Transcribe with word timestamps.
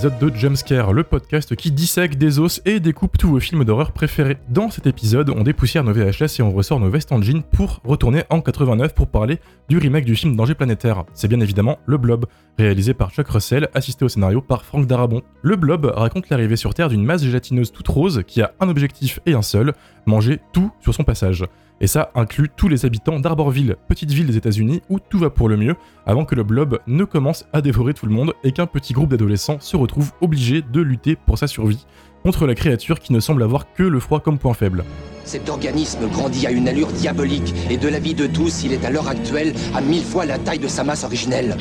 épisode 0.00 0.32
de 0.32 0.34
Jumpscare, 0.34 0.94
le 0.94 1.04
podcast 1.04 1.54
qui 1.54 1.70
dissèque 1.70 2.16
des 2.16 2.38
os 2.38 2.62
et 2.64 2.80
découpe 2.80 3.18
tous 3.18 3.28
vos 3.28 3.38
films 3.38 3.66
d'horreur 3.66 3.92
préférés. 3.92 4.38
Dans 4.48 4.70
cet 4.70 4.86
épisode, 4.86 5.28
on 5.28 5.42
dépoussière 5.42 5.84
nos 5.84 5.92
VHS 5.92 6.38
et 6.38 6.42
on 6.42 6.52
ressort 6.52 6.80
nos 6.80 6.88
vestes 6.88 7.12
en 7.12 7.20
jean 7.20 7.42
pour 7.42 7.82
retourner 7.84 8.22
en 8.30 8.40
89 8.40 8.94
pour 8.94 9.08
parler 9.08 9.40
du 9.68 9.76
remake 9.76 10.06
du 10.06 10.16
film 10.16 10.36
Danger 10.36 10.54
Planétaire. 10.54 11.04
C'est 11.12 11.28
bien 11.28 11.40
évidemment 11.40 11.80
Le 11.84 11.98
Blob, 11.98 12.24
réalisé 12.58 12.94
par 12.94 13.10
Chuck 13.10 13.28
Russell, 13.28 13.68
assisté 13.74 14.06
au 14.06 14.08
scénario 14.08 14.40
par 14.40 14.64
Frank 14.64 14.86
Darabont. 14.86 15.20
Le 15.42 15.56
Blob 15.56 15.84
raconte 15.94 16.30
l'arrivée 16.30 16.56
sur 16.56 16.72
Terre 16.72 16.88
d'une 16.88 17.04
masse 17.04 17.22
gélatineuse 17.22 17.70
toute 17.70 17.88
rose 17.88 18.22
qui 18.26 18.40
a 18.40 18.54
un 18.58 18.70
objectif 18.70 19.20
et 19.26 19.34
un 19.34 19.42
seul, 19.42 19.74
manger 20.06 20.40
tout 20.52 20.70
sur 20.80 20.94
son 20.94 21.04
passage. 21.04 21.44
Et 21.82 21.86
ça 21.86 22.10
inclut 22.14 22.50
tous 22.54 22.68
les 22.68 22.84
habitants 22.84 23.20
d'Arborville, 23.20 23.76
petite 23.88 24.12
ville 24.12 24.26
des 24.26 24.36
États-Unis 24.36 24.82
où 24.90 24.98
tout 25.00 25.18
va 25.18 25.30
pour 25.30 25.48
le 25.48 25.56
mieux, 25.56 25.76
avant 26.04 26.26
que 26.26 26.34
le 26.34 26.42
blob 26.42 26.78
ne 26.86 27.04
commence 27.04 27.46
à 27.54 27.62
dévorer 27.62 27.94
tout 27.94 28.04
le 28.04 28.12
monde 28.12 28.34
et 28.44 28.52
qu'un 28.52 28.66
petit 28.66 28.92
groupe 28.92 29.10
d'adolescents 29.10 29.60
se 29.60 29.78
retrouve 29.78 30.12
obligé 30.20 30.60
de 30.60 30.80
lutter 30.82 31.16
pour 31.16 31.38
sa 31.38 31.46
survie 31.46 31.86
contre 32.22 32.46
la 32.46 32.54
créature 32.54 33.00
qui 33.00 33.14
ne 33.14 33.20
semble 33.20 33.42
avoir 33.42 33.72
que 33.72 33.82
le 33.82 33.98
froid 33.98 34.20
comme 34.20 34.38
point 34.38 34.52
faible. 34.52 34.84
Cet 35.24 35.48
organisme 35.48 36.06
grandit 36.12 36.46
à 36.46 36.50
une 36.50 36.68
allure 36.68 36.88
diabolique 36.88 37.54
et 37.70 37.78
de 37.78 37.88
l'avis 37.88 38.14
de 38.14 38.26
tous, 38.26 38.62
il 38.64 38.74
est 38.74 38.84
à 38.84 38.90
l'heure 38.90 39.08
actuelle 39.08 39.54
à 39.74 39.80
mille 39.80 40.04
fois 40.04 40.26
la 40.26 40.38
taille 40.38 40.58
de 40.58 40.68
sa 40.68 40.84
masse 40.84 41.04
originelle. 41.04 41.56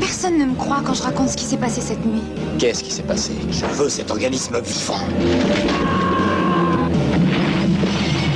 Personne 0.00 0.38
ne 0.38 0.46
me 0.46 0.54
croit 0.56 0.82
quand 0.84 0.94
je 0.94 1.02
raconte 1.02 1.28
ce 1.28 1.36
qui 1.36 1.44
s'est 1.44 1.56
passé 1.56 1.80
cette 1.80 2.04
nuit. 2.04 2.22
Qu'est-ce 2.58 2.82
qui 2.82 2.90
s'est 2.90 3.04
passé? 3.04 3.32
Je 3.50 3.64
veux 3.66 3.88
cet 3.88 4.10
organisme 4.10 4.60
vivant. 4.60 4.98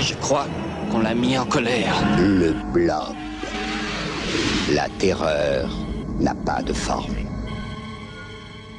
Je 0.07 0.15
crois 0.15 0.47
qu'on 0.93 1.01
l'a 1.01 1.17
mis 1.17 1.37
en 1.37 1.45
colère. 1.45 1.93
Le 2.17 2.55
blob. 2.73 3.17
La 4.73 4.89
terreur 5.01 5.69
n'a 6.21 6.33
pas 6.33 6.63
de 6.63 6.73
forme. 6.73 7.17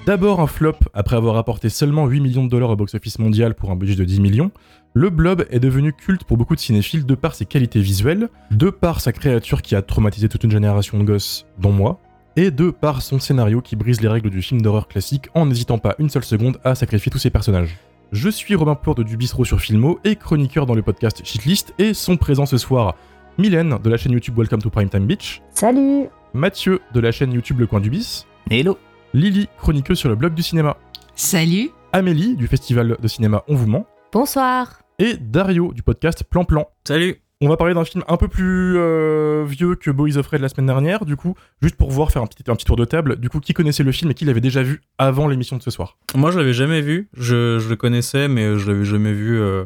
D'abord 0.05 0.39
un 0.39 0.47
flop 0.47 0.77
après 0.93 1.17
avoir 1.17 1.35
apporté 1.35 1.67
seulement 1.67 2.05
8 2.07 2.21
millions 2.21 2.45
de 2.45 2.49
dollars 2.49 2.69
au 2.69 2.75
box-office 2.77 3.19
mondial 3.19 3.55
pour 3.55 3.71
un 3.71 3.75
budget 3.75 3.95
de 3.95 4.05
10 4.05 4.21
millions, 4.21 4.51
le 4.93 5.09
blob 5.09 5.45
est 5.49 5.59
devenu 5.59 5.91
culte 5.91 6.23
pour 6.23 6.37
beaucoup 6.37 6.55
de 6.55 6.61
cinéphiles 6.61 7.05
de 7.05 7.15
par 7.15 7.35
ses 7.35 7.45
qualités 7.45 7.81
visuelles, 7.81 8.29
de 8.51 8.69
par 8.69 9.01
sa 9.01 9.11
créature 9.11 9.61
qui 9.61 9.75
a 9.75 9.81
traumatisé 9.81 10.29
toute 10.29 10.45
une 10.45 10.51
génération 10.51 10.97
de 10.97 11.03
gosses, 11.03 11.45
dont 11.59 11.73
moi, 11.73 11.99
et 12.37 12.51
de 12.51 12.69
par 12.69 13.01
son 13.01 13.19
scénario 13.19 13.59
qui 13.59 13.75
brise 13.75 13.99
les 13.99 14.07
règles 14.07 14.29
du 14.29 14.41
film 14.41 14.61
d'horreur 14.61 14.87
classique 14.87 15.27
en 15.33 15.45
n'hésitant 15.45 15.77
pas 15.77 15.95
une 15.99 16.09
seule 16.09 16.23
seconde 16.23 16.57
à 16.63 16.73
sacrifier 16.73 17.11
tous 17.11 17.19
ses 17.19 17.31
personnages. 17.31 17.77
Je 18.11 18.29
suis 18.29 18.55
Robin 18.55 18.75
Plourde 18.75 19.03
du 19.03 19.17
Bistro 19.17 19.43
sur 19.45 19.59
Filmo 19.59 19.99
et 20.03 20.15
chroniqueur 20.15 20.65
dans 20.65 20.75
le 20.75 20.81
podcast 20.81 21.21
Shitlist 21.25 21.73
et 21.77 21.93
sont 21.93 22.17
présents 22.17 22.45
ce 22.45 22.57
soir 22.57 22.95
Mylène 23.37 23.77
de 23.83 23.89
la 23.89 23.97
chaîne 23.97 24.13
YouTube 24.13 24.37
Welcome 24.37 24.61
to 24.61 24.69
Primetime 24.69 25.05
Beach, 25.05 25.41
Salut. 25.51 26.07
Mathieu 26.33 26.79
de 26.93 26.99
la 26.99 27.11
chaîne 27.11 27.33
YouTube 27.33 27.59
Le 27.59 27.67
Coin 27.67 27.79
du 27.79 27.89
Bis, 27.89 28.25
Hello. 28.49 28.77
Lily, 29.13 29.47
chroniqueuse 29.59 29.97
sur 29.99 30.09
le 30.09 30.15
blog 30.15 30.33
du 30.33 30.43
cinéma, 30.43 30.77
Salut. 31.15 31.69
Amélie 31.93 32.35
du 32.35 32.47
festival 32.47 32.97
de 32.99 33.07
cinéma 33.07 33.43
On 33.47 33.55
vous 33.55 33.67
ment. 33.67 33.85
Bonsoir. 34.11 34.81
Et 34.99 35.15
Dario 35.17 35.73
du 35.73 35.83
podcast 35.83 36.23
Plan 36.23 36.43
Plan. 36.45 36.67
Salut 36.87 37.21
On 37.39 37.49
va 37.49 37.57
parler 37.57 37.75
d'un 37.75 37.85
film 37.85 38.03
un 38.07 38.17
peu 38.17 38.27
plus 38.27 38.77
euh, 38.77 39.45
vieux 39.47 39.75
que 39.75 39.91
Boys 39.91 40.17
of 40.17 40.25
Red 40.27 40.41
la 40.41 40.49
semaine 40.49 40.65
dernière, 40.65 41.05
du 41.05 41.15
coup, 41.15 41.35
juste 41.61 41.75
pour 41.75 41.91
voir, 41.91 42.11
faire 42.11 42.23
un 42.23 42.27
petit, 42.27 42.65
tour 42.65 42.75
de 42.75 42.85
table, 42.85 43.19
du 43.19 43.29
coup, 43.29 43.39
qui 43.39 43.53
connaissait 43.53 43.83
le 43.83 43.91
film 43.91 44.09
et 44.09 44.15
qui 44.15 44.25
l'avait 44.25 44.41
déjà 44.41 44.63
vu 44.63 44.81
avant 44.97 45.27
l'émission 45.27 45.55
de 45.55 45.61
ce 45.61 45.69
soir? 45.69 45.97
Moi, 46.15 46.31
je 46.31 46.39
l'avais 46.39 46.53
jamais 46.53 46.81
vu. 46.81 47.09
Je, 47.15 47.69
le 47.69 47.75
connaissais, 47.75 48.27
mais 48.27 48.57
je 48.57 48.67
l'avais 48.67 48.85
jamais 48.85 49.13
vu. 49.13 49.39
euh, 49.39 49.65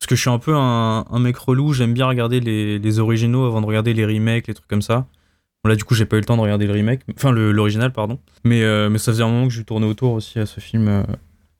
parce 0.00 0.08
que 0.08 0.16
je 0.16 0.20
suis 0.22 0.30
un 0.30 0.40
peu 0.40 0.54
un, 0.56 1.18
mec 1.20 1.36
relou. 1.36 1.72
J'aime 1.72 1.94
bien 1.94 2.06
regarder 2.08 2.40
les, 2.40 2.98
originaux 2.98 3.44
avant 3.44 3.60
de 3.60 3.66
regarder 3.66 3.94
les 3.94 4.04
remakes, 4.04 4.48
les 4.48 4.54
trucs 4.54 4.68
comme 4.68 4.82
ça. 4.82 5.06
Bon, 5.62 5.70
là, 5.70 5.76
du 5.76 5.84
coup, 5.84 5.94
j'ai 5.94 6.06
pas 6.06 6.16
eu 6.16 6.20
le 6.20 6.26
temps 6.26 6.36
de 6.36 6.42
regarder 6.42 6.66
le 6.66 6.72
remake. 6.72 7.02
Enfin, 7.16 7.30
l'original, 7.30 7.92
pardon. 7.92 8.18
Mais, 8.42 8.64
euh, 8.64 8.90
mais 8.90 8.98
ça 8.98 9.12
faisait 9.12 9.22
un 9.22 9.28
moment 9.28 9.46
que 9.46 9.54
je 9.54 9.62
tournais 9.62 9.86
autour 9.86 10.14
aussi 10.14 10.40
à 10.40 10.46
ce 10.46 10.58
film. 10.58 11.06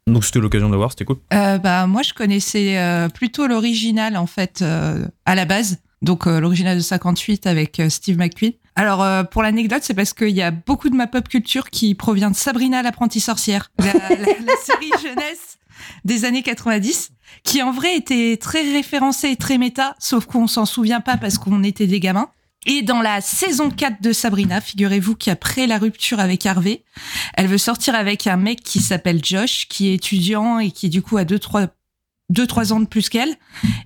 Donc, 0.07 0.25
c'était 0.25 0.39
l'occasion 0.41 0.69
de 0.69 0.73
le 0.73 0.79
voir. 0.79 0.91
C'était 0.91 1.05
cool. 1.07 1.17
Euh, 1.33 1.59
bah, 1.59 1.87
Moi, 1.87 2.03
je 2.03 2.13
connaissais 2.13 2.77
euh, 2.79 3.09
plutôt 3.09 3.47
l'original, 3.47 4.17
en 4.17 4.27
fait, 4.27 4.61
euh, 4.63 5.07
à 5.25 5.35
la 5.35 5.45
base. 5.47 5.79
Donc, 6.03 6.27
euh, 6.27 6.41
l'original 6.41 6.77
de 6.77 6.83
58 6.83 7.47
avec 7.47 7.81
euh, 7.81 7.89
Steve 7.89 8.19
McQueen. 8.19 8.53
Alors, 8.77 9.03
euh, 9.03 9.23
pour 9.25 9.43
l'anecdote, 9.43 9.81
c'est 9.83 9.95
parce 9.95 10.13
qu'il 10.13 10.31
y 10.31 10.43
a 10.43 10.51
beaucoup 10.51 10.91
de 10.91 10.97
ma 10.97 11.07
pop 11.07 11.27
culture 11.29 11.71
qui 11.71 11.95
provient 11.95 12.31
de 12.31 12.37
Sabrina 12.37 12.83
l'apprentie 12.83 13.21
sorcière, 13.21 13.71
la, 13.79 13.87
la- 13.95 14.09
la 14.11 14.57
série 14.65 14.91
jeunesse 15.03 15.59
des 16.05 16.25
années 16.25 16.43
90, 16.43 17.11
qui 17.43 17.63
en 17.63 17.73
vrai 17.73 17.97
était 17.97 18.37
très 18.37 18.63
référencée 18.73 19.31
et 19.31 19.37
très 19.37 19.59
méta, 19.59 19.95
sauf 19.99 20.27
qu'on 20.27 20.47
s'en 20.47 20.67
souvient 20.67 21.01
pas 21.01 21.17
parce 21.17 21.39
qu'on 21.39 21.63
était 21.63 21.87
des 21.87 22.01
gamins. 22.01 22.29
Et 22.67 22.83
dans 22.83 23.03
la 23.03 23.21
saison 23.21 23.71
4 23.71 24.03
de 24.03 24.13
Sabrina, 24.13 24.61
figurez-vous 24.61 25.17
qu'après 25.17 25.67
la 25.67 25.79
rupture 25.79 26.21
avec 26.21 26.47
Harvey, 26.47 26.83
elle 27.35 27.47
veut 27.47 27.59
sortir 27.59 27.95
avec 27.95 28.27
un 28.27 28.37
mec 28.37 28.63
qui 28.63 28.81
s'appelle 28.81 29.25
Josh, 29.25 29.67
qui 29.69 29.89
est 29.89 29.95
étudiant 29.95 30.59
et 30.59 30.71
qui 30.71 30.89
du 30.89 31.03
coup 31.03 31.17
a 31.17 31.25
deux 31.25 31.39
trois 31.39 31.69
deux 32.31 32.47
trois 32.47 32.73
ans 32.73 32.81
de 32.81 32.87
plus 32.87 33.11
qu'elle. 33.11 33.37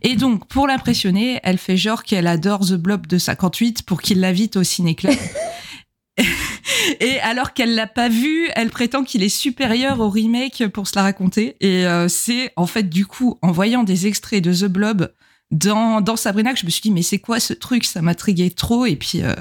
Et 0.03 0.15
donc 0.15 0.47
pour 0.47 0.69
l'impressionner, 0.69 1.41
elle 1.43 1.59
fait 1.59 1.77
genre 1.77 2.05
qu'elle 2.05 2.27
adore 2.27 2.61
The 2.61 2.75
Blob 2.75 3.07
de 3.07 3.19
58 3.19 3.83
pour 3.83 4.01
qu'il 4.01 4.21
l'invite 4.21 4.57
au 4.57 4.63
ciné 4.63 4.95
club. 4.95 5.17
Et 7.01 7.21
alors 7.21 7.53
qu'elle 7.53 7.75
l'a 7.75 7.87
pas 7.87 8.09
vu, 8.09 8.49
elle 8.55 8.71
prétend 8.71 9.05
qu'il 9.05 9.23
est 9.23 9.29
supérieur 9.29 10.01
au 10.01 10.09
remake 10.09 10.67
pour 10.69 10.87
se 10.87 10.97
la 10.97 11.03
raconter. 11.03 11.57
Et 11.61 11.87
euh, 11.87 12.09
c'est 12.09 12.53
en 12.57 12.67
fait 12.67 12.89
du 12.89 13.07
coup 13.07 13.39
en 13.43 13.53
voyant 13.53 13.85
des 13.85 14.07
extraits 14.07 14.43
de 14.43 14.53
The 14.53 14.71
Blob 14.71 15.13
dans, 15.51 16.01
dans 16.01 16.17
Sabrina 16.17 16.53
que 16.53 16.59
je 16.59 16.67
me 16.67 16.71
suis 16.71 16.83
dit 16.83 16.91
mais 16.91 17.03
c'est 17.03 17.19
quoi 17.19 17.41
ce 17.41 17.53
truc? 17.53 17.85
Ça 17.85 18.03
m'intriguait 18.03 18.51
trop. 18.51 18.87
Et 18.87 18.97
puis 18.97 19.23
euh, 19.23 19.35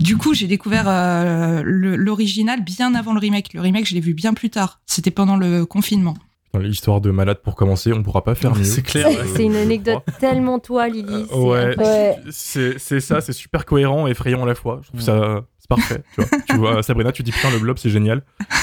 du 0.00 0.16
coup 0.16 0.34
j'ai 0.34 0.46
découvert 0.46 0.88
euh, 0.88 1.62
l'original 1.64 2.62
bien 2.62 2.94
avant 2.94 3.12
le 3.12 3.20
remake. 3.20 3.52
Le 3.54 3.60
remake 3.60 3.86
je 3.86 3.94
l'ai 3.94 4.00
vu 4.00 4.14
bien 4.14 4.34
plus 4.34 4.50
tard. 4.50 4.80
C'était 4.86 5.10
pendant 5.10 5.36
le 5.36 5.64
confinement. 5.66 6.14
Dans 6.52 6.60
l'histoire 6.60 7.00
de 7.00 7.10
malade 7.10 7.38
pour 7.42 7.54
commencer, 7.54 7.94
on 7.94 8.02
pourra 8.02 8.24
pas 8.24 8.34
faire 8.34 8.54
mieux. 8.54 8.64
C'est 8.64 8.82
clair. 8.82 9.08
C'est 9.34 9.44
une 9.44 9.56
anecdote 9.56 10.02
tellement 10.20 10.58
toi, 10.58 10.86
Lily. 10.88 11.26
c'est 11.30 11.36
ouais. 11.36 12.78
C'est 12.78 13.00
ça, 13.00 13.22
c'est 13.22 13.32
super 13.32 13.64
cohérent 13.64 14.06
et 14.06 14.10
effrayant 14.10 14.42
à 14.42 14.46
la 14.46 14.54
fois. 14.54 14.80
Je 14.82 14.88
trouve 14.88 15.00
ça 15.00 15.44
c'est 15.51 15.51
parfait. 15.76 16.02
Tu 16.14 16.20
vois. 16.22 16.38
tu 16.48 16.56
vois, 16.56 16.82
Sabrina, 16.82 17.12
tu 17.12 17.22
dis 17.22 17.32
putain 17.32 17.50
le 17.50 17.58
blob 17.58 17.78
c'est 17.78 17.90
génial. 17.90 18.22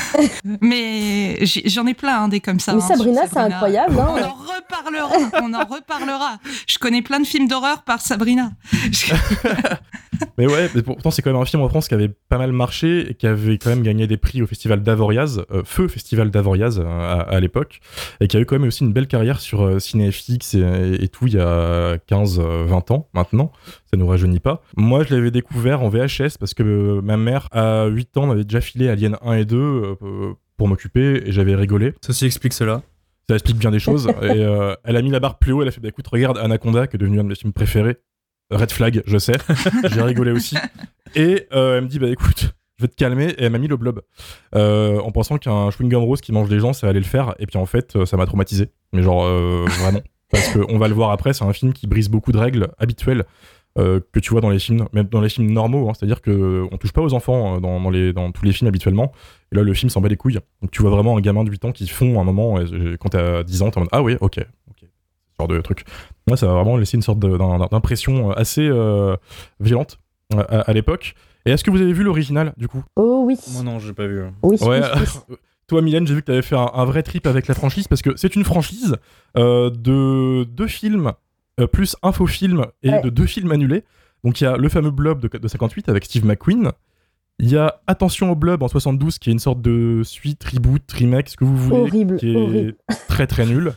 Mais 0.62 1.38
j'en 1.66 1.86
ai 1.88 1.94
plein 1.94 2.24
hein, 2.24 2.28
des 2.28 2.40
comme 2.40 2.60
ça. 2.60 2.74
Mais 2.74 2.82
hein, 2.82 2.88
Sabrina, 2.88 3.22
c'est 3.32 3.38
incroyable. 3.40 3.96
On 3.98 4.02
Hein 4.02 4.24
en 4.24 4.34
reparlera, 4.34 5.42
on 5.42 5.54
en 5.54 5.66
reparlera. 5.66 6.38
Je 6.68 6.78
connais 6.78 7.02
plein 7.02 7.20
de 7.20 7.26
films 7.28 7.48
d'horreur 7.48 7.84
par 7.84 8.02
Sabrina. 8.02 8.52
Mais 10.38 10.48
ouais, 10.48 10.70
mais 10.76 10.82
pourtant 10.82 11.12
c'est 11.12 11.22
quand 11.22 11.32
même 11.32 11.42
un 11.42 11.46
film 11.46 11.62
en 11.62 11.70
France 11.70 11.88
qui 11.88 11.94
avait 11.94 12.10
pas 12.10 12.38
mal 12.38 12.52
marché 12.52 13.12
et 13.12 13.14
qui 13.14 13.26
avait 13.26 13.58
quand 13.58 13.70
même 13.70 13.84
gagné 13.84 14.06
des 14.06 14.18
prix 14.18 14.42
au 14.42 14.48
festival 14.48 14.84
d'Avoriaz, 14.84 15.44
euh, 15.52 15.62
Feu 15.64 15.88
Festival 15.88 16.30
d'Avoriaz 16.30 16.80
euh, 16.80 16.86
à, 16.86 17.22
à 17.22 17.40
l'époque, 17.40 17.80
et 18.20 18.28
qui 18.28 18.36
a 18.36 18.40
eu 18.42 18.46
quand 18.46 18.58
même 18.60 18.68
aussi 18.68 18.84
une 18.84 18.92
belle 18.92 19.08
carrière 19.08 19.40
sur 19.40 19.62
euh, 19.62 19.80
CinéFX 19.80 20.56
et, 20.56 20.98
et 21.00 21.08
tout 21.08 21.28
il 21.28 21.36
y 21.36 21.40
a 21.40 21.96
15-20 22.10 22.94
ans 22.94 23.08
maintenant, 23.14 23.52
ça 23.92 23.98
nous 23.98 24.08
rajeunit 24.08 24.40
pas. 24.40 24.62
Moi 24.78 25.04
je 25.04 25.14
l'avais 25.14 25.32
découvert 25.32 25.82
en 25.82 25.90
VHS 25.90 26.38
parce 26.40 26.54
que 26.54 26.64
euh, 26.64 27.02
ma 27.02 27.18
mère 27.18 27.48
à 27.52 27.88
8 27.88 28.18
ans 28.18 28.28
m'avait 28.28 28.44
déjà 28.44 28.62
filé 28.62 28.90
Alien 28.90 29.18
1 29.22 29.34
et 29.34 29.46
2 29.46 29.58
euh, 29.58 29.96
pour 30.58 30.68
m'occuper 30.68 31.24
et 31.26 31.32
j'avais 31.32 31.56
rigolé. 31.56 31.94
Ceci 32.02 32.26
explique 32.26 32.54
cela. 32.54 32.84
Ça 33.30 33.36
explique 33.36 33.58
bien 33.58 33.70
des 33.70 33.80
choses. 33.80 34.08
et 34.24 34.44
euh, 34.44 34.76
elle 34.84 34.96
a 34.96 35.02
mis 35.02 35.12
la 35.12 35.20
barre 35.20 35.38
plus 35.38 35.54
haut. 35.54 35.62
Elle 35.62 35.68
a 35.68 35.72
fait 35.72 35.82
bah, 35.82 35.90
écoute, 35.90 36.08
regarde 36.08 36.38
Anaconda, 36.40 36.88
qui 36.88 36.96
est 36.96 37.00
devenu 37.00 37.20
un 37.20 37.24
de 37.24 37.30
mes 37.30 37.36
films 37.36 37.54
préférés. 37.54 37.98
Red 38.52 38.72
Flag, 38.72 39.04
je 39.06 39.18
sais. 39.20 39.38
J'ai 39.92 40.02
rigolé 40.02 40.32
aussi. 40.32 40.58
Et 41.16 41.48
euh, 41.54 41.78
elle 41.78 41.84
me 41.84 41.88
dit 41.88 42.00
bah 42.00 42.08
écoute, 42.08 42.56
je 42.78 42.84
vais 42.84 42.88
te 42.88 42.96
calmer. 42.96 43.30
Et 43.38 43.44
elle 43.44 43.52
m'a 43.52 43.60
mis 43.60 43.68
le 43.68 43.78
blob. 43.78 44.02
Euh, 44.56 45.00
en 45.00 45.12
pensant 45.12 45.38
qu'un 45.38 45.70
chewing-gum 45.70 46.04
rose 46.04 46.22
qui 46.22 46.32
mange 46.32 46.50
des 46.50 46.60
gens, 46.60 46.74
ça 46.74 46.88
allait 46.88 47.00
le 47.00 47.06
faire. 47.06 47.36
Et 47.38 47.46
puis 47.46 47.58
en 47.58 47.68
fait, 47.68 48.04
ça 48.06 48.18
m'a 48.18 48.26
traumatisé. 48.26 48.72
Mais 48.94 49.04
genre, 49.04 49.24
euh, 49.26 49.66
vraiment. 49.80 50.02
Parce 50.32 50.50
qu'on 50.50 50.78
va 50.78 50.88
le 50.88 50.94
voir 50.94 51.12
après, 51.12 51.34
c'est 51.34 51.44
un 51.44 51.54
film 51.54 51.74
qui 51.74 51.88
brise 51.88 52.10
beaucoup 52.10 52.32
de 52.32 52.38
règles 52.38 52.70
habituelles. 52.78 53.26
Euh, 53.80 54.00
que 54.12 54.20
tu 54.20 54.30
vois 54.32 54.42
dans 54.42 54.50
les 54.50 54.60
films, 54.60 54.88
même 54.94 55.08
dans 55.08 55.22
les 55.22 55.30
films 55.30 55.50
normaux, 55.52 55.90
hein. 55.90 55.94
c'est-à-dire 55.98 56.22
que 56.22 56.68
on 56.72 56.78
touche 56.78 56.92
pas 56.92 57.02
aux 57.02 57.14
enfants 57.14 57.56
euh, 57.56 57.60
dans, 57.60 57.80
dans 57.80 57.90
les, 57.90 58.14
dans 58.14 58.32
tous 58.32 58.46
les 58.46 58.52
films 58.52 58.68
habituellement, 58.68 59.12
et 59.52 59.56
là 59.56 59.64
le 59.64 59.74
film 59.74 59.90
s'en 59.90 60.02
bat 60.02 60.10
les 60.10 60.18
couilles. 60.18 60.40
Donc 60.62 60.72
tu 60.72 60.82
vois 60.82 60.92
vraiment 60.92 61.18
un 61.18 61.22
gamin 61.22 61.44
de 61.44 61.50
8 61.50 61.66
ans 61.66 61.72
qui 61.72 61.88
fond 61.88 62.20
un 62.20 62.24
moment, 62.24 62.60
et, 62.60 62.66
quand 63.00 63.10
t'as 63.10 63.44
10 63.44 63.62
ans, 63.64 63.72
t'es 63.72 63.78
en 63.78 63.82
mode 63.82 63.90
ah 63.92 64.02
oui, 64.04 64.16
ok, 64.22 64.40
ok, 64.70 64.78
ce 64.82 64.86
genre 65.40 65.48
de 65.48 65.62
truc. 65.62 65.86
Moi 66.28 66.38
ça 66.38 66.50
a 66.50 66.54
vraiment 66.54 66.78
laissé 66.78 66.98
une 66.98 67.02
sorte 67.04 67.20
d'impression 67.20 68.32
assez 68.32 68.68
euh, 68.68 69.16
violente 69.60 70.00
euh, 70.34 70.44
à, 70.50 70.62
à 70.62 70.74
l'époque. 70.74 71.16
Et 71.46 71.52
est-ce 71.52 71.64
que 71.64 71.72
vous 71.72 71.82
avez 71.82 71.94
vu 71.94 72.04
l'original 72.04 72.54
du 72.58 72.68
coup? 72.68 72.84
Oh 72.98 73.24
oui. 73.26 73.38
Moi, 73.54 73.64
non, 73.64 73.80
j'ai 73.80 73.94
pas 73.94 74.08
vu. 74.08 74.24
Oui, 74.44 74.58
Ouais. 74.62 74.82
oui, 74.96 75.02
oui. 75.30 75.36
Toi, 75.68 75.84
Mylène, 75.84 76.08
j'ai 76.08 76.16
vu 76.16 76.22
que 76.22 76.26
tu 76.26 76.32
avais 76.32 76.42
fait 76.42 76.56
un, 76.56 76.70
un 76.74 76.84
vrai 76.84 77.04
trip 77.04 77.28
avec 77.28 77.48
la 77.48 77.54
franchise 77.54 77.88
parce 77.88 78.02
que 78.02 78.18
c'est 78.18 78.36
une 78.36 78.44
franchise 78.44 78.96
euh, 79.38 79.70
de 79.70 80.44
deux 80.44 80.66
films 80.68 81.08
euh, 81.08 81.12
plus 81.68 81.96
un 82.04 82.12
faux 82.12 82.28
film 82.28 82.66
et 82.84 82.90
Ouais. 82.92 83.02
de 83.02 83.10
deux 83.10 83.26
films 83.26 83.52
annulés. 83.52 83.84
Donc 84.24 84.42
il 84.42 84.44
y 84.44 84.48
a 84.48 84.58
le 84.58 84.70
fameux 84.70 84.92
Blob 84.92 85.22
de, 85.22 85.38
de 85.38 85.48
58 85.48 85.90
avec 85.90 86.06
Steve 86.06 86.26
McQueen. 86.26 86.72
Il 87.42 87.50
y 87.50 87.56
a 87.58 87.80
Attention 87.88 88.32
au 88.32 88.36
Blob 88.36 88.62
en 88.64 88.68
72 88.68 89.18
qui 89.18 89.30
est 89.30 89.34
une 89.34 89.40
sorte 89.40 89.62
de 89.62 90.02
suite, 90.04 90.44
reboot, 90.44 90.82
remake, 90.92 91.30
ce 91.30 91.38
que 91.38 91.46
vous 91.46 91.56
voulez, 91.56 91.80
Horrible, 91.80 92.18
qui 92.18 92.34
est 92.34 92.36
horrible. 92.36 92.76
très 93.08 93.28
très 93.28 93.46
nul. 93.46 93.74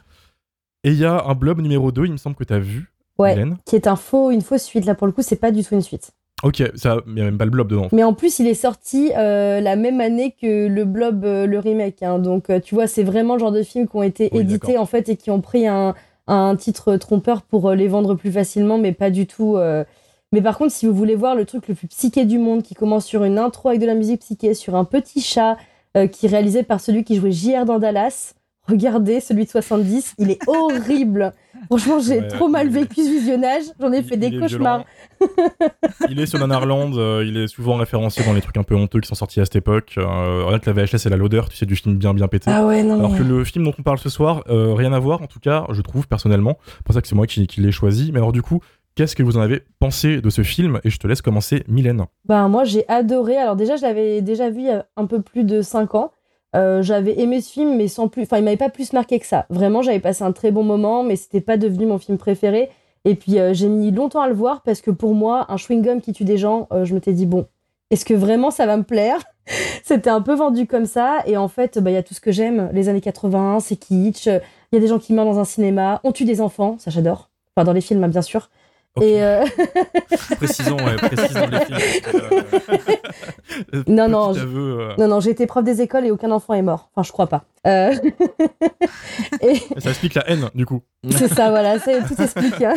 Et 0.85 0.91
il 0.91 0.97
y 0.99 1.05
a 1.05 1.25
un 1.27 1.35
Blob 1.35 1.61
numéro 1.61 1.93
2, 1.93 2.07
il 2.07 2.13
me 2.13 2.17
semble 2.17 2.35
que 2.37 2.45
tu 2.45 2.53
as 2.53 2.59
vu, 2.59 2.93
Ouais. 3.19 3.37
Qui 3.67 3.77
est 3.77 3.87
un 3.87 3.95
faux, 3.95 4.31
une 4.33 4.41
fausse 4.41 4.65
suite. 4.65 4.85
Là, 4.85 4.95
pour 4.97 5.07
le 5.07 5.13
coup, 5.13 5.23
c'est 5.23 5.37
pas 5.37 5.53
du 5.53 5.63
tout 5.63 5.75
une 5.75 5.83
suite. 5.83 6.11
Ok, 6.43 6.61
ça, 6.75 6.97
il 7.07 7.15
n'y 7.15 7.21
a 7.21 7.25
même 7.25 7.39
pas 7.39 7.45
le 7.45 7.53
blob 7.53 7.69
dedans. 7.69 7.87
Mais 7.93 8.03
en 8.03 8.15
plus, 8.15 8.41
il 8.41 8.49
est 8.49 8.55
sorti 8.55 9.13
euh, 9.17 9.61
la 9.61 9.77
même 9.77 10.01
année 10.01 10.35
que 10.43 10.67
le 10.67 10.85
Blob, 10.85 11.25
euh, 11.25 11.47
le 11.47 11.61
remake. 11.61 12.03
hein. 12.03 12.19
Donc, 12.19 12.51
euh, 12.51 12.59
tu 12.59 12.75
vois, 12.75 12.89
c'est 12.89 13.05
vraiment 13.05 13.35
le 13.35 13.39
genre 13.41 13.53
de 13.53 13.63
films 13.63 13.87
qui 13.87 13.95
ont 13.97 14.03
été 14.03 14.29
Oui, 14.33 14.41
édités 14.41 14.77
en 14.77 14.87
fait 14.87 15.09
et 15.09 15.17
qui 15.17 15.31
ont 15.31 15.41
pris 15.41 15.69
un, 15.69 15.95
un 16.33 16.57
titre 16.57 16.97
trompeur 16.97 17.43
pour 17.43 17.69
euh, 17.71 17.75
les 17.75 17.89
vendre 17.89 18.15
plus 18.15 18.33
facilement, 18.33 18.79
mais 18.79 18.93
pas 18.93 19.11
du 19.11 19.27
tout. 19.27 19.57
euh. 19.57 19.85
Mais 20.33 20.41
par 20.41 20.57
contre, 20.57 20.73
si 20.73 20.87
vous 20.87 20.95
voulez 20.95 21.15
voir 21.15 21.35
le 21.35 21.45
truc 21.45 21.69
le 21.69 21.75
plus 21.75 21.89
psyché 21.89 22.25
du 22.25 22.39
monde, 22.39 22.63
qui 22.63 22.75
commence 22.75 23.05
sur 23.05 23.25
une 23.25 23.39
intro 23.39 23.69
avec 23.69 23.81
de 23.81 23.87
la 23.87 23.95
musique 23.95 24.21
psyché, 24.21 24.55
sur 24.55 24.75
un 24.77 24.85
petit 24.85 25.21
chat 25.21 25.59
euh, 25.97 26.07
qui 26.07 26.27
est 26.27 26.29
réalisé 26.31 26.63
par 26.63 26.81
celui 26.81 27.05
qui 27.05 27.17
jouait 27.17 27.33
JR 27.33 27.67
dans 27.67 27.79
Dallas, 27.79 28.35
regardez 28.67 29.21
celui 29.21 29.45
de 29.45 29.51
70, 29.51 30.15
il 30.19 30.31
est 30.31 30.41
horrible. 30.47 31.35
Franchement, 31.67 31.99
j'ai 32.01 32.21
Ouais, 32.21 32.29
trop 32.29 32.49
mal 32.49 32.69
vécu 32.69 33.03
ce 33.05 33.11
visionnage. 33.11 33.63
J'en 33.81 33.93
ai 33.93 33.99
Il- 33.99 34.05
fait 34.05 34.17
des 34.17 34.39
cauchemars. 34.39 34.85
il 36.11 36.21
est 36.21 36.27
sur 36.27 36.39
Nanarland, 36.39 36.93
euh, 36.97 37.25
il 37.27 37.37
est 37.37 37.47
souvent 37.49 37.77
référencé 37.77 38.25
dans 38.25 38.33
les 38.33 38.41
trucs 38.41 38.57
un 38.57 38.63
peu 38.63 38.75
honteux 38.75 39.01
qui 39.01 39.09
sont 39.09 39.15
sortis 39.15 39.41
à 39.41 39.45
cette 39.45 39.57
époque. 39.57 39.95
Euh, 39.99 40.45
rien 40.47 40.59
que 40.59 40.71
la 40.71 40.73
VHS, 40.85 41.07
elle 41.07 41.13
a 41.13 41.17
l'odeur, 41.17 41.49
tu 41.49 41.57
sais, 41.57 41.67
du 41.67 41.77
film 41.77 41.97
bien 41.97 42.15
bien 42.15 42.29
pété. 42.29 42.51
Ah 42.53 42.67
ouais, 42.67 42.83
non. 42.83 42.99
Alors 42.99 43.13
mais- 43.13 43.19
que 43.19 43.23
le 43.23 43.45
film 43.45 43.65
dont 43.65 43.75
on 43.79 43.83
parle 43.83 43.99
ce 43.99 44.09
soir, 44.09 44.43
euh, 44.49 44.75
rien 44.75 44.93
à 44.93 44.99
voir, 44.99 45.23
en 45.23 45.27
tout 45.27 45.41
cas, 45.41 45.67
je 45.71 45.81
trouve 45.83 46.07
personnellement. 46.09 46.59
C'est 46.67 46.83
pour 46.85 46.95
ça 46.95 47.01
que 47.01 47.09
c'est 47.09 47.15
moi 47.15 47.27
qui, 47.27 47.47
qui 47.47 47.61
l'ai 47.61 47.73
choisi. 47.73 48.11
Mais 48.13 48.19
alors, 48.19 48.33
du 48.33 48.43
coup, 48.43 48.61
qu'est-ce 48.95 49.17
que 49.17 49.23
vous 49.23 49.37
en 49.37 49.41
avez 49.41 49.63
pensé 49.79 50.21
de 50.21 50.31
ce 50.31 50.43
film? 50.43 50.81
Et 50.85 50.91
je 50.91 50.99
te 50.99 51.07
laisse 51.07 51.23
commencer, 51.23 51.65
Mylène. 51.69 52.05
Ben, 52.27 52.49
moi, 52.49 52.65
j'ai 52.65 52.87
adoré. 52.89 53.37
Alors, 53.37 53.57
déjà, 53.57 53.77
je 53.77 53.83
l'avais 53.83 54.21
déjà 54.23 54.51
vu 54.51 54.61
il 54.61 54.67
y 54.67 54.71
a 54.71 54.87
un 54.97 55.07
peu 55.07 55.23
plus 55.23 55.45
de 55.45 55.63
5 55.63 55.95
ans. 55.95 56.13
Euh, 56.55 56.83
j'avais 56.83 57.19
aimé 57.21 57.41
ce 57.41 57.53
film, 57.53 57.77
mais 57.77 57.89
sans 57.89 58.09
plus. 58.09 58.23
Enfin, 58.23 58.39
il 58.39 58.45
m'avait 58.45 58.57
pas 58.57 58.69
plus 58.69 58.93
marqué 58.93 59.19
que 59.19 59.27
ça. 59.27 59.47
Vraiment, 59.49 59.83
j'avais 59.83 60.01
passé 60.01 60.23
un 60.23 60.33
très 60.33 60.51
bon 60.51 60.63
moment, 60.63 61.03
mais 61.03 61.17
c'était 61.17 61.41
pas 61.41 61.57
devenu 61.57 61.87
mon 61.87 61.99
film 61.99 62.19
préféré. 62.19 62.71
Et 63.05 63.15
puis, 63.15 63.39
euh, 63.39 63.55
j'ai 63.55 63.69
mis 63.69 63.91
longtemps 63.91 64.21
à 64.21 64.29
le 64.29 64.35
voir 64.35 64.63
parce 64.63 64.81
que 64.81 64.91
pour 64.91 65.15
moi, 65.15 65.47
un 65.49 65.57
chewing-gum 65.57 66.01
qui 66.01 66.13
tue 66.13 66.25
des 66.25 66.37
gens, 66.37 66.69
euh, 66.73 66.85
je 66.85 66.95
m'étais 66.95 67.13
dit, 67.13 67.27
bon, 67.27 67.47
est-ce 67.91 68.05
que 68.05 68.15
vraiment 68.15 68.51
ça 68.51 68.67
va 68.67 68.77
me 68.77 68.85
plaire? 68.85 69.19
C'était 69.83 70.11
un 70.11 70.21
peu 70.21 70.35
vendu 70.35 70.67
comme 70.67 70.87
ça. 70.87 71.19
Et 71.27 71.37
en 71.37 71.49
fait, 71.49 71.79
bah, 71.79 71.91
il 71.91 71.95
y 71.95 71.97
a 71.97 72.03
tout 72.03 72.15
ce 72.15 72.21
que 72.21 72.33
j'aime. 72.33 72.71
Les 72.73 72.89
années 72.89 73.01
80, 73.01 73.61
c'est 73.61 73.77
kitsch. 73.77 74.27
Il 74.27 74.41
y 74.73 74.77
a 74.77 74.81
des 74.81 74.89
gens 74.89 74.99
qui 74.99 75.13
meurent 75.15 75.25
dans 75.25 75.39
un 75.39 75.45
cinéma. 75.45 76.01
On 76.05 76.13
tue 76.13 76.25
des 76.25 76.41
enfants, 76.41 76.77
ça 76.79 76.91
j'adore. 76.91 77.31
Enfin, 77.57 77.65
dans 77.65 77.73
les 77.73 77.81
films, 77.81 78.03
hein, 78.05 78.09
bien 78.09 78.23
sûr. 78.23 78.51
Et. 79.01 79.23
euh, 79.23 79.45
Précisons, 80.37 80.77
ouais, 80.77 80.97
précisons 80.97 81.47
les 81.47 82.01
que, 82.01 82.17
euh, 83.77 83.83
Non, 83.89 84.09
non, 84.09 84.29
aveu, 84.31 84.81
euh, 84.81 84.95
Non, 84.99 85.09
non, 85.09 85.21
j'ai 85.21 85.31
été 85.31 85.47
prof 85.47 85.65
des 85.65 85.81
écoles 85.81 86.05
et 86.07 86.11
aucun 86.11 86.31
enfant 86.31 86.55
est 86.55 86.63
mort. 86.63 86.91
Enfin, 86.95 87.03
je 87.07 87.13
crois 87.13 87.27
pas. 87.27 87.45
Euh, 87.67 87.95
et 89.41 89.55
Ça 89.81 89.91
explique 89.91 90.15
la 90.15 90.29
haine, 90.29 90.49
du 90.55 90.67
coup. 90.67 90.83
c'est 91.11 91.29
ça, 91.33 91.51
voilà, 91.51 91.79
c'est- 91.79 92.03
tout 92.03 92.15
s'explique. 92.15 92.61
hein. 92.63 92.75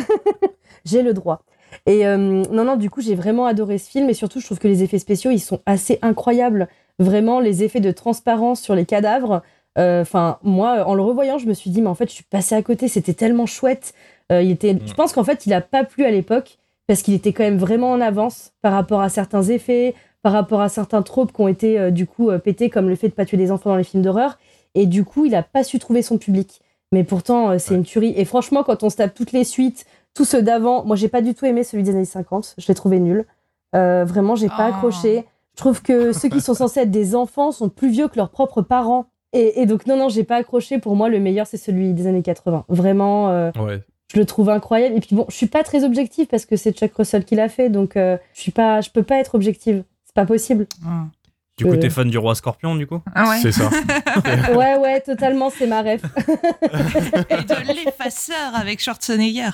j'ai 0.86 1.02
le 1.02 1.14
droit. 1.14 1.42
Et 1.86 2.08
euh, 2.08 2.16
non, 2.18 2.64
non, 2.64 2.76
du 2.78 2.90
coup, 2.90 3.02
j'ai 3.02 3.16
vraiment 3.16 3.46
adoré 3.46 3.78
ce 3.78 3.90
film 3.90 4.10
et 4.10 4.14
surtout, 4.14 4.40
je 4.40 4.46
trouve 4.46 4.60
que 4.60 4.68
les 4.68 4.84
effets 4.84 5.00
spéciaux, 5.00 5.32
ils 5.32 5.40
sont 5.40 5.60
assez 5.66 6.00
incroyables. 6.02 6.68
Vraiment, 7.00 7.42
les 7.42 7.64
effets 7.64 7.82
de 7.82 7.92
transparence 7.92 8.62
sur 8.62 8.74
les 8.76 8.86
cadavres. 8.86 9.42
euh, 9.78 10.02
Enfin, 10.02 10.38
moi, 10.44 10.86
en 10.88 10.94
le 10.96 11.02
revoyant, 11.02 11.38
je 11.38 11.48
me 11.48 11.54
suis 11.54 11.70
dit, 11.72 11.82
mais 11.82 11.90
en 11.90 11.96
fait, 11.96 12.08
je 12.08 12.14
suis 12.14 12.24
passée 12.24 12.56
à 12.56 12.62
côté. 12.62 12.88
C'était 12.88 13.14
tellement 13.14 13.46
chouette. 13.46 13.94
Euh, 14.32 14.42
il 14.42 14.52
était, 14.52 14.78
je 14.86 14.94
pense 14.94 15.14
qu'en 15.14 15.24
fait, 15.24 15.46
il 15.46 15.54
a 15.54 15.62
pas 15.62 15.84
plu 15.84 16.04
à 16.04 16.12
l'époque 16.12 16.58
parce 16.88 17.02
qu'il 17.02 17.14
était 17.14 17.34
quand 17.34 17.44
même 17.44 17.58
vraiment 17.58 17.92
en 17.92 18.02
avance 18.02 18.52
par 18.62 18.74
rapport 18.74 19.02
à 19.02 19.10
certains 19.10 19.44
effets, 19.44 19.94
par 20.24 20.34
rapport 20.34 20.62
à 20.62 20.70
certains 20.70 21.02
tropes 21.04 21.32
qui 21.32 21.42
ont 21.42 21.48
été 21.48 21.80
euh, 21.80 21.92
du 21.92 22.08
coup 22.08 22.30
euh, 22.30 22.40
pétés, 22.40 22.70
comme 22.70 22.90
le 22.90 22.96
fait 22.96 23.10
de 23.10 23.14
pas 23.14 23.26
tuer 23.26 23.38
des 23.38 23.52
enfants 23.52 23.70
dans 23.72 23.76
les 23.76 23.84
films 23.84 24.04
d'horreur. 24.04 24.38
Et 24.74 24.88
du 24.88 25.04
coup, 25.06 25.26
il 25.26 25.36
a 25.36 25.44
pas 25.44 25.64
su 25.64 25.80
trouver 25.80 26.02
son 26.02 26.18
public. 26.18 26.62
Mais 26.92 27.04
pourtant, 27.04 27.52
euh, 27.52 27.58
c'est 27.60 27.72
Ouais. 27.72 27.78
une 27.78 27.84
tuerie. 27.84 28.14
Et 28.18 28.26
franchement, 28.26 28.64
quand 28.64 28.84
on 28.84 28.90
se 28.90 28.98
tape 28.98 29.14
toutes 29.14 29.32
les 29.32 29.44
suites, 29.44 29.86
tous 30.14 30.26
ceux 30.26 30.42
d'avant, 30.42 30.84
moi, 30.86 30.96
j'ai 30.96 31.08
pas 31.10 31.22
du 31.22 31.34
tout 31.34 31.46
aimé 31.46 31.64
celui 31.64 31.84
des 31.84 31.92
années 31.92 32.06
50. 32.06 32.56
Je 32.58 32.68
l'ai 32.68 32.76
trouvé 32.76 33.00
nul. 33.00 33.26
Euh, 33.76 34.06
vraiment, 34.06 34.36
j'ai 34.36 34.48
pas 34.48 34.68
Oh. 34.70 34.74
accroché. 34.74 35.26
Je 35.56 35.58
trouve 35.58 35.82
que 35.82 36.12
ceux 36.14 36.30
qui 36.30 36.42
sont 36.42 36.54
censés 36.54 36.82
être 36.82 36.92
des 36.92 37.16
enfants 37.16 37.52
sont 37.52 37.70
plus 37.70 37.90
vieux 37.90 38.08
que 38.08 38.16
leurs 38.18 38.30
propres 38.30 38.62
parents. 38.62 39.06
Et, 39.34 39.62
et 39.62 39.66
donc, 39.66 39.86
non, 39.88 39.98
non, 39.98 40.08
j'ai 40.10 40.24
pas 40.24 40.38
accroché. 40.38 40.80
Pour 40.80 40.96
moi, 40.96 41.10
le 41.10 41.20
meilleur, 41.20 41.46
c'est 41.48 41.58
celui 41.58 41.94
des 41.94 42.08
années 42.08 42.22
80. 42.22 42.66
Vraiment, 42.70 43.30
euh, 43.30 43.52
Ouais. 43.60 43.82
Je 44.16 44.20
le 44.20 44.26
trouve 44.26 44.50
incroyable. 44.50 44.96
Et 44.96 45.00
puis 45.02 45.16
bon, 45.16 45.26
je 45.30 45.36
suis 45.36 45.46
pas 45.48 45.64
très 45.64 45.84
objective 45.84 46.26
parce 46.28 46.46
que 46.48 46.56
c'est 46.56 46.72
Chuck 46.72 46.92
Russell 46.96 47.24
qui 47.26 47.36
l'a 47.36 47.50
fait, 47.50 47.70
donc 47.70 47.96
euh, 47.98 48.18
je 48.34 48.42
suis 48.42 48.52
pas, 48.52 48.82
je 48.82 48.90
peux 48.90 49.04
pas 49.04 49.18
être 49.20 49.36
objective. 49.36 49.84
C'est 50.06 50.16
pas 50.16 50.26
possible. 50.26 50.66
Ah. 50.86 51.06
Du 51.58 51.64
coup, 51.64 51.72
Euh. 51.72 51.78
t'es 51.78 51.90
fan 51.90 52.10
du 52.10 52.18
roi 52.18 52.36
scorpion, 52.36 52.76
du 52.76 52.86
coup? 52.86 53.02
Ah 53.14 53.30
ouais. 53.30 53.40
C'est 53.42 53.54
ça. 53.54 53.70
Ouais, 54.54 54.76
ouais, 54.78 55.00
totalement, 55.00 55.50
c'est 55.50 55.68
ma 55.68 55.82
ref. 55.84 56.02
Et 57.30 57.36
de 57.44 57.74
l'effaceur 57.86 58.54
avec 58.56 58.82
Schwarzenegger. 58.82 59.52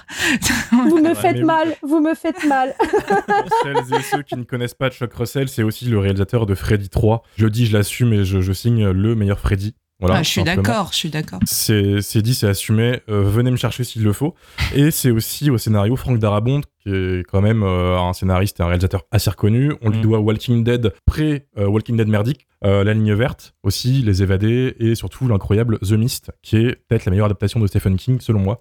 Vous 0.72 0.98
me 0.98 1.10
Ouais, 1.10 1.16
faites 1.16 1.38
oui. 1.38 1.44
mal, 1.44 1.76
vous 1.84 2.00
me 2.00 2.16
faites 2.16 2.44
mal. 2.46 2.74
Pour 2.80 3.58
celles 3.64 4.00
et 4.00 4.02
ceux 4.04 4.22
qui 4.24 4.36
ne 4.36 4.44
connaissent 4.44 4.74
pas 4.74 4.90
Chuck 4.90 5.14
Russell, 5.14 5.48
c'est 5.48 5.62
aussi 5.64 5.86
le 5.86 6.00
réalisateur 6.00 6.46
de 6.48 6.56
Freddy 6.56 6.90
3. 6.90 7.22
Je 7.38 7.46
dis, 7.48 7.68
je 7.68 7.78
l'assume 7.78 8.14
et 8.14 8.24
je, 8.26 8.42
je 8.42 8.54
signe 8.54 8.90
le 8.90 9.14
meilleur 9.16 9.40
Freddy. 9.40 9.76
Voilà, 10.02 10.16
Ah, 10.18 10.24
je 10.24 10.30
suis 10.30 10.44
d'accord, 10.44 10.90
je 10.92 10.98
suis 10.98 11.10
d'accord. 11.12 11.40
C'est 11.46 12.22
dit, 12.22 12.34
c'est 12.34 12.48
assumé. 12.48 13.02
euh, 13.08 13.22
venez 13.22 13.52
me 13.52 13.56
chercher 13.56 13.84
s'il 13.84 14.04
le 14.04 14.14
faut. 14.14 14.34
Et 14.76 14.90
c'est 14.92 15.12
aussi 15.12 15.50
au 15.52 15.58
scénario 15.60 15.96
Frank 15.96 16.18
Darabont, 16.18 16.62
qui 16.82 16.90
est 16.90 17.24
quand 17.30 17.40
même 17.42 17.62
euh, 17.62 18.00
un 18.00 18.12
scénariste 18.14 18.60
et 18.60 18.64
un 18.64 18.68
réalisateur 18.68 19.04
assez 19.12 19.30
reconnu. 19.30 19.74
On 19.84 19.90
lui 19.90 20.00
Mm. 20.00 20.02
doit 20.02 20.20
Walking 20.20 20.64
Dead, 20.64 20.92
pré-Walking 21.06 21.96
Dead 21.98 22.08
merdique, 22.08 22.48
euh, 22.66 22.84
La 22.84 22.94
Ligne 22.96 23.14
Verte 23.14 23.54
aussi, 23.64 24.02
Les 24.02 24.24
Évadés, 24.24 24.76
et 24.80 24.96
surtout 24.96 25.28
l'incroyable 25.28 25.78
The 25.80 25.92
Mist, 25.92 26.32
qui 26.42 26.58
est 26.58 26.76
peut-être 26.88 27.06
la 27.06 27.12
meilleure 27.12 27.28
adaptation 27.28 27.60
de 27.60 27.68
Stephen 27.68 27.96
King, 27.96 28.20
selon 28.20 28.40
moi. 28.40 28.60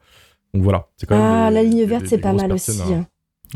Donc 0.53 0.63
voilà, 0.63 0.89
c'est 0.99 1.07
quand 1.09 1.17
même. 1.17 1.25
Ah, 1.25 1.49
des- 1.49 1.55
la 1.55 1.63
ligne 1.63 1.85
verte, 1.85 2.05
c'est 2.07 2.19
pas 2.19 2.33
mal 2.35 2.53
aussi. 2.53 2.73
hein. 2.83 3.07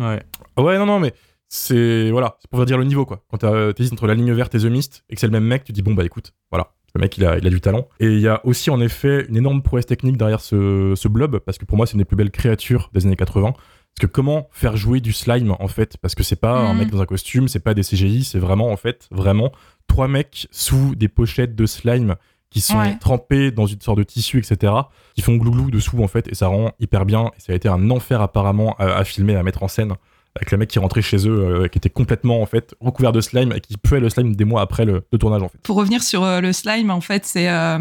hein. 0.00 0.18
Ouais. 0.56 0.62
Ouais, 0.64 0.78
non, 0.78 0.86
non, 0.86 1.00
mais 1.00 1.12
c'est. 1.48 2.10
Voilà, 2.10 2.36
c'est 2.40 2.48
pour 2.50 2.64
dire 2.64 2.78
le 2.78 2.84
niveau, 2.84 3.04
quoi. 3.04 3.22
Quand 3.30 3.38
t'hésites 3.74 3.92
entre 3.92 4.06
la 4.06 4.14
ligne 4.14 4.32
verte 4.32 4.54
et 4.54 4.58
The 4.58 4.64
Mist 4.64 5.04
et 5.10 5.14
que 5.16 5.20
c'est 5.20 5.26
le 5.26 5.32
même 5.32 5.44
mec, 5.44 5.64
tu 5.64 5.72
dis, 5.72 5.82
bon, 5.82 5.92
bah 5.92 6.04
écoute, 6.04 6.32
voilà. 6.50 6.70
Le 6.96 7.00
mec, 7.00 7.18
il 7.18 7.24
a, 7.24 7.38
il 7.38 7.46
a 7.46 7.50
du 7.50 7.60
talent. 7.60 7.88
Et 7.98 8.06
il 8.06 8.20
y 8.20 8.28
a 8.28 8.40
aussi, 8.46 8.70
en 8.70 8.80
effet, 8.80 9.26
une 9.28 9.36
énorme 9.36 9.62
prouesse 9.62 9.86
technique 9.86 10.16
derrière 10.16 10.40
ce, 10.40 10.94
ce 10.96 11.08
blob, 11.08 11.38
parce 11.40 11.58
que 11.58 11.64
pour 11.64 11.76
moi, 11.76 11.86
c'est 11.86 11.94
une 11.94 11.98
des 11.98 12.04
plus 12.04 12.16
belles 12.16 12.30
créatures 12.30 12.90
des 12.94 13.04
années 13.06 13.16
80. 13.16 13.52
Parce 13.52 13.60
que 14.00 14.06
comment 14.06 14.48
faire 14.52 14.76
jouer 14.76 15.00
du 15.00 15.12
slime, 15.12 15.54
en 15.58 15.68
fait? 15.68 15.96
Parce 15.98 16.14
que 16.14 16.22
c'est 16.22 16.36
pas 16.40 16.56
un 16.56 16.72
Mhm. 16.72 16.78
mec 16.78 16.90
dans 16.90 17.00
un 17.02 17.06
costume, 17.06 17.48
c'est 17.48 17.58
pas 17.60 17.74
des 17.74 17.82
CGI, 17.82 18.22
c'est 18.24 18.38
vraiment, 18.38 18.70
en 18.70 18.76
fait, 18.76 19.08
vraiment 19.10 19.50
trois 19.88 20.06
mecs 20.08 20.46
sous 20.52 20.94
des 20.94 21.08
pochettes 21.08 21.54
de 21.56 21.66
slime 21.66 22.14
qui 22.50 22.60
sont 22.60 22.78
Ouais. 22.78 22.96
trempés 23.00 23.50
dans 23.50 23.66
une 23.66 23.80
sorte 23.80 23.98
de 23.98 24.04
tissu, 24.04 24.38
etc., 24.38 24.72
qui 25.16 25.22
font 25.22 25.34
glouglou 25.36 25.72
dessous, 25.72 26.00
en 26.02 26.06
fait, 26.08 26.28
et 26.28 26.34
ça 26.36 26.46
rend 26.46 26.70
hyper 26.78 27.04
bien. 27.06 27.32
Et 27.36 27.40
ça 27.40 27.52
a 27.52 27.56
été 27.56 27.68
un 27.68 27.90
enfer, 27.90 28.20
apparemment, 28.20 28.76
à, 28.78 28.94
à 28.96 29.02
filmer, 29.04 29.34
à 29.34 29.42
mettre 29.42 29.64
en 29.64 29.68
scène 29.68 29.94
avec 30.36 30.50
le 30.50 30.58
mec 30.58 30.68
qui 30.68 30.78
rentrait 30.78 31.02
chez 31.02 31.28
eux, 31.28 31.62
euh, 31.64 31.68
qui 31.68 31.78
était 31.78 31.90
complètement 31.90 32.42
en 32.42 32.46
fait 32.46 32.74
recouvert 32.80 33.12
de 33.12 33.20
slime 33.20 33.52
et 33.52 33.60
qui 33.60 33.76
puait 33.76 34.00
le 34.00 34.10
slime 34.10 34.34
des 34.34 34.44
mois 34.44 34.62
après 34.62 34.84
le, 34.84 35.04
le 35.12 35.18
tournage 35.18 35.42
en 35.42 35.48
fait. 35.48 35.58
Pour 35.62 35.76
revenir 35.76 36.02
sur 36.02 36.24
euh, 36.24 36.40
le 36.40 36.52
slime, 36.52 36.90
en 36.90 37.00
fait, 37.00 37.24
c'est 37.24 37.48
euh, 37.48 37.78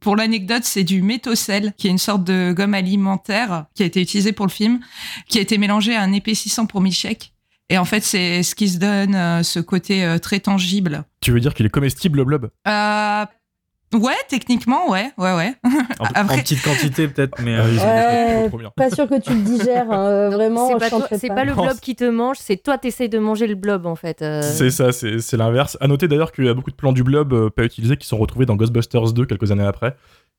pour 0.00 0.16
l'anecdote, 0.16 0.64
c'est 0.64 0.84
du 0.84 1.02
métocel, 1.02 1.74
qui 1.76 1.88
est 1.88 1.90
une 1.90 1.98
sorte 1.98 2.24
de 2.24 2.52
gomme 2.52 2.74
alimentaire 2.74 3.66
qui 3.74 3.82
a 3.82 3.86
été 3.86 4.00
utilisée 4.00 4.32
pour 4.32 4.46
le 4.46 4.50
film, 4.50 4.80
qui 5.28 5.38
a 5.38 5.42
été 5.42 5.58
mélangé 5.58 5.94
à 5.94 6.02
un 6.02 6.12
épaississant 6.12 6.66
pour 6.66 6.80
milkshake. 6.80 7.32
Et 7.70 7.78
en 7.78 7.84
fait, 7.84 8.02
c'est 8.02 8.42
ce 8.42 8.54
qui 8.54 8.68
se 8.68 8.78
donne 8.78 9.42
ce 9.42 9.58
côté 9.58 10.16
très 10.20 10.38
tangible. 10.38 11.04
Tu 11.20 11.32
veux 11.32 11.40
dire 11.40 11.54
qu'il 11.54 11.64
est 11.64 11.70
comestible 11.70 12.18
le 12.18 12.24
blob? 12.24 12.50
Euh, 12.68 13.24
ouais, 13.94 14.14
techniquement, 14.28 14.90
ouais, 14.90 15.10
ouais, 15.18 15.34
ouais. 15.34 15.54
En, 15.98 16.04
Après- 16.04 16.20
en 16.20 16.38
petite 16.40 16.62
quantité, 16.62 17.08
peut-être, 17.08 17.40
mais. 17.42 17.56
Euh, 17.58 18.48
trop 18.48 18.58
bien. 18.58 18.70
Pas 18.76 18.90
sûr 18.90 19.08
que 19.08 19.18
tu 19.20 19.32
le 19.34 19.40
digères, 19.42 19.90
hein, 19.90 20.06
euh, 20.06 20.30
vraiment. 20.30 20.68
C'est 20.68 20.78
pas, 20.78 20.90
toi- 20.90 21.06
pas. 21.08 21.34
pas 21.34 21.44
le 21.44 21.54
blob 21.54 21.78
qui 21.80 21.96
te 21.96 22.04
mange, 22.04 22.36
c'est 22.38 22.56
toi 22.62 22.78
t'essayes 22.78 23.08
de 23.08 23.18
manger 23.18 23.46
le 23.46 23.54
blob 23.54 23.86
en 23.86 23.94
fait. 23.96 24.22
euh. 24.22 24.42
C'est 24.42 24.70
ça, 24.70 24.92
c'est 24.92 25.36
l'inverse. 25.36 25.76
À 25.80 25.86
noter 25.88 26.08
d'ailleurs 26.08 26.32
qu'il 26.32 26.44
y 26.44 26.48
a 26.48 26.54
beaucoup 26.54 26.70
de 26.70 26.76
plans 26.76 26.92
du 26.92 27.02
blob 27.02 27.32
euh, 27.32 27.50
pas 27.50 27.64
utilisés 27.64 27.96
qui 27.96 28.06
sont 28.06 28.16
retrouvés 28.18 28.46
dans 28.46 28.56
Ghostbusters 28.56 29.12
2 29.12 29.24
quelques 29.26 29.50
années 29.52 29.64
après, 29.66 29.96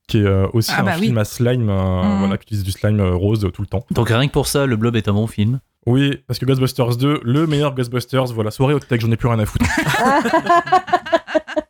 qui 0.08 0.20
est 0.20 0.26
euh, 0.26 0.48
aussi 0.54 0.72
Ah 0.76 0.82
un 0.82 0.84
bah 0.84 0.92
oui. 1.00 1.06
film 1.06 1.18
à 1.18 1.26
slime, 1.26 1.70
euh, 1.70 2.04
Mhm. 2.04 2.20
voilà, 2.20 2.38
qui 2.38 2.44
utilise 2.44 2.64
du 2.64 2.72
slime 2.72 3.00
euh, 3.00 3.16
rose 3.16 3.44
euh, 3.46 3.50
tout 3.50 3.62
le 3.62 3.68
temps. 3.68 3.86
Donc 3.92 4.10
rien 4.10 4.28
que 4.28 4.32
pour 4.34 4.48
ça, 4.48 4.66
le 4.66 4.76
blob 4.76 4.96
est 4.96 5.08
un 5.08 5.14
bon 5.14 5.28
film. 5.28 5.60
Oui, 5.88 6.18
parce 6.28 6.40
que 6.40 6.46
Ghostbusters 6.46 6.98
2, 6.98 7.22
le 7.24 7.46
meilleur 7.48 7.76
Ghostbusters, 7.76 8.26
voilà, 8.34 8.50
soirée 8.50 8.74
au 8.74 8.80
tech, 8.80 9.00
j'en 9.02 9.12
ai 9.12 9.18
plus 9.18 9.28
rien 9.28 9.38
à 9.40 9.46
foutre. 9.46 9.66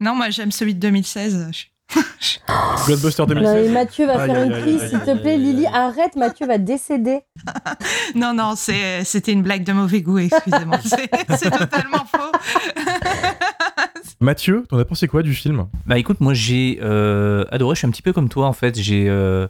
Non, 0.00 0.14
moi, 0.14 0.30
j'aime 0.30 0.52
celui 0.52 0.74
de 0.74 0.80
2016. 0.80 1.50
Je- 1.52 2.38
Ghostbusters 2.86 3.26
Non, 3.28 3.34
2016. 3.34 3.66
et 3.66 3.72
Mathieu 3.72 4.06
va 4.06 4.20
Aïe, 4.20 4.30
faire 4.30 4.42
une 4.44 4.52
crise, 4.60 4.80
s'il 4.90 5.00
te 5.00 5.10
aïe, 5.10 5.20
plaît. 5.20 5.32
aïe, 5.32 5.38
Lily, 5.42 5.66
arrête, 5.66 6.16
Mathieu 6.16 6.46
va 6.46 6.58
décéder. 6.58 7.20
Non, 8.14 8.32
non, 8.34 8.54
c'est- 8.56 9.04
c'était 9.04 9.32
une 9.32 9.42
blague 9.42 9.64
de 9.64 9.72
mauvais 9.72 10.00
goût, 10.02 10.18
excusez-moi. 10.18 10.78
C'est 10.82 11.50
totalement 11.50 12.04
faux. 12.06 12.32
Mathieu, 14.20 14.64
t'en 14.68 14.78
as 14.78 14.84
pensé 14.84 15.06
quoi 15.08 15.22
du 15.22 15.32
film? 15.34 15.66
Bah 15.86 15.98
écoute, 15.98 16.20
moi 16.20 16.34
j'ai 16.34 16.78
euh, 16.82 17.44
adoré, 17.52 17.74
je 17.74 17.78
suis 17.80 17.86
un 17.86 17.90
petit 17.90 18.02
peu 18.02 18.12
comme 18.12 18.28
toi 18.28 18.46
en 18.46 18.52
fait. 18.52 18.78
J'ai. 18.80 19.08
euh, 19.08 19.46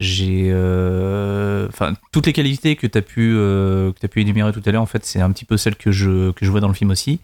j'ai. 0.00 0.48
euh, 0.50 1.68
Enfin, 1.68 1.92
toutes 2.10 2.26
les 2.26 2.32
qualités 2.32 2.74
que 2.74 2.86
tu 2.86 2.98
as, 2.98 3.02
pu, 3.02 3.34
euh, 3.36 3.92
que 3.92 3.98
t'as 4.00 4.08
pu 4.08 4.20
énumérer 4.22 4.50
tout 4.52 4.62
à 4.64 4.70
l'heure, 4.72 4.82
en 4.82 4.86
fait, 4.86 5.04
c'est 5.04 5.20
un 5.20 5.30
petit 5.30 5.44
peu 5.44 5.56
celles 5.56 5.76
que 5.76 5.92
je, 5.92 6.32
que 6.32 6.44
je 6.44 6.50
vois 6.50 6.60
dans 6.60 6.68
le 6.68 6.74
film 6.74 6.90
aussi. 6.90 7.20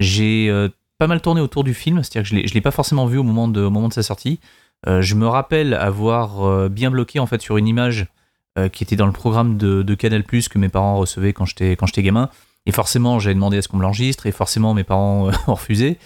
J'ai 0.00 0.48
euh, 0.50 0.68
pas 0.98 1.06
mal 1.06 1.20
tourné 1.20 1.40
autour 1.40 1.64
du 1.64 1.74
film, 1.74 2.02
c'est-à-dire 2.02 2.30
que 2.30 2.36
je 2.36 2.48
je 2.48 2.54
l'ai 2.54 2.60
pas 2.60 2.70
forcément 2.70 3.06
vu 3.06 3.18
au 3.18 3.22
moment 3.22 3.48
de, 3.48 3.62
au 3.62 3.70
moment 3.70 3.88
de 3.88 3.92
sa 3.92 4.02
sortie. 4.02 4.40
Euh, 4.86 5.02
je 5.02 5.14
me 5.14 5.26
rappelle 5.26 5.74
avoir 5.74 6.46
euh, 6.46 6.68
bien 6.68 6.90
bloqué 6.90 7.18
en 7.18 7.26
fait 7.26 7.40
sur 7.40 7.56
une 7.56 7.66
image 7.66 8.06
euh, 8.58 8.68
qui 8.68 8.84
était 8.84 8.96
dans 8.96 9.06
le 9.06 9.12
programme 9.12 9.56
de, 9.56 9.94
Canal 9.94 10.22
que 10.24 10.58
mes 10.58 10.68
parents 10.68 10.96
recevaient 10.96 11.32
quand 11.32 11.44
j'étais 11.44 11.76
quand 11.76 11.86
j'étais 11.86 12.02
gamin. 12.02 12.30
Et 12.66 12.72
forcément, 12.72 13.18
j'avais 13.18 13.34
demandé 13.34 13.58
à 13.58 13.62
ce 13.62 13.68
qu'on 13.68 13.76
me 13.76 13.82
l'enregistre, 13.82 14.26
et 14.26 14.32
forcément, 14.32 14.74
mes 14.74 14.82
parents 14.82 15.30
ont 15.46 15.54
refusé. 15.54 15.98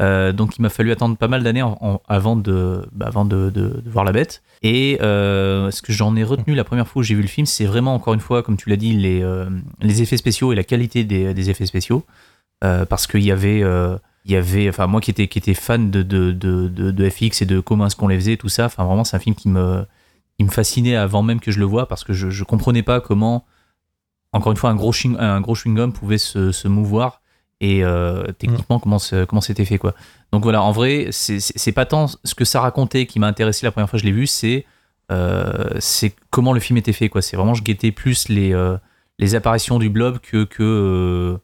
Donc, 0.00 0.56
il 0.56 0.62
m'a 0.62 0.68
fallu 0.68 0.92
attendre 0.92 1.16
pas 1.16 1.26
mal 1.26 1.42
d'années 1.42 1.62
avant, 2.08 2.36
de, 2.36 2.86
bah, 2.92 3.06
avant 3.06 3.24
de, 3.24 3.82
voir 3.86 4.04
la 4.04 4.12
bête. 4.12 4.42
Et 4.62 4.96
ce 5.00 5.82
que 5.82 5.92
j'en 5.92 6.16
ai 6.16 6.24
retenu 6.24 6.56
la 6.56 6.64
première 6.64 6.88
fois 6.88 7.00
où 7.00 7.02
j'ai 7.04 7.14
vu 7.14 7.22
le 7.22 7.28
film, 7.28 7.46
c'est 7.46 7.66
vraiment, 7.66 7.94
encore 7.94 8.14
une 8.14 8.20
fois, 8.20 8.42
comme 8.42 8.56
tu 8.56 8.68
l'as 8.68 8.76
dit, 8.76 8.94
les, 8.94 9.24
les 9.80 10.02
effets 10.02 10.16
spéciaux 10.16 10.52
et 10.52 10.56
la 10.56 10.64
qualité 10.64 11.04
des, 11.04 11.34
des 11.34 11.50
effets 11.50 11.66
spéciaux. 11.66 12.04
Parce 12.60 13.06
qu'il 13.06 13.22
y 13.22 13.30
avait. 13.30 13.62
Il 14.24 14.32
y 14.32 14.36
avait, 14.36 14.68
enfin 14.68 14.86
moi 14.86 15.00
qui 15.00 15.10
étais, 15.10 15.28
qui 15.28 15.38
était 15.38 15.54
fan 15.54 15.90
de, 15.90 16.02
de, 16.02 16.32
de, 16.32 16.68
de, 16.68 16.90
de 16.90 17.10
FX 17.10 17.42
et 17.42 17.46
de 17.46 17.60
comment 17.60 17.86
est-ce 17.86 17.96
qu'on 17.96 18.08
les 18.08 18.16
faisait, 18.16 18.36
tout 18.36 18.48
ça, 18.48 18.66
enfin 18.66 18.84
vraiment 18.84 19.04
c'est 19.04 19.16
un 19.16 19.20
film 19.20 19.34
qui 19.34 19.48
me, 19.48 19.84
qui 20.38 20.44
me 20.44 20.50
fascinait 20.50 20.96
avant 20.96 21.22
même 21.22 21.40
que 21.40 21.50
je 21.50 21.58
le 21.58 21.64
vois 21.64 21.86
parce 21.88 22.04
que 22.04 22.12
je, 22.12 22.28
je 22.30 22.44
comprenais 22.44 22.82
pas 22.82 23.00
comment, 23.00 23.44
encore 24.32 24.52
une 24.52 24.58
fois, 24.58 24.70
un 24.70 24.74
gros, 24.76 24.92
chewing, 24.92 25.16
un 25.18 25.40
gros 25.40 25.54
chewing-gum 25.54 25.92
pouvait 25.92 26.18
se, 26.18 26.52
se 26.52 26.68
mouvoir 26.68 27.22
et 27.60 27.82
euh, 27.84 28.24
techniquement 28.38 28.78
comment, 28.78 28.98
ce- 29.00 29.24
comment 29.24 29.40
c'était 29.40 29.64
fait 29.64 29.78
quoi. 29.78 29.94
Donc 30.32 30.42
voilà, 30.42 30.62
en 30.62 30.70
vrai, 30.72 31.08
c'est- 31.10 31.72
pas 31.72 31.86
tant 31.86 32.06
ce 32.22 32.34
que 32.34 32.44
ça 32.44 32.60
racontait 32.60 33.06
qui 33.06 33.18
m'a 33.18 33.26
intéressé 33.26 33.66
la 33.66 33.72
première 33.72 33.88
fois 33.90 33.98
que 33.98 34.02
je 34.02 34.06
l'ai 34.06 34.14
vu, 34.14 34.26
c'est 34.26 34.64
euh, 35.10 35.70
c'est 35.80 36.14
comment 36.30 36.52
le 36.52 36.60
film 36.60 36.76
était 36.76 36.92
fait 36.92 37.08
quoi. 37.08 37.22
C'est 37.22 37.36
vraiment, 37.36 37.54
je 37.54 37.62
guettais 37.62 37.92
plus 37.92 38.28
les, 38.28 38.52
euh, 38.52 38.76
les 39.18 39.34
apparitions 39.34 39.78
du 39.78 39.88
blob 39.88 40.18
que, 40.18 40.44
que, 40.44 41.38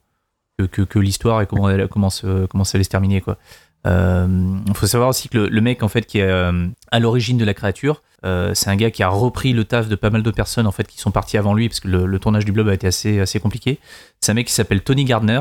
que, 0.58 0.98
l'histoire 0.98 1.42
et 1.42 1.46
comment, 1.46 1.68
elle, 1.68 1.88
comment, 1.88 2.10
se, 2.10 2.46
ça 2.64 2.76
allait 2.76 2.84
se 2.84 2.88
terminer 2.88 3.20
quoi. 3.20 3.38
Il 3.86 4.72
faut 4.74 4.86
savoir 4.86 5.10
aussi 5.10 5.28
que 5.28 5.36
le, 5.38 5.60
mec 5.60 5.82
en 5.82 5.88
fait 5.88 6.06
qui 6.06 6.18
est 6.18 6.22
euh, 6.22 6.66
à 6.90 7.00
l'origine 7.00 7.36
de 7.36 7.44
la 7.44 7.52
créature, 7.52 8.02
euh, 8.24 8.54
c'est 8.54 8.70
un 8.70 8.76
gars 8.76 8.90
qui 8.90 9.02
a 9.02 9.08
repris 9.08 9.52
le 9.52 9.64
taf 9.64 9.88
de 9.88 9.96
pas 9.96 10.08
mal 10.08 10.22
de 10.22 10.30
personnes 10.30 10.66
en 10.66 10.72
fait 10.72 10.86
qui 10.86 10.98
sont 10.98 11.10
parties 11.10 11.36
avant 11.36 11.52
lui 11.52 11.68
parce 11.68 11.80
que 11.80 11.88
le, 11.88 12.18
tournage 12.18 12.46
du 12.46 12.52
blob 12.52 12.68
a 12.68 12.74
été 12.74 12.86
assez, 12.86 13.20
assez 13.20 13.40
compliqué. 13.40 13.78
C'est 14.20 14.32
un 14.32 14.34
mec 14.34 14.46
qui 14.46 14.52
s'appelle 14.54 14.82
Tony 14.82 15.04
Gardner 15.04 15.40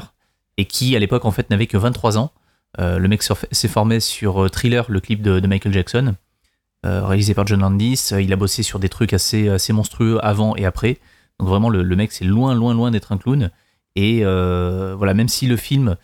et 0.57 0.65
qui 0.65 0.95
à 0.95 0.99
l'époque 0.99 1.25
en 1.25 1.31
fait 1.31 1.49
n'avait 1.49 1.67
que 1.67 1.77
23 1.77 2.17
ans. 2.17 2.31
Euh, 2.79 2.97
le 2.97 3.07
mec 3.07 3.21
s'est 3.23 3.67
formé 3.67 3.99
sur 3.99 4.43
euh, 4.43 4.49
Thriller, 4.49 4.85
le 4.89 4.99
clip 4.99 5.21
de, 5.21 5.45
Michael 5.45 5.73
Jackson, 5.73 6.15
euh, 6.85 7.05
réalisé 7.05 7.33
par 7.33 7.45
John 7.45 7.61
Landis. 7.61 8.09
Euh, 8.11 8.21
Il 8.21 8.33
a 8.33 8.35
bossé 8.35 8.63
sur 8.63 8.79
des 8.79 8.89
trucs 8.89 9.13
assez, 9.13 9.47
assez 9.47 9.73
monstrueux 9.73 10.19
avant 10.23 10.55
et 10.55 10.65
après. 10.65 10.97
Donc 11.39 11.49
vraiment 11.49 11.69
le, 11.69 11.83
le 11.83 11.95
mec 11.95 12.11
c'est 12.11 12.25
loin 12.25 12.53
loin 12.53 12.73
loin 12.73 12.91
d'être 12.91 13.11
un 13.11 13.17
clown. 13.17 13.51
Et 13.95 14.21
euh, 14.23 14.95
voilà, 14.97 15.13
même 15.13 15.27
si 15.29 15.47
le 15.47 15.57
film 15.57 15.95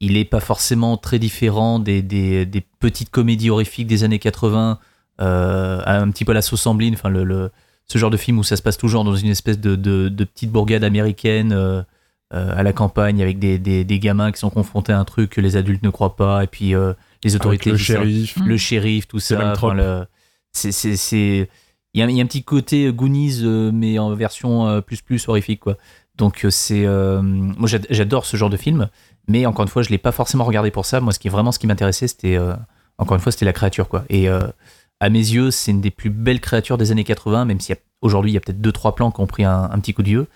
il 0.00 0.16
est 0.16 0.24
pas 0.24 0.40
forcément 0.40 0.96
très 0.96 1.18
différent 1.18 1.78
des, 1.78 2.02
des, 2.02 2.44
des 2.46 2.60
petites 2.80 3.10
comédies 3.10 3.48
horrifiques 3.50 3.86
des 3.86 4.04
années 4.04 4.18
80, 4.18 4.78
euh, 5.20 5.80
un 5.86 6.10
petit 6.10 6.24
peu 6.24 6.32
à 6.32 6.34
la 6.34 6.42
sauce 6.42 6.66
enfin 6.66 7.08
le, 7.08 7.24
le- 7.24 7.50
ce 7.86 7.98
genre 7.98 8.10
de 8.10 8.16
film 8.16 8.38
où 8.38 8.42
ça 8.44 8.56
se 8.56 8.62
passe 8.62 8.76
toujours 8.78 9.04
dans 9.04 9.14
une 9.14 9.28
espèce 9.28 9.60
de, 9.60 9.76
de, 9.76 10.08
de 10.08 10.24
petite 10.24 10.50
bourgade 10.50 10.84
américaine 10.84 11.52
euh, 11.52 11.82
euh, 12.32 12.52
à 12.56 12.62
la 12.62 12.72
campagne 12.72 13.22
avec 13.22 13.38
des, 13.38 13.58
des, 13.58 13.84
des 13.84 13.98
gamins 13.98 14.32
qui 14.32 14.40
sont 14.40 14.50
confrontés 14.50 14.92
à 14.92 14.98
un 14.98 15.04
truc 15.04 15.30
que 15.30 15.40
les 15.40 15.56
adultes 15.56 15.82
ne 15.82 15.90
croient 15.90 16.16
pas 16.16 16.42
et 16.42 16.46
puis 16.46 16.74
euh, 16.74 16.94
les 17.22 17.36
autorités 17.36 17.70
le 17.70 17.76
shérif. 17.76 18.36
le 18.44 18.56
shérif 18.56 19.06
tout 19.06 19.20
ça 19.20 19.36
c'est 20.70 21.48
il 21.96 22.02
y, 22.02 22.12
y 22.14 22.20
a 22.20 22.24
un 22.24 22.26
petit 22.26 22.42
côté 22.42 22.90
Goonies 22.92 23.42
mais 23.72 23.98
en 23.98 24.14
version 24.14 24.80
plus 24.82 25.00
plus 25.02 25.28
horrifique 25.28 25.60
quoi 25.60 25.76
donc 26.16 26.44
euh, 26.44 26.50
c'est 26.50 26.84
euh, 26.86 27.20
moi 27.22 27.68
j'ad- 27.68 27.86
j'adore 27.90 28.24
ce 28.26 28.36
genre 28.36 28.50
de 28.50 28.56
film 28.56 28.88
mais 29.28 29.46
encore 29.46 29.62
une 29.64 29.68
fois 29.68 29.82
je 29.82 29.90
l'ai 29.90 29.98
pas 29.98 30.12
forcément 30.12 30.44
regardé 30.44 30.70
pour 30.70 30.86
ça 30.86 31.00
moi 31.00 31.12
ce 31.12 31.18
qui 31.18 31.28
est 31.28 31.30
vraiment 31.30 31.52
ce 31.52 31.58
qui 31.58 31.66
m'intéressait 31.66 32.06
c'était 32.08 32.36
euh, 32.36 32.54
encore 32.98 33.16
une 33.16 33.20
fois 33.22 33.32
c'était 33.32 33.44
la 33.46 33.52
créature 33.52 33.88
quoi 33.88 34.04
et 34.08 34.28
euh, 34.28 34.40
à 35.00 35.08
mes 35.08 35.18
yeux 35.18 35.50
c'est 35.50 35.70
une 35.72 35.80
des 35.80 35.90
plus 35.90 36.10
belles 36.10 36.40
créatures 36.40 36.78
des 36.78 36.92
années 36.92 37.04
80 37.04 37.44
même 37.46 37.58
s'il 37.60 37.74
y 37.74 37.78
a 37.78 37.80
aujourd'hui 38.02 38.30
il 38.30 38.34
y 38.34 38.36
a 38.36 38.40
peut-être 38.40 38.60
deux 38.60 38.72
trois 38.72 38.94
plans 38.94 39.10
qui 39.10 39.20
ont 39.20 39.26
pris 39.26 39.44
un, 39.44 39.64
un 39.72 39.78
petit 39.80 39.92
coup 39.94 40.02
de 40.02 40.08
vieux 40.08 40.26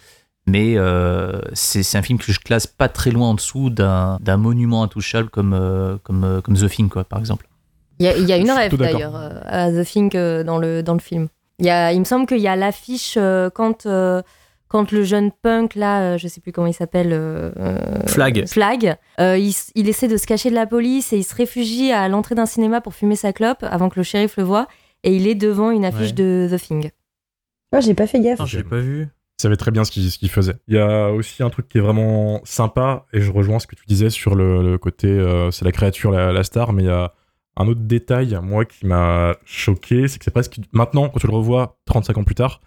mais 0.47 0.75
euh, 0.79 1.41
c'est 1.53 1.99
un 1.99 2.03
film 2.03 2.19
que 2.19 2.33
je 2.33 2.41
classe 2.41 2.67
pas 2.67 2.89
très 2.89 3.11
loin 3.11 3.29
en 3.29 3.35
dessous 3.35 3.69
d'un 3.69 4.19
monument 4.39 4.83
intouchable 4.83 5.29
comme, 5.29 5.53
euh, 5.53 5.99
comme, 6.03 6.25
euh, 6.25 6.41
comme 6.41 6.57
The 6.57 6.71
Thing, 6.71 6.89
quoi, 6.89 7.05
par 7.05 7.19
exemple. 7.19 7.47
Il 7.99 8.07
y 8.07 8.09
a, 8.09 8.17
y 8.17 8.41
une 8.41 8.51
rêve 8.51 8.71
d'ailleurs 8.79 9.15
à 9.45 9.71
The 9.71 9.85
Thing 9.85 10.11
euh, 10.17 10.45
dans, 10.45 10.57
le, 10.57 10.83
dans 10.83 10.95
le 10.95 11.01
film. 11.01 11.29
Il, 11.59 11.67
y 11.67 11.71
a, 11.71 11.93
il 11.93 11.99
me 12.01 12.07
semble 12.07 12.25
qu'il 12.25 12.39
y 12.39 12.49
a 12.49 12.57
l'affiche 12.57 13.17
euh, 13.19 13.51
quand, 13.51 13.85
euh, 13.85 14.23
quand 14.69 14.93
le 14.93 15.03
jeune 15.03 15.31
punk, 15.33 15.75
là, 15.75 16.03
euh, 16.15 16.19
je 16.19 16.29
sais 16.29 16.41
plus 16.41 16.53
comment 16.53 16.67
il 16.67 16.75
s'appelle. 16.75 17.13
euh, 17.13 17.51
euh, 17.59 18.07
Flag. 18.07 18.47
Flag. 18.47 18.97
euh, 19.21 19.39
il, 19.39 19.89
essaie 19.89 20.09
de 20.09 20.17
se 20.17 20.27
cacher 20.27 20.51
de 20.51 20.55
la 20.55 20.67
police 20.67 21.13
et 21.13 21.17
il 21.19 21.25
se 21.25 21.35
réfugie 21.35 21.91
à 21.93 22.09
l'entrée 22.09 22.35
d'un 22.35 22.47
cinéma 22.47 22.81
pour 22.81 22.95
fumer 22.95 23.17
sa 23.17 23.33
clope 23.33 23.63
avant 23.63 23.89
que 23.89 23.99
le 23.99 24.03
shérif 24.03 24.37
le 24.37 24.43
voie. 24.45 24.67
Et 25.05 25.15
il 25.17 25.27
est 25.27 25.35
devant 25.35 25.71
une 25.71 25.85
affiche 25.85 26.09
Ouais. 26.09 26.13
de 26.13 26.49
The 26.51 26.61
Thing. 26.61 26.91
Ah, 27.73 27.81
j'ai 27.81 27.95
pas 27.95 28.07
fait 28.07 28.21
gaffe. 28.21 28.41
Je 28.47 28.59
l'ai 28.59 28.65
pas 28.65 28.79
vu. 28.81 29.09
Il 29.39 29.43
savait 29.43 29.57
très 29.57 29.71
bien 29.71 29.85
ce 29.85 29.93
qu'il 29.93 30.11
ce 30.11 30.19
qu'il 30.19 30.31
faisait. 30.31 30.57
Il 30.67 30.75
y 30.75 30.79
a 30.79 31.11
aussi 31.13 31.43
un 31.45 31.51
truc 31.51 31.69
qui 31.69 31.79
est 31.79 31.81
vraiment 31.81 32.41
sympa, 32.45 33.07
et 33.13 33.21
je 33.21 33.31
rejoins 33.31 33.61
ce 33.61 33.69
que 33.69 33.77
tu 33.77 33.85
disais 33.87 34.11
sur 34.11 34.35
le, 34.35 34.63
le 34.69 34.79
côté 34.79 35.07
euh, 35.07 35.53
c'est 35.53 35.65
la 35.65 35.71
créature, 35.71 36.11
la, 36.11 36.33
la 36.33 36.43
star, 36.43 36.73
mais 36.73 36.83
il 36.83 36.87
y 36.87 36.91
a 36.91 37.13
un 37.57 37.69
autre 37.69 37.83
détail, 37.83 38.37
moi, 38.43 38.65
qui 38.65 38.85
m'a 38.87 39.37
choqué, 39.45 40.09
c'est 40.09 40.19
que 40.19 40.25
c'est 40.25 40.33
presque. 40.33 40.59
Maintenant, 40.73 41.09
quand 41.09 41.21
tu 41.21 41.27
le 41.29 41.33
revois 41.33 41.79
35 41.87 42.19
ans 42.19 42.25
plus 42.25 42.35
tard, 42.35 42.61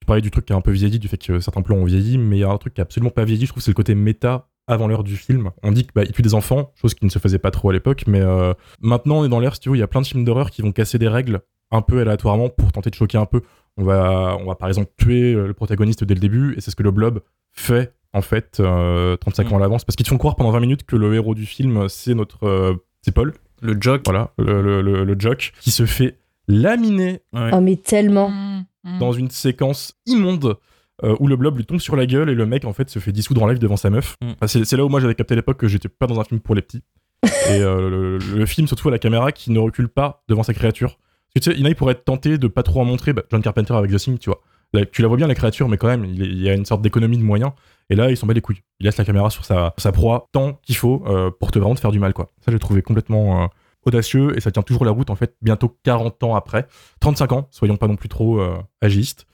tu 0.00 0.06
parlais 0.06 0.22
du 0.22 0.30
truc 0.30 0.44
qui 0.46 0.52
a 0.52 0.56
un 0.56 0.60
peu 0.60 0.70
vieilli, 0.72 0.98
du 0.98 1.08
fait 1.08 1.16
que 1.18 1.40
certains 1.40 1.62
plans 1.62 1.76
ont 1.76 1.84
vieilli, 1.84 2.18
mais 2.18 2.36
il 2.38 2.40
y 2.40 2.44
a 2.44 2.50
un 2.50 2.58
truc 2.58 2.74
qui 2.74 2.80
a 2.80 2.84
absolument 2.84 3.10
pas 3.10 3.24
vieilli, 3.24 3.46
je 3.46 3.50
trouve, 3.50 3.62
c'est 3.62 3.70
le 3.70 3.74
côté 3.74 3.94
méta 3.94 4.48
avant 4.68 4.88
l'heure 4.88 5.04
du 5.04 5.16
film. 5.16 5.50
On 5.62 5.70
dit 5.72 5.82
qu'il 5.84 5.92
bah, 5.94 6.04
tue 6.06 6.22
des 6.22 6.34
enfants, 6.34 6.72
chose 6.80 6.94
qui 6.94 7.04
ne 7.04 7.10
se 7.10 7.18
faisait 7.18 7.38
pas 7.38 7.50
trop 7.50 7.70
à 7.70 7.72
l'époque, 7.72 8.04
mais 8.06 8.20
euh, 8.20 8.52
maintenant 8.80 9.18
on 9.20 9.24
est 9.24 9.28
dans 9.28 9.40
l'ère, 9.40 9.54
si 9.54 9.60
tu 9.60 9.68
veux, 9.70 9.76
il 9.76 9.80
y 9.80 9.82
a 9.82 9.86
plein 9.88 10.00
de 10.00 10.06
films 10.06 10.24
d'horreur 10.24 10.50
qui 10.50 10.62
vont 10.62 10.72
casser 10.72 10.98
des 10.98 11.08
règles 11.08 11.40
un 11.70 11.82
peu 11.82 12.00
aléatoirement 12.00 12.48
pour 12.48 12.72
tenter 12.72 12.90
de 12.90 12.94
choquer 12.94 13.18
un 13.18 13.26
peu. 13.26 13.40
On 13.76 13.84
va, 13.84 14.36
on 14.40 14.46
va 14.46 14.54
par 14.54 14.68
exemple 14.68 14.90
tuer 14.96 15.34
euh, 15.34 15.46
le 15.46 15.54
protagoniste 15.54 16.02
dès 16.04 16.14
le 16.14 16.20
début, 16.20 16.54
et 16.56 16.60
c'est 16.60 16.70
ce 16.70 16.76
que 16.76 16.82
le 16.82 16.90
blob 16.90 17.20
fait 17.52 17.92
en 18.12 18.22
fait 18.22 18.58
euh, 18.60 19.16
35 19.16 19.50
Mm. 19.50 19.52
ans 19.52 19.56
à 19.56 19.60
l'avance, 19.60 19.84
parce 19.84 19.94
qu'ils 19.96 20.04
te 20.04 20.10
font 20.10 20.18
croire 20.18 20.36
pendant 20.36 20.50
20 20.50 20.60
minutes 20.60 20.84
que 20.84 20.96
le 20.96 21.14
héros 21.14 21.34
du 21.34 21.46
film 21.46 21.88
c'est 21.88 22.14
notre 22.14 22.44
euh, 22.46 22.74
c'est 23.02 23.12
Paul, 23.12 23.34
Le 23.62 23.76
joke. 23.80 24.02
voilà, 24.04 24.32
le, 24.38 24.62
le, 24.62 24.82
le, 24.82 25.04
le 25.04 25.16
jock, 25.18 25.52
qui 25.60 25.70
se 25.70 25.86
fait 25.86 26.16
laminer 26.48 27.20
Ouais. 27.32 27.50
Oh, 27.52 27.60
mais 27.60 27.76
tellement. 27.76 28.30
Mmh, 28.30 28.64
mmh. 28.86 28.98
dans 28.98 29.12
une 29.12 29.30
séquence 29.30 29.94
immonde 30.06 30.56
euh, 31.04 31.14
où 31.20 31.28
le 31.28 31.36
blob 31.36 31.58
lui 31.58 31.66
tombe 31.66 31.78
sur 31.78 31.94
la 31.94 32.06
gueule 32.06 32.30
et 32.30 32.34
le 32.34 32.46
mec 32.46 32.64
en 32.64 32.72
fait 32.72 32.88
se 32.88 32.98
fait 32.98 33.12
dissoudre 33.12 33.42
en 33.42 33.46
live 33.46 33.58
devant 33.58 33.76
sa 33.76 33.90
meuf. 33.90 34.16
Mm. 34.22 34.30
Enfin, 34.40 34.46
c'est 34.64 34.76
là 34.76 34.84
où 34.84 34.88
moi 34.88 34.98
j'avais 34.98 35.14
capté 35.14 35.34
à 35.34 35.36
l'époque 35.36 35.58
que 35.58 35.68
j'étais 35.68 35.90
pas 35.90 36.06
dans 36.06 36.18
un 36.18 36.24
film 36.24 36.40
pour 36.40 36.54
les 36.54 36.62
petits. 36.62 36.82
et 37.22 37.60
euh, 37.60 37.90
le, 37.90 38.18
le 38.18 38.46
film 38.46 38.66
surtout 38.66 38.88
à 38.88 38.90
la 38.90 38.98
caméra 38.98 39.30
qui 39.30 39.50
ne 39.50 39.58
recule 39.58 39.88
pas 39.88 40.22
devant 40.28 40.42
sa 40.42 40.54
créature. 40.54 40.96
Parce 40.96 41.34
que 41.34 41.40
tu 41.40 41.50
sais, 41.50 41.56
il 41.56 41.60
y 41.60 41.62
en 41.64 41.66
a, 41.66 41.68
ils 41.68 41.76
pourraient 41.76 41.92
être 41.92 42.04
tentés 42.04 42.38
de 42.38 42.48
pas 42.48 42.62
trop 42.62 42.80
en 42.80 42.86
montrer. 42.86 43.12
Bah, 43.12 43.24
John 43.30 43.42
Carpenter 43.42 43.74
avec 43.74 43.90
The 43.90 43.98
Thing, 43.98 44.18
tu 44.18 44.30
vois. 44.30 44.40
Là, 44.72 44.86
tu 44.86 45.02
la 45.02 45.08
vois 45.08 45.18
bien 45.18 45.26
la 45.26 45.34
créature, 45.34 45.68
mais 45.68 45.76
quand 45.76 45.86
même, 45.86 46.06
il, 46.06 46.22
il 46.22 46.42
y 46.42 46.48
a 46.48 46.54
une 46.54 46.64
sorte 46.64 46.80
d'économie 46.80 47.18
de 47.18 47.22
moyens. 47.22 47.52
Et 47.90 47.94
là, 47.94 48.10
ils 48.10 48.16
s'en 48.16 48.26
bat 48.26 48.32
les 48.32 48.40
couilles. 48.40 48.62
Il 48.80 48.84
laisse 48.86 48.96
la 48.96 49.04
caméra 49.04 49.28
sur 49.28 49.44
sa, 49.44 49.74
sa 49.76 49.92
proie 49.92 50.28
tant 50.32 50.54
qu'il 50.62 50.76
faut 50.76 51.04
euh, 51.06 51.30
pour 51.30 51.50
te 51.50 51.58
vraiment 51.58 51.74
te 51.74 51.80
faire 51.80 51.92
du 51.92 51.98
mal, 51.98 52.14
quoi. 52.14 52.30
Ça, 52.44 52.52
j'ai 52.52 52.58
trouvé 52.58 52.80
complètement 52.80 53.50
audacieux 53.86 54.36
et 54.36 54.40
ça 54.40 54.50
tient 54.50 54.62
toujours 54.62 54.84
la 54.84 54.90
route, 54.90 55.10
en 55.10 55.14
fait, 55.16 55.34
bientôt 55.42 55.76
40 55.84 56.22
ans 56.24 56.34
après. 56.34 56.66
35 57.00 57.32
ans, 57.32 57.48
soyons 57.50 57.76
pas 57.76 57.86
non 57.88 57.96
plus 57.96 58.08
trop 58.08 58.40
euh, 58.40 58.56
agistes. 58.80 59.26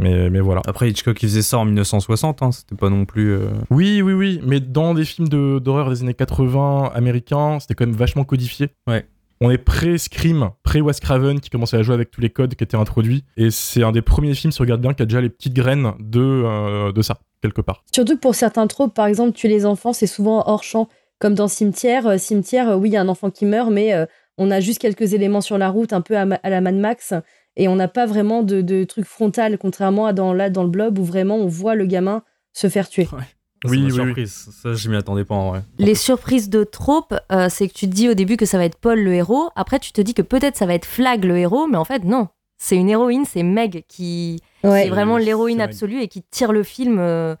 Mais, 0.00 0.30
mais 0.30 0.38
voilà. 0.40 0.62
Après, 0.66 0.88
Hitchcock, 0.88 1.20
il 1.22 1.28
faisait 1.28 1.42
ça 1.42 1.58
en 1.58 1.64
1960, 1.64 2.42
hein, 2.42 2.52
c'était 2.52 2.76
pas 2.76 2.88
non 2.88 3.04
plus. 3.04 3.32
euh, 3.32 3.50
Oui, 3.70 4.00
oui, 4.00 4.12
oui, 4.12 4.40
mais 4.44 4.60
dans 4.60 4.94
des 4.94 5.04
films 5.04 5.28
de- 5.28 5.58
d'horreur 5.58 5.90
des 5.90 6.02
années 6.02 6.14
80 6.14 6.92
américains, 6.94 7.58
c'était 7.60 7.74
quand 7.74 7.84
même 7.86 7.96
vachement 7.96 8.22
codifié. 8.24 8.68
Ouais. 8.86 9.06
On 9.40 9.50
est 9.50 9.58
pré-Scream, 9.58 10.50
pré-Wes 10.64 10.98
Craven 11.00 11.38
qui 11.40 11.48
commençait 11.50 11.76
à 11.76 11.82
jouer 11.82 11.94
avec 11.94 12.10
tous 12.10 12.20
les 12.20 12.30
codes 12.30 12.54
qui 12.54 12.64
étaient 12.64 12.76
introduits. 12.76 13.24
Et 13.36 13.50
c'est 13.50 13.82
un 13.82 13.92
des 13.92 14.02
premiers 14.02 14.34
films, 14.34 14.52
si 14.52 14.60
on 14.60 14.64
regarde 14.64 14.80
bien, 14.80 14.94
qui 14.94 15.02
a 15.02 15.06
déjà 15.06 15.20
les 15.20 15.28
petites 15.30 15.54
graines 15.54 15.92
de, 16.00 16.20
euh, 16.20 16.92
de 16.92 17.02
ça, 17.02 17.18
quelque 17.40 17.60
part. 17.60 17.84
Surtout 17.92 18.14
que 18.16 18.20
pour 18.20 18.34
certains 18.34 18.66
tropes, 18.68 18.94
par 18.94 19.06
exemple, 19.06 19.32
tuer 19.32 19.48
les 19.48 19.64
enfants, 19.66 19.92
c'est 19.92 20.06
souvent 20.08 20.42
hors 20.48 20.62
champ. 20.64 20.88
Comme 21.18 21.34
dans 21.34 21.48
Cimetière. 21.48 22.06
Euh, 22.06 22.18
Cimetière, 22.18 22.70
euh, 22.70 22.76
oui, 22.76 22.90
il 22.90 22.92
y 22.92 22.96
a 22.96 23.00
un 23.00 23.08
enfant 23.08 23.30
qui 23.30 23.44
meurt, 23.44 23.70
mais 23.70 23.92
euh, 23.94 24.06
on 24.36 24.50
a 24.50 24.60
juste 24.60 24.78
quelques 24.80 25.14
éléments 25.14 25.40
sur 25.40 25.58
la 25.58 25.68
route, 25.68 25.92
un 25.92 26.00
peu 26.00 26.16
à, 26.16 26.24
ma- 26.24 26.40
à 26.42 26.50
la 26.50 26.60
Mad 26.60 26.76
Max. 26.76 27.14
Et 27.56 27.66
on 27.66 27.74
n'a 27.76 27.88
pas 27.88 28.06
vraiment 28.06 28.42
de, 28.44 28.60
de 28.60 28.84
truc 28.84 29.04
frontal, 29.04 29.58
contrairement 29.58 30.06
à 30.06 30.12
dans, 30.12 30.32
là, 30.32 30.48
dans 30.48 30.62
le 30.62 30.68
blob, 30.68 30.98
où 30.98 31.04
vraiment 31.04 31.36
on 31.36 31.48
voit 31.48 31.74
le 31.74 31.86
gamin 31.86 32.22
se 32.52 32.68
faire 32.68 32.88
tuer. 32.88 33.08
Oui, 33.64 33.78
oui, 33.82 33.82
oui. 33.86 33.92
surprise. 33.92 34.48
Ça, 34.62 34.74
je 34.74 34.88
m'y 34.88 34.96
attendais 34.96 35.24
pas 35.24 35.34
en 35.34 35.50
vrai. 35.50 35.62
Les 35.78 35.96
surprises 35.96 36.48
de 36.48 36.62
trope, 36.62 37.14
euh, 37.32 37.48
c'est 37.48 37.66
que 37.66 37.72
tu 37.74 37.88
te 37.88 37.92
dis 37.94 38.08
au 38.08 38.14
début 38.14 38.36
que 38.36 38.46
ça 38.46 38.56
va 38.58 38.64
être 38.64 38.76
Paul 38.78 39.00
le 39.00 39.12
héros. 39.12 39.48
Après, 39.56 39.80
tu 39.80 39.90
te 39.90 40.00
dis 40.00 40.14
que 40.14 40.22
peut-être 40.22 40.56
ça 40.56 40.66
va 40.66 40.74
être 40.74 40.84
Flag 40.84 41.24
le 41.24 41.36
héros, 41.36 41.66
mais 41.66 41.76
en 41.78 41.84
fait, 41.84 42.04
non. 42.04 42.28
C'est 42.60 42.76
une 42.76 42.88
héroïne, 42.88 43.24
c'est 43.24 43.42
Meg 43.42 43.84
qui, 43.88 44.40
Ouais. 44.62 44.86
est 44.86 44.90
vraiment 44.90 45.16
l'héroïne 45.16 45.60
absolue 45.60 46.00
et 46.00 46.06
qui 46.08 46.22
tire 46.22 46.52
le 46.52 46.62
film 46.62 46.98
euh, 47.00 47.34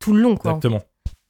tout 0.00 0.12
le 0.12 0.20
long, 0.20 0.36
quoi. 0.36 0.52
Exactement. 0.52 0.80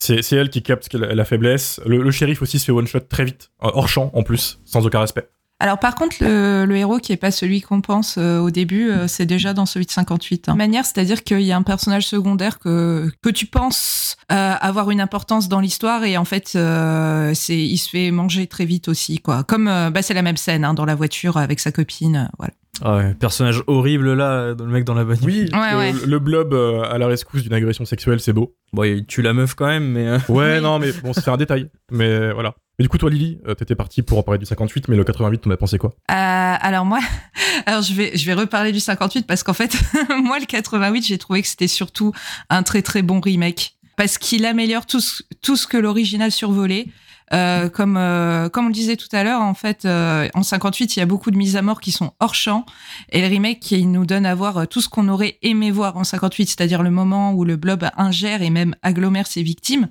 C'est 0.01 0.33
elle 0.33 0.49
qui 0.49 0.63
capte 0.63 0.93
la 0.95 1.25
faiblesse. 1.25 1.81
Le, 1.85 2.11
shérif 2.11 2.41
aussi 2.43 2.59
se 2.59 2.65
fait 2.65 2.73
one-shot 2.73 3.01
très 3.01 3.25
vite, 3.25 3.51
euh, 3.63 3.71
hors 3.75 3.89
champ 3.89 4.11
en 4.15 4.23
plus, 4.23 4.59
sans 4.65 4.85
aucun 4.87 5.01
respect. 5.01 5.29
Alors 5.63 5.79
par 5.79 5.95
contre, 5.95 6.17
le, 6.21 6.75
héros 6.75 6.99
qui 6.99 7.13
est 7.13 7.19
pas 7.19 7.31
celui 7.31 7.61
qu'on 7.61 7.83
pense 7.83 8.17
euh, 8.17 8.39
au 8.39 8.51
début, 8.51 8.91
euh, 8.91 9.07
c'est 9.07 9.27
déjà 9.27 9.53
dans 9.53 9.67
celui 9.67 9.85
de 9.85 9.91
58. 9.91 10.49
Hein. 10.49 10.55
Manière, 10.55 10.87
c'est-à-dire 10.87 11.23
qu'il 11.23 11.43
y 11.43 11.53
a 11.53 11.57
un 11.57 11.63
personnage 11.63 12.07
secondaire 12.07 12.59
que 12.59 13.11
que 13.23 13.29
tu 13.29 13.45
penses 13.45 14.17
avoir 14.31 14.91
une 14.91 15.01
importance 15.01 15.49
dans 15.49 15.61
l'histoire 15.61 16.05
et 16.05 16.17
en 16.17 16.25
fait, 16.25 16.49
c'est 16.49 17.59
il 17.59 17.79
se 17.79 17.91
fait 17.91 18.11
manger 18.11 18.47
très 18.47 18.65
vite 18.65 18.89
aussi 18.89 19.19
quoi. 19.19 19.43
Comme 19.45 19.67
bah 19.67 20.03
c'est 20.03 20.15
la 20.15 20.23
même 20.23 20.37
scène 20.37 20.65
hein, 20.65 20.73
dans 20.73 20.85
la 20.85 20.95
voiture 20.95 21.37
avec 21.37 21.61
sa 21.61 21.73
copine, 21.73 22.31
voilà. 22.39 22.55
Ah 22.83 22.97
ouais, 22.97 23.15
personnage 23.15 23.63
horrible 23.67 24.15
là, 24.15 24.55
le 24.59 24.67
mec 24.67 24.85
dans 24.85 24.95
la 24.95 25.05
bagnole. 25.05 25.25
Oui, 25.27 25.49
Ouais, 25.53 25.73
le, 25.73 25.77
ouais. 25.79 25.93
le 26.07 26.19
blob 26.19 26.55
euh, 26.55 26.83
à 26.83 26.97
la 26.99 27.07
rescousse 27.09 27.43
d'une 27.43 27.53
agression 27.53 27.85
sexuelle, 27.85 28.21
c'est 28.21 28.33
beau. 28.33 28.55
Bon, 28.73 28.85
il 28.85 29.05
tue 29.05 29.21
la 29.23 29.35
meuf 29.35 29.55
quand 29.55 29.67
même, 29.67 29.85
mais. 29.91 30.07
euh, 30.07 30.19
Ouais, 30.29 30.57
Oui. 30.57 30.63
non, 30.63 30.79
mais 30.79 30.93
bon, 30.93 31.13
c'est 31.13 31.29
un 31.29 31.37
détail. 31.37 31.69
Mais 31.91 32.33
voilà. 32.33 32.55
Mais 32.79 32.85
du 32.85 32.89
coup, 32.89 32.97
toi, 32.97 33.11
Lily, 33.11 33.39
euh, 33.47 33.55
t'étais 33.55 33.75
parti 33.75 34.01
pour 34.01 34.17
en 34.19 34.23
parler 34.23 34.39
du 34.39 34.47
58, 34.47 34.89
mais 34.89 34.97
le 34.97 35.05
88, 35.05 35.41
t'en 35.41 35.51
as 35.51 35.57
pensé 35.59 35.77
quoi? 35.77 35.91
Euh, 36.11 36.15
alors 36.15 36.87
moi, 36.87 37.01
alors 37.67 37.83
je 37.83 37.93
vais, 37.93 38.17
je 38.17 38.25
vais 38.25 38.33
reparler 38.35 38.73
du 38.73 38.81
58 38.81 39.27
parce 39.27 39.43
qu'en 39.43 39.53
fait, 39.53 39.77
moi 40.25 40.39
le 40.39 40.47
88, 40.47 41.05
j'ai 41.07 41.19
trouvé 41.19 41.43
que 41.43 41.49
c'était 41.49 41.69
surtout 41.69 42.13
un 42.49 42.63
très 42.63 42.81
très 42.81 43.03
bon 43.03 43.21
remake 43.21 43.75
parce 43.97 44.17
qu'il 44.17 44.47
améliore 44.47 44.87
tout 44.87 45.01
ce, 45.01 45.23
tout 45.43 45.57
ce 45.57 45.67
que 45.67 45.77
l'original 45.77 46.31
survolait. 46.33 46.87
Euh, 47.33 47.69
comme 47.69 47.97
euh, 47.97 48.49
comme 48.49 48.65
on 48.65 48.69
le 48.69 48.75
disait 48.75 48.97
tout 48.97 49.09
à 49.13 49.23
l'heure, 49.23 49.41
en 49.41 49.55
fait, 49.55 49.85
euh, 49.85 50.29
en 50.35 50.43
58, 50.43 50.97
il 50.97 50.99
y 50.99 51.03
a 51.03 51.07
beaucoup 51.07 51.31
de 51.31 51.37
mises 51.37 51.57
à 51.57 51.63
mort 51.63 51.81
qui 51.81 51.93
sont 51.93 52.13
hors 52.19 52.35
champ, 52.35 52.67
et 53.11 53.21
le 53.21 53.29
remake, 53.29 53.71
il 53.71 53.91
nous 53.93 54.05
donne 54.05 54.27
à 54.27 54.35
voir 54.35 54.59
euh, 54.59 54.65
tout 54.67 54.81
ce 54.81 54.89
qu'on 54.89 55.09
aurait 55.09 55.39
aimé 55.43 55.71
voir 55.71 55.97
en 55.97 56.03
58, 56.05 56.47
c'est-à-dire 56.49 56.83
le 56.83 56.91
moment 56.91 57.33
où 57.33 57.45
le 57.45 57.55
blob 57.57 57.89
ingère 57.97 58.43
et 58.43 58.51
même 58.51 58.75
agglomère 58.83 59.29
ses 59.29 59.43
victimes. 59.45 59.89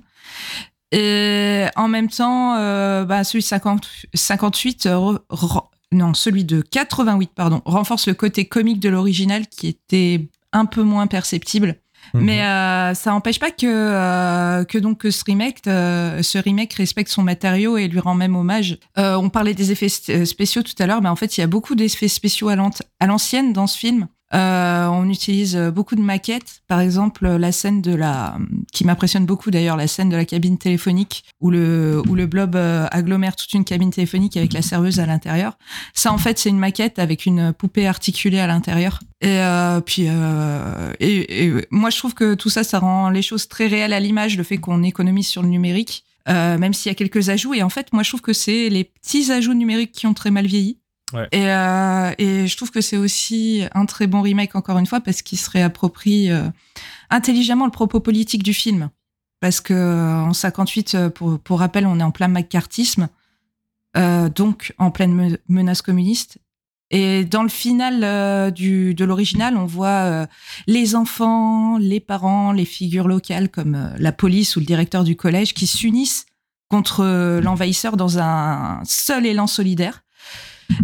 Et 0.92 1.66
en 1.76 1.88
même 1.88 2.08
temps, 2.08 2.56
euh, 2.58 3.04
bah, 3.04 3.24
celui 3.24 3.42
de 3.42 3.48
50 3.48 3.88
58, 4.12 4.86
euh, 4.86 4.94
re- 4.96 5.18
re- 5.30 5.68
non, 5.92 6.14
celui 6.14 6.44
de 6.44 6.60
88, 6.62 7.30
pardon, 7.34 7.62
renforce 7.64 8.06
le 8.08 8.14
côté 8.14 8.46
comique 8.46 8.80
de 8.80 8.88
l'original 8.88 9.46
qui 9.46 9.68
était 9.68 10.28
un 10.52 10.66
peu 10.66 10.82
moins 10.82 11.06
perceptible. 11.06 11.76
Mhm. 12.14 12.24
Mais 12.24 12.42
euh, 12.44 12.94
ça 12.94 13.10
n'empêche 13.10 13.38
pas 13.38 13.50
que 13.50 13.66
euh, 13.66 14.64
que 14.64 14.78
donc 14.78 14.98
que 14.98 15.10
ce 15.10 15.24
remake, 15.24 15.58
euh, 15.66 16.22
ce 16.22 16.38
remake 16.38 16.74
respecte 16.74 17.10
son 17.10 17.22
matériau 17.22 17.76
et 17.76 17.88
lui 17.88 18.00
rend 18.00 18.14
même 18.14 18.36
hommage. 18.36 18.78
Euh, 18.98 19.16
on 19.16 19.28
parlait 19.28 19.54
des 19.54 19.72
effets 19.72 19.88
spéciaux 19.88 20.62
tout 20.62 20.74
à 20.78 20.86
l'heure, 20.86 21.02
mais 21.02 21.08
en 21.08 21.16
fait 21.16 21.36
il 21.36 21.40
y 21.40 21.44
a 21.44 21.46
beaucoup 21.46 21.74
d'effets 21.74 22.08
spéciaux 22.08 22.48
à 22.48 23.06
l'ancienne 23.06 23.52
dans 23.52 23.66
ce 23.66 23.78
film. 23.78 24.08
Euh, 24.32 24.86
on 24.86 25.08
utilise 25.08 25.56
beaucoup 25.56 25.96
de 25.96 26.00
maquettes, 26.00 26.62
par 26.68 26.80
exemple 26.80 27.26
la 27.26 27.50
scène 27.50 27.82
de 27.82 27.94
la, 27.94 28.38
qui 28.72 28.84
m'impressionne 28.84 29.26
beaucoup 29.26 29.50
d'ailleurs, 29.50 29.76
la 29.76 29.88
scène 29.88 30.08
de 30.08 30.16
la 30.16 30.24
cabine 30.24 30.56
téléphonique 30.56 31.24
où 31.40 31.50
le 31.50 32.00
où 32.08 32.14
le 32.14 32.26
blob 32.26 32.54
euh, 32.54 32.86
agglomère 32.92 33.34
toute 33.34 33.52
une 33.54 33.64
cabine 33.64 33.90
téléphonique 33.90 34.36
avec 34.36 34.52
la 34.52 34.62
serveuse 34.62 35.00
à 35.00 35.06
l'intérieur. 35.06 35.58
Ça 35.94 36.12
en 36.12 36.18
fait 36.18 36.38
c'est 36.38 36.48
une 36.48 36.58
maquette 36.58 36.98
avec 36.98 37.26
une 37.26 37.52
poupée 37.52 37.88
articulée 37.88 38.38
à 38.38 38.46
l'intérieur. 38.46 39.00
Et 39.20 39.38
euh, 39.40 39.80
puis 39.80 40.06
euh, 40.08 40.92
et, 41.00 41.46
et 41.46 41.66
moi 41.70 41.90
je 41.90 41.98
trouve 41.98 42.14
que 42.14 42.34
tout 42.34 42.50
ça 42.50 42.62
ça 42.62 42.78
rend 42.78 43.10
les 43.10 43.22
choses 43.22 43.48
très 43.48 43.66
réelles 43.66 43.92
à 43.92 44.00
l'image, 44.00 44.36
le 44.36 44.44
fait 44.44 44.58
qu'on 44.58 44.82
économise 44.82 45.26
sur 45.26 45.42
le 45.42 45.48
numérique. 45.48 46.04
Euh, 46.28 46.58
même 46.58 46.74
s'il 46.74 46.90
y 46.90 46.92
a 46.92 46.94
quelques 46.94 47.30
ajouts. 47.30 47.54
Et 47.54 47.62
en 47.62 47.70
fait, 47.70 47.92
moi, 47.92 48.02
je 48.02 48.10
trouve 48.10 48.20
que 48.20 48.34
c'est 48.34 48.68
les 48.68 48.84
petits 48.84 49.32
ajouts 49.32 49.54
numériques 49.54 49.92
qui 49.92 50.06
ont 50.06 50.14
très 50.14 50.30
mal 50.30 50.46
vieilli. 50.46 50.78
Euh, 51.34 52.14
et 52.18 52.46
je 52.46 52.56
trouve 52.56 52.70
que 52.70 52.80
c'est 52.80 52.96
aussi 52.96 53.64
un 53.74 53.86
très 53.86 54.06
bon 54.06 54.20
remake, 54.22 54.54
encore 54.56 54.78
une 54.78 54.86
fois, 54.86 55.00
parce 55.00 55.22
qu'il 55.22 55.38
se 55.38 55.50
réapproprie 55.50 56.30
euh, 56.30 56.48
intelligemment 57.10 57.64
le 57.64 57.70
propos 57.70 58.00
politique 58.00 58.42
du 58.42 58.54
film. 58.54 58.90
Parce 59.40 59.60
que 59.60 59.72
euh, 59.72 60.20
en 60.20 60.32
58, 60.32 60.94
euh, 60.94 61.10
pour, 61.10 61.58
rappel, 61.58 61.86
on 61.86 61.98
est 61.98 62.02
en 62.02 62.10
plein 62.10 62.28
macartisme, 62.28 63.08
donc 64.34 64.72
en 64.78 64.90
pleine 64.90 65.12
me- 65.14 65.38
menace 65.48 65.82
communiste. 65.82 66.38
Et 66.92 67.24
dans 67.24 67.42
le 67.44 67.48
final 67.48 68.00
de 68.52 69.04
l'original, 69.04 69.56
on 69.56 69.64
voit 69.66 70.26
les 70.66 70.94
enfants, 70.96 71.78
les 71.78 72.00
parents, 72.00 72.52
les 72.52 72.64
figures 72.64 73.06
locales 73.08 73.48
comme 73.48 73.92
la 73.98 74.12
police 74.12 74.56
ou 74.56 74.60
le 74.60 74.66
directeur 74.66 75.04
du 75.04 75.14
collège 75.16 75.54
qui 75.54 75.66
s'unissent 75.68 76.26
contre 76.68 77.40
l'envahisseur 77.42 77.96
dans 77.96 78.18
un 78.18 78.80
seul 78.84 79.26
élan 79.26 79.46
solidaire. 79.46 80.02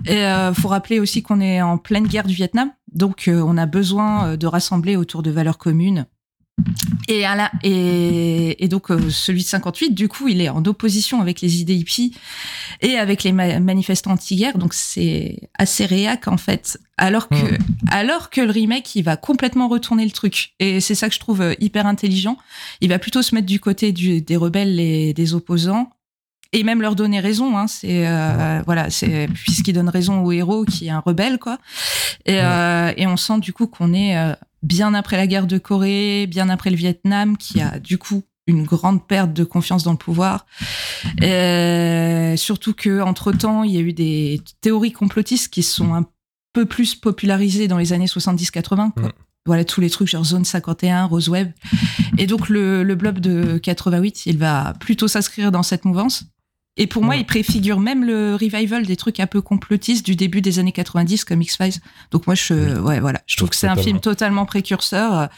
Et 0.07 0.19
euh, 0.25 0.53
faut 0.55 0.69
rappeler 0.69 1.01
aussi 1.01 1.23
qu'on 1.23 1.41
est 1.41 1.61
en 1.63 1.79
pleine 1.79 2.07
guerre 2.07 2.27
du 2.27 2.35
Vietnam, 2.35 2.71
donc 2.93 3.29
euh, 3.29 3.43
on 3.47 3.57
a 3.57 3.67
besoin 3.67 4.29
euh, 4.29 4.37
de 4.37 4.47
rassembler 4.47 4.97
autour 4.97 5.23
de 5.23 5.31
valeurs 5.31 5.59
communes. 5.59 6.07
Et, 7.09 7.27
à 7.27 7.37
la- 7.37 7.53
et, 7.63 8.65
et 8.65 8.69
donc 8.69 8.91
euh, 8.91 9.11
celui 9.11 9.43
de 9.43 9.47
58, 9.47 9.91
du 9.91 10.09
coup, 10.09 10.27
il 10.29 10.41
est 10.41 10.49
en 10.49 10.65
opposition 10.65 11.21
avec 11.21 11.41
les 11.43 11.61
idées 11.61 11.75
hippies 11.75 12.15
et 12.81 12.97
avec 12.97 13.23
les 13.25 13.33
ma- 13.33 13.61
manifestants 13.61 14.13
anti-guerre, 14.13 14.57
donc 14.57 14.73
c'est 14.73 15.51
assez 15.59 15.85
réac 15.85 16.29
en 16.29 16.39
fait. 16.39 16.79
Alors 16.97 17.29
que, 17.29 17.35
Hmm. 17.37 17.59
alors 17.91 18.31
que 18.31 18.41
le 18.41 18.51
remake, 18.51 18.97
il 18.97 19.03
va 19.03 19.17
complètement 19.19 19.69
retourner 19.69 20.05
le 20.07 20.11
truc. 20.11 20.55
Et 20.59 20.81
c'est 20.81 20.95
ça 20.95 21.09
que 21.09 21.15
je 21.15 21.21
trouve 21.21 21.43
euh, 21.43 21.55
hyper 21.61 21.87
intelligent. 21.87 22.39
Il 22.81 22.89
va 22.89 22.99
plutôt 22.99 23.21
se 23.21 23.35
mettre 23.35 23.47
du 23.47 23.61
côté 23.61 23.93
du, 23.93 24.23
des 24.23 24.37
rebelles 24.37 24.81
et 24.81 25.13
des 25.13 25.35
opposants 25.35 25.91
et 26.57 26.65
même 26.65 26.81
leur 26.81 26.97
donner 26.97 27.21
raison. 27.21 27.57
Hein, 27.57 27.67
c'est 27.69 28.07
euh, 28.07 28.63
voilà, 28.65 28.91
c'est 28.91 29.29
puisqu'il 29.33 29.75
donne 29.75 29.91
raison 29.91 30.25
au 30.25 30.33
héros 30.33 30.65
qui 30.65 30.87
est 30.87 30.91
un 30.91 31.01
rebelle 31.01 31.39
quoi. 31.39 31.59
Et, 32.25 32.39
euh, 32.41 32.93
et 32.97 33.07
on 33.07 33.17
sent 33.17 33.39
du 33.41 33.53
coup 33.53 33.67
qu'on 33.67 33.93
est 33.93 34.17
euh, 34.17 34.35
bien 34.63 34.95
après 34.95 35.19
la 35.19 35.27
guerre 35.27 35.47
de 35.47 35.59
Corée, 35.59 36.27
bien 36.27 36.49
après 36.49 36.71
le 36.71 36.77
Vietnam, 36.77 37.37
qui 37.37 37.61
a 37.61 37.79
du 37.79 37.99
coup 37.99 38.25
une 38.47 38.65
grande 38.65 39.07
perte 39.07 39.33
de 39.33 39.45
confiance 39.45 39.83
dans 39.83 39.93
le 39.93 39.99
pouvoir. 39.99 40.47
Surtout 42.39 42.73
que 42.75 43.03
entre 43.03 43.33
temps, 43.33 43.63
il 43.63 43.73
y 43.73 43.77
a 43.77 43.81
eu 43.81 43.93
des 43.93 44.41
théories 44.63 44.93
complotistes 44.93 45.53
qui 45.53 45.63
sont 45.63 45.95
un 45.95 46.07
peu 46.55 46.65
plus 46.65 46.95
popularisées 46.95 47.69
dans 47.69 47.77
les 47.77 47.93
années 47.93 48.07
70-80. 48.07 48.93
quoi. 48.93 49.09
Mm. 49.09 49.13
Voilà 49.45 49.65
tous 49.65 49.81
les 49.81 49.91
trucs 49.91 50.09
genre 50.09 50.25
zone 50.25 50.45
51, 50.45 51.05
Roseweb. 51.05 51.53
Et 52.19 52.27
donc 52.27 52.49
le, 52.49 52.83
le 52.83 52.95
blob 52.95 53.21
de 53.21 53.59
88, 53.59 54.27
il 54.27 54.39
va 54.39 54.73
plutôt 54.81 55.07
s'inscrire 55.07 55.53
dans 55.53 55.63
cette 55.63 55.85
mouvance. 55.85 56.25
Et 56.79 56.87
pour 56.87 57.03
moi, 57.03 57.17
il 57.17 57.25
préfigure 57.25 57.81
même 57.81 58.05
le 58.05 58.35
revival 58.35 58.85
des 58.85 58.97
trucs 58.97 59.19
un 59.21 59.27
peu 59.27 59.41
complotistes 59.41 60.05
du 60.05 60.15
début 60.15 60.43
des 60.43 60.59
années 60.59 60.73
90 60.73 61.25
comme 61.25 61.41
X-Files. 61.41 61.81
Donc 62.11 62.27
moi, 62.27 62.35
je, 62.35 62.79
ouais, 62.81 63.01
voilà, 63.01 63.23
je 63.27 63.37
trouve 63.37 63.49
que 63.49 63.57
c'est 63.57 63.67
un 63.67 63.77
film 63.77 64.01
totalement 64.01 64.45
précurseur. 64.45 65.29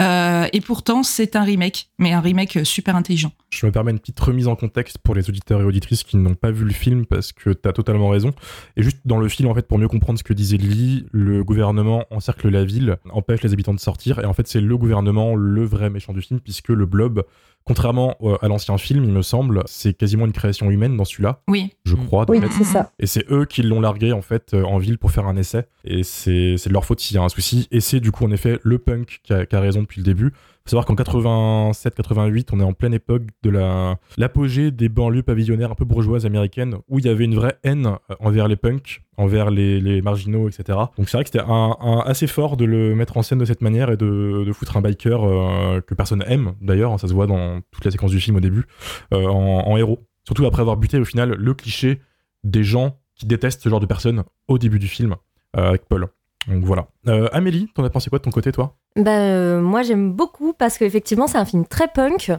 Euh, 0.00 0.46
et 0.52 0.60
pourtant, 0.60 1.04
c'est 1.04 1.36
un 1.36 1.44
remake, 1.44 1.90
mais 1.98 2.12
un 2.12 2.20
remake 2.20 2.56
euh, 2.56 2.64
super 2.64 2.96
intelligent. 2.96 3.32
Je 3.50 3.64
me 3.64 3.70
permets 3.70 3.92
une 3.92 4.00
petite 4.00 4.18
remise 4.18 4.48
en 4.48 4.56
contexte 4.56 4.98
pour 4.98 5.14
les 5.14 5.28
auditeurs 5.28 5.60
et 5.60 5.64
auditrices 5.64 6.02
qui 6.02 6.16
n'ont 6.16 6.34
pas 6.34 6.50
vu 6.50 6.64
le 6.64 6.72
film 6.72 7.06
parce 7.06 7.32
que 7.32 7.50
t'as 7.50 7.72
totalement 7.72 8.08
raison. 8.08 8.34
Et 8.76 8.82
juste 8.82 8.98
dans 9.04 9.18
le 9.18 9.28
film, 9.28 9.48
en 9.48 9.54
fait, 9.54 9.66
pour 9.66 9.78
mieux 9.78 9.88
comprendre 9.88 10.18
ce 10.18 10.24
que 10.24 10.32
disait 10.32 10.56
Lily, 10.56 11.06
le 11.12 11.44
gouvernement 11.44 12.04
encercle 12.10 12.48
la 12.48 12.64
ville, 12.64 12.96
empêche 13.10 13.42
les 13.42 13.52
habitants 13.52 13.74
de 13.74 13.80
sortir. 13.80 14.18
Et 14.18 14.24
en 14.24 14.32
fait, 14.32 14.48
c'est 14.48 14.60
le 14.60 14.76
gouvernement 14.76 15.36
le 15.36 15.64
vrai 15.64 15.90
méchant 15.90 16.12
du 16.12 16.20
film 16.20 16.40
puisque 16.40 16.70
le 16.70 16.86
blob, 16.86 17.24
contrairement 17.68 18.16
euh, 18.22 18.36
à 18.42 18.48
l'ancien 18.48 18.76
film, 18.78 19.04
il 19.04 19.12
me 19.12 19.22
semble, 19.22 19.62
c'est 19.66 19.94
quasiment 19.94 20.26
une 20.26 20.32
création 20.32 20.70
humaine 20.70 20.96
dans 20.96 21.04
celui-là, 21.04 21.42
Oui. 21.46 21.70
je 21.84 21.94
crois. 21.94 22.24
de 22.24 22.32
Oui, 22.32 22.40
c'est 22.50 22.64
ça. 22.64 22.90
Et 22.98 23.06
c'est 23.06 23.30
eux 23.30 23.44
qui 23.44 23.62
l'ont 23.62 23.80
largué 23.80 24.12
en 24.12 24.22
fait 24.22 24.54
euh, 24.54 24.64
en 24.64 24.78
ville 24.78 24.98
pour 24.98 25.12
faire 25.12 25.26
un 25.26 25.36
essai. 25.36 25.66
Et 25.84 26.02
c'est 26.02 26.56
c'est 26.58 26.68
de 26.70 26.74
leur 26.74 26.84
faute 26.84 26.98
s'il 27.00 27.14
y 27.16 27.18
a 27.20 27.22
un 27.22 27.28
souci. 27.28 27.68
Et 27.70 27.80
c'est 27.80 28.00
du 28.00 28.10
coup 28.10 28.24
en 28.24 28.30
effet 28.32 28.58
le 28.64 28.78
punk 28.78 29.20
qui 29.22 29.32
a, 29.32 29.46
qui 29.46 29.54
a 29.54 29.60
raison 29.60 29.82
depuis 29.82 30.00
le 30.00 30.04
début. 30.04 30.32
Faut 30.64 30.70
savoir 30.76 30.84
qu'en 30.84 30.94
87-88, 30.94 32.48
on 32.52 32.60
est 32.60 32.64
en 32.64 32.72
pleine 32.74 32.92
époque 32.92 33.22
de 33.42 33.48
la 33.50 33.96
l'apogée 34.18 34.70
des 34.70 34.88
banlieues 34.90 35.22
pavillonnaires 35.22 35.70
un 35.70 35.74
peu 35.74 35.84
bourgeoises 35.86 36.26
américaines 36.26 36.76
où 36.88 36.98
il 36.98 37.06
y 37.06 37.08
avait 37.08 37.24
une 37.24 37.34
vraie 37.34 37.56
haine 37.64 37.86
euh, 38.10 38.14
envers 38.20 38.48
les 38.48 38.56
punks, 38.56 39.02
envers 39.16 39.50
les, 39.50 39.80
les 39.80 40.02
marginaux, 40.02 40.46
etc. 40.48 40.78
Donc 40.98 41.08
c'est 41.08 41.16
vrai 41.16 41.24
que 41.24 41.30
c'était 41.32 41.44
un, 41.46 41.74
un- 41.80 42.02
assez 42.04 42.26
fort 42.26 42.56
de 42.58 42.64
le 42.66 42.94
mettre 42.94 43.16
en 43.16 43.22
scène 43.22 43.38
de 43.38 43.44
cette 43.46 43.62
manière 43.62 43.90
et 43.90 43.96
de, 43.96 44.44
de 44.46 44.52
foutre 44.52 44.76
un 44.76 44.82
biker 44.82 45.24
euh, 45.24 45.80
que 45.80 45.94
personne 45.94 46.22
aime 46.26 46.52
d'ailleurs. 46.60 46.92
hein, 46.92 46.98
ça 46.98 47.08
se 47.08 47.14
voit 47.14 47.26
dans 47.26 47.57
toute 47.70 47.84
la 47.84 47.90
séquence 47.90 48.10
du 48.10 48.20
film 48.20 48.36
au 48.36 48.40
début 48.40 48.64
euh, 49.12 49.26
en, 49.26 49.68
en 49.68 49.76
héros. 49.76 50.00
Surtout 50.24 50.44
après 50.46 50.60
avoir 50.60 50.76
buté 50.76 50.98
au 50.98 51.04
final 51.04 51.30
le 51.30 51.54
cliché 51.54 52.00
des 52.44 52.62
gens 52.64 52.98
qui 53.14 53.26
détestent 53.26 53.62
ce 53.62 53.68
genre 53.68 53.80
de 53.80 53.86
personnes 53.86 54.24
au 54.46 54.58
début 54.58 54.78
du 54.78 54.88
film 54.88 55.16
euh, 55.56 55.68
avec 55.68 55.86
Paul. 55.86 56.08
Donc 56.46 56.64
voilà. 56.64 56.86
Euh, 57.08 57.28
Amélie, 57.32 57.68
t'en 57.74 57.84
as 57.84 57.90
pensé 57.90 58.10
quoi 58.10 58.18
de 58.18 58.24
ton 58.24 58.30
côté, 58.30 58.52
toi? 58.52 58.76
Bah, 58.96 59.10
euh, 59.18 59.60
moi, 59.60 59.82
j'aime 59.82 60.12
beaucoup 60.12 60.52
parce 60.52 60.78
qu'effectivement, 60.78 61.26
c'est 61.26 61.36
un 61.38 61.44
film 61.44 61.66
très 61.66 61.88
punk. 61.88 62.30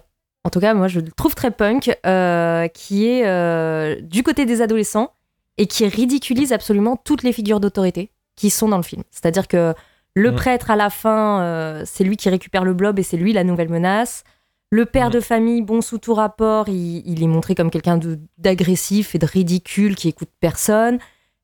En 0.46 0.50
tout 0.50 0.60
cas, 0.60 0.74
moi, 0.74 0.88
je 0.88 1.00
le 1.00 1.12
trouve 1.12 1.36
très 1.36 1.52
punk, 1.52 1.96
euh, 2.06 2.68
qui 2.70 3.06
est 3.08 4.02
du 4.02 4.24
côté 4.24 4.46
des 4.46 4.62
adolescents 4.62 5.12
et 5.58 5.68
qui 5.68 5.86
ridiculise 5.88 6.54
absolument 6.54 6.96
toutes 6.96 7.24
les 7.24 7.34
figures 7.34 7.60
d'autorité 7.60 8.12
qui 8.36 8.50
sont 8.50 8.70
dans 8.70 8.78
le 8.78 8.84
film. 8.84 9.04
C'est-à-dire 9.12 9.48
que 9.48 9.74
le 10.16 10.32
Mm. 10.32 10.36
prêtre, 10.36 10.72
à 10.72 10.76
la 10.78 10.90
fin, 10.90 11.84
c'est 11.86 12.04
lui 12.06 12.16
qui 12.18 12.30
récupère 12.30 12.64
le 12.64 12.74
blob 12.74 12.98
et 13.00 13.04
c'est 13.04 13.18
lui 13.18 13.34
la 13.34 13.44
nouvelle 13.44 13.70
menace. 13.70 14.24
Le 14.72 14.86
père 14.86 15.10
Mm. 15.10 15.14
de 15.14 15.20
famille, 15.20 15.62
bon 15.62 15.82
sous 15.82 15.98
tout 15.98 16.14
rapport, 16.14 16.70
il, 16.70 17.02
il 17.06 17.24
est 17.24 17.28
montré 17.28 17.56
comme 17.56 17.72
quelqu'un 17.72 18.00
d'agressif 18.38 19.16
et 19.16 19.18
de 19.20 19.26
ridicule 19.26 19.96
qui 19.96 20.10
écoute 20.10 20.30
personne. 20.40 21.00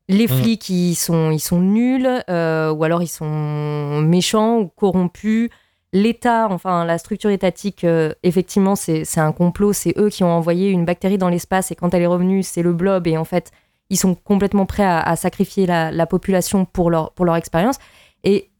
Les 0.08 0.26
Mm. 0.26 0.28
flics, 0.28 0.68
ils 0.70 0.94
sont, 0.94 1.32
ils 1.32 1.40
sont 1.40 1.60
nuls, 1.60 2.08
euh, 2.30 2.70
ou 2.72 2.84
alors 2.84 3.02
ils 3.02 3.08
sont 3.08 4.00
méchants 4.02 4.58
ou 4.60 4.68
corrompus. 4.68 5.50
L'État, 5.92 6.46
enfin 6.50 6.84
la 6.84 6.98
structure 6.98 7.30
étatique, 7.30 7.82
euh, 7.82 8.12
effectivement, 8.22 8.76
c'est 8.76 9.04
c'est 9.04 9.20
un 9.20 9.32
complot. 9.32 9.72
C'est 9.72 9.94
eux 9.98 10.08
qui 10.10 10.22
ont 10.24 10.30
envoyé 10.30 10.70
une 10.70 10.84
bactérie 10.84 11.18
dans 11.18 11.28
l'espace 11.28 11.70
et 11.72 11.74
quand 11.74 11.94
elle 11.94 12.02
est 12.02 12.06
revenue, 12.06 12.42
c'est 12.44 12.62
le 12.62 12.72
blob. 12.72 13.06
Et 13.08 13.16
en 13.16 13.24
fait, 13.24 13.50
ils 13.90 13.96
sont 13.96 14.14
complètement 14.14 14.66
prêts 14.66 14.84
à, 14.84 15.00
à 15.00 15.16
sacrifier 15.16 15.66
la, 15.66 15.90
la 15.90 16.06
population 16.06 16.64
pour 16.64 16.90
leur, 16.90 17.12
pour 17.12 17.24
leur 17.24 17.36
expérience. 17.36 17.78
Et 18.24 18.50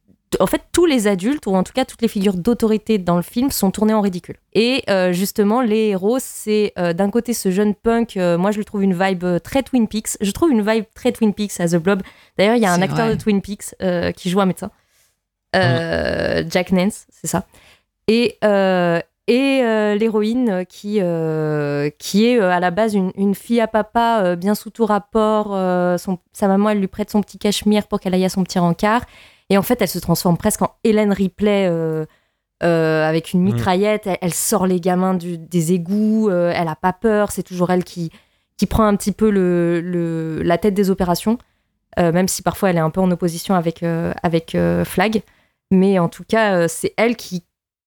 en 0.41 0.47
fait, 0.47 0.63
tous 0.73 0.87
les 0.87 1.07
adultes, 1.07 1.47
ou 1.47 1.55
en 1.55 1.63
tout 1.63 1.73
cas 1.73 1.85
toutes 1.85 2.03
les 2.03 2.09
figures 2.09 2.35
d'autorité 2.35 2.99
dans 2.99 3.17
le 3.17 3.23
film, 3.23 3.51
sont 3.51 3.71
tournés 3.71 3.95
en 3.95 4.01
ridicule. 4.01 4.37
Et 4.53 4.83
euh, 4.91 5.13
justement, 5.13 5.61
les 5.61 5.89
héros, 5.89 6.19
c'est 6.21 6.73
euh, 6.79 6.93
d'un 6.93 7.11
côté 7.11 7.33
ce 7.33 7.51
jeune 7.51 7.75
punk, 7.75 8.17
euh, 8.17 8.37
moi 8.37 8.51
je 8.51 8.59
le 8.59 8.65
trouve 8.65 8.83
une 8.83 8.95
vibe 8.95 9.25
très 9.43 9.63
Twin 9.63 9.87
Peaks. 9.89 10.17
Je 10.21 10.31
trouve 10.33 10.51
une 10.51 10.69
vibe 10.69 10.85
très 10.95 11.13
Twin 11.13 11.33
Peaks 11.33 11.61
à 11.61 11.69
The 11.69 11.77
Blob. 11.77 12.03
D'ailleurs, 12.37 12.57
il 12.57 12.63
y 12.63 12.67
a 12.67 12.73
un 12.73 12.83
acteur 12.83 13.07
vrai. 13.07 13.17
de 13.17 13.21
Twin 13.21 13.41
Peaks 13.41 13.75
qui 14.17 14.31
joue 14.31 14.41
un 14.41 14.47
médecin. 14.47 14.71
Euh, 15.55 16.43
Jack 16.51 16.73
Nance, 16.73 17.07
c'est 17.11 17.29
ça. 17.29 17.47
Et, 18.09 18.39
et 19.29 19.63
l'héroïne 19.99 20.65
qui, 20.69 21.01
qui 21.99 22.27
est 22.27 22.41
à 22.41 22.61
la 22.61 22.71
base 22.71 22.95
une, 22.95 23.13
une 23.17 23.35
fille 23.35 23.61
à 23.61 23.69
papa 23.69 24.37
bien 24.37 24.55
sous 24.55 24.71
tout 24.71 24.87
rapport. 24.87 25.47
son, 25.99 26.19
sa 26.33 26.49
maman, 26.49 26.71
elle 26.71 26.81
lui 26.81 26.89
prête 26.89 27.11
son 27.11 27.23
petit 27.23 27.39
cachemire 27.39 27.87
pour 27.87 28.01
qu'elle 28.01 28.15
aille 28.15 28.25
à 28.25 28.29
son 28.29 28.45
petit 28.45 28.59
rencard. 28.59 29.03
Et 29.51 29.59
en 29.59 29.63
fait, 29.63 29.81
elle 29.81 29.89
se 29.89 29.99
transforme 29.99 30.37
presque 30.37 30.63
en 30.63 30.75
Hélène 30.85 31.13
Ripley 31.13 31.69
euh, 31.71 32.05
euh, 32.63 33.09
avec 33.09 33.33
une 33.33 33.41
Mm. 33.43 33.45
mitraillette. 33.45 34.07
Elle, 34.07 34.19
elle 34.21 34.35
sort 34.35 34.67
les 34.67 34.81
gamins 34.81 35.15
du- 35.15 35.39
des 35.39 35.73
égouts. 35.73 36.29
euh, 36.31 36.53
elle 36.55 36.69
a 36.69 36.77
pas 36.77 36.93
peur. 36.93 37.31
C'est 37.31 37.43
toujours 37.43 37.71
elle 37.71 37.85
qui, 37.85 38.11
qui 38.57 38.67
prend 38.67 38.85
un 38.85 38.97
petit 38.97 39.13
peu 39.13 39.31
le, 39.31 39.81
le- 39.81 40.43
la 40.43 40.59
tête 40.59 40.75
des 40.75 40.91
opérations. 40.91 41.39
euh, 41.99 42.13
même 42.13 42.29
si 42.29 42.43
parfois 42.43 42.69
elle 42.69 42.77
est 42.77 42.81
un 42.81 42.91
peu 42.91 43.01
en 43.01 43.11
opposition 43.11 43.55
avec, 43.55 43.83
avec 44.23 44.55
Flag. 44.85 45.23
Mais 45.71 45.99
en 45.99 46.09
tout 46.11 46.25
cas, 46.29 46.69
c'est 46.69 46.93
elle 46.99 47.17
qui 47.17 47.43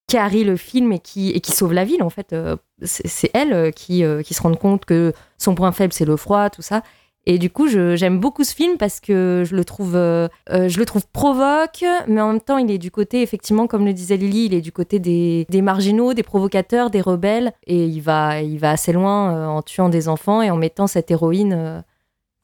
carry 0.08 0.43
le 0.43 0.56
film 0.58 0.91
et 0.91 0.98
qui, 1.00 1.30
et 1.30 1.39
qui 1.41 1.52
sauve 1.52 1.74
la 1.74 1.86
ville, 1.86 2.02
en 2.02 2.10
fait. 2.10 2.36
C'est 2.84 3.30
elle 3.36 3.72
qui, 3.74 4.04
qui 4.26 4.34
se 4.34 4.41
rend 4.41 4.56
compte 4.56 4.86
que 4.86 5.13
son 5.38 5.54
point 5.54 5.72
faible, 5.72 5.93
c'est 5.93 6.06
le 6.06 6.17
froid, 6.17 6.50
tout 6.50 6.63
ça. 6.63 6.82
Et 7.30 7.38
du 7.38 7.50
coup, 7.52 7.68
j'aime 7.68 8.20
beaucoup 8.20 8.44
ce 8.44 8.56
film 8.56 8.78
parce 8.78 9.00
que 9.00 9.44
je 9.46 9.56
le 9.56 9.63
trouve, 9.63 9.96
euh, 9.96 10.28
euh, 10.50 10.68
je 10.68 10.80
le 10.80 10.86
trouve 10.86 11.06
provoque, 11.08 11.86
mais 12.08 12.22
en 12.22 12.34
même 12.34 12.42
temps, 12.42 12.58
il 12.58 12.72
est 12.72 12.80
du 12.80 12.89
côté, 12.89 13.22
effectivement, 13.22 13.68
comme 13.68 13.86
le 13.86 13.94
disait 13.94 14.18
Lily, 14.18 14.46
il 14.46 14.54
est 14.56 14.62
du 14.62 14.72
côté 14.72 14.98
des, 14.98 15.46
des 15.48 15.62
marginaux, 15.62 16.15
des 16.15 16.24
provocateurs, 16.24 16.89
des 16.89 17.02
rebelles, 17.02 17.54
et 17.68 17.86
il 17.86 18.02
va, 18.02 18.42
il 18.42 18.58
va 18.58 18.72
assez 18.72 18.94
loin 18.94 19.36
euh, 19.36 19.46
en 19.46 19.62
tuant 19.62 19.89
des 19.89 20.10
enfants 20.10 20.42
et 20.42 20.50
en 20.50 20.58
mettant 20.58 20.88
cette 20.88 21.12
héroïne, 21.12 21.84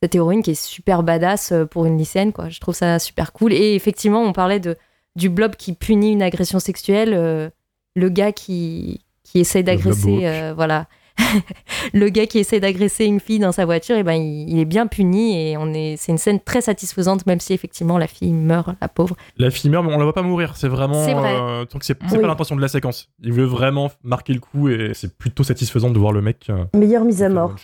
cette 0.03 0.13
héroïne 0.13 0.43
qui 0.43 0.51
est 0.51 0.63
super 0.63 1.01
badass 1.01 1.51
pour 1.71 1.85
une 1.87 1.97
lycéenne, 1.97 2.31
quoi. 2.31 2.49
Je 2.49 2.59
trouve 2.59 2.75
ça 2.75 2.99
super 2.99 3.33
cool. 3.33 3.53
Et 3.53 3.73
effectivement, 3.73 4.21
on 4.21 4.33
parlait 4.33 4.59
de 4.59 4.77
du 5.15 5.29
blob 5.29 5.55
qui 5.55 5.73
punit 5.73 6.11
une 6.11 6.21
agression 6.21 6.59
sexuelle, 6.59 7.13
euh, 7.13 7.49
le 7.95 8.09
gars 8.09 8.31
qui, 8.31 9.01
qui 9.23 9.39
essaie 9.39 9.63
d'agresser, 9.63 10.21
euh, 10.23 10.53
voilà. 10.53 10.87
le 11.93 12.09
gars 12.09 12.25
qui 12.27 12.39
essaie 12.39 12.59
d'agresser 12.59 13.05
une 13.05 13.19
fille 13.19 13.39
dans 13.39 13.51
sa 13.51 13.65
voiture, 13.65 13.95
et 13.95 14.03
ben, 14.03 14.13
il, 14.13 14.49
il 14.49 14.59
est 14.59 14.65
bien 14.65 14.87
puni 14.87 15.37
et 15.51 15.57
on 15.57 15.73
est, 15.73 15.95
c'est 15.97 16.11
une 16.11 16.17
scène 16.17 16.39
très 16.39 16.61
satisfaisante, 16.61 17.25
même 17.25 17.39
si 17.39 17.53
effectivement 17.53 17.97
la 17.97 18.07
fille 18.07 18.33
meurt, 18.33 18.69
la 18.81 18.87
pauvre. 18.87 19.15
La 19.37 19.49
fille 19.51 19.69
meurt, 19.69 19.85
mais 19.85 19.93
on 19.93 19.97
la 19.97 20.03
voit 20.03 20.13
pas 20.13 20.21
mourir. 20.21 20.55
C'est 20.57 20.67
vraiment. 20.67 21.05
C'est 21.05 21.13
vrai. 21.13 21.35
euh, 21.35 21.65
donc 21.65 21.83
c'est 21.83 21.97
c'est 22.07 22.15
Oui. 22.15 22.21
pas 22.21 22.27
l'intention 22.27 22.55
de 22.55 22.61
la 22.61 22.67
séquence. 22.67 23.09
Il 23.23 23.33
veut 23.33 23.45
vraiment 23.45 23.91
marquer 24.03 24.33
le 24.33 24.39
coup 24.39 24.69
et 24.69 24.91
c'est 24.93 25.17
plutôt 25.17 25.43
satisfaisant 25.43 25.89
de 25.91 25.99
voir 25.99 26.11
le 26.11 26.21
mec. 26.21 26.45
euh, 26.49 26.65
Meilleure 26.73 27.05
mise 27.05 27.23
à 27.23 27.29
mort. 27.29 27.55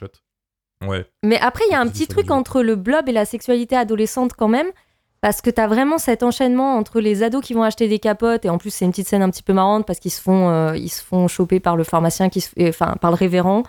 Ouais. 0.88 1.06
Mais 1.24 1.38
après, 1.40 1.64
il 1.70 1.72
y 1.74 1.76
a 1.76 1.80
un 1.80 1.88
petit 1.88 2.08
truc 2.08 2.32
entre 2.32 2.64
le 2.64 2.76
blob 2.76 3.08
et 3.08 3.12
la 3.12 3.26
sexualité 3.26 3.76
adolescente 3.76 4.34
quand 4.38 4.48
même. 4.48 4.68
Parce 5.22 5.42
que 5.42 5.52
t'as 5.52 5.68
vraiment 5.68 6.00
cet 6.00 6.24
enchaînement 6.24 6.76
entre 6.78 7.00
les 7.00 7.22
ados 7.22 7.44
qui 7.46 7.54
vont 7.54 7.62
acheter 7.62 7.88
des 7.88 8.00
capotes 8.00 8.44
et 8.44 8.50
en 8.50 8.58
plus 8.58 8.72
c'est 8.72 8.86
une 8.86 8.92
petite 8.92 9.08
scène 9.08 9.22
un 9.22 9.30
petit 9.30 9.44
peu 9.44 9.54
marrante 9.54 9.86
parce 9.86 10.00
qu'ils 10.00 10.10
se 10.12 10.20
font 10.22 10.50
euh, 10.50 10.76
ils 10.76 10.90
se 10.90 11.04
font 11.04 11.28
choper 11.28 11.60
par 11.60 11.76
le 11.78 11.84
pharmacien 11.84 12.30
qui 12.30 12.42
se, 12.42 12.50
euh, 12.60 12.70
enfin 12.70 12.96
par 13.00 13.12
le 13.12 13.16
révérend. 13.16 13.62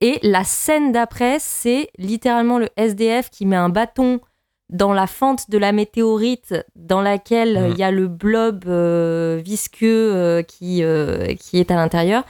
Et 0.00 0.20
la 0.22 0.44
scène 0.44 0.92
d'après 0.92 1.38
c'est 1.40 1.88
littéralement 1.98 2.58
le 2.58 2.68
SDF 2.76 3.28
qui 3.30 3.44
met 3.44 3.56
un 3.56 3.70
bâton 3.70 4.20
dans 4.70 4.92
la 4.92 5.08
fente 5.08 5.50
de 5.50 5.58
la 5.58 5.72
météorite 5.72 6.54
dans 6.76 7.02
laquelle 7.02 7.56
euh, 7.56 7.66
il 7.68 7.72
Mhm. 7.72 7.78
y 7.78 7.82
a 7.82 7.90
le 7.90 8.06
blob 8.06 8.64
euh, 8.68 9.40
visqueux 9.44 10.42
qui 10.46 10.84
qui 11.40 11.58
est 11.58 11.70
à 11.72 11.74
l'intérieur. 11.74 12.22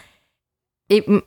Et 0.88 1.04
mm, 1.06 1.20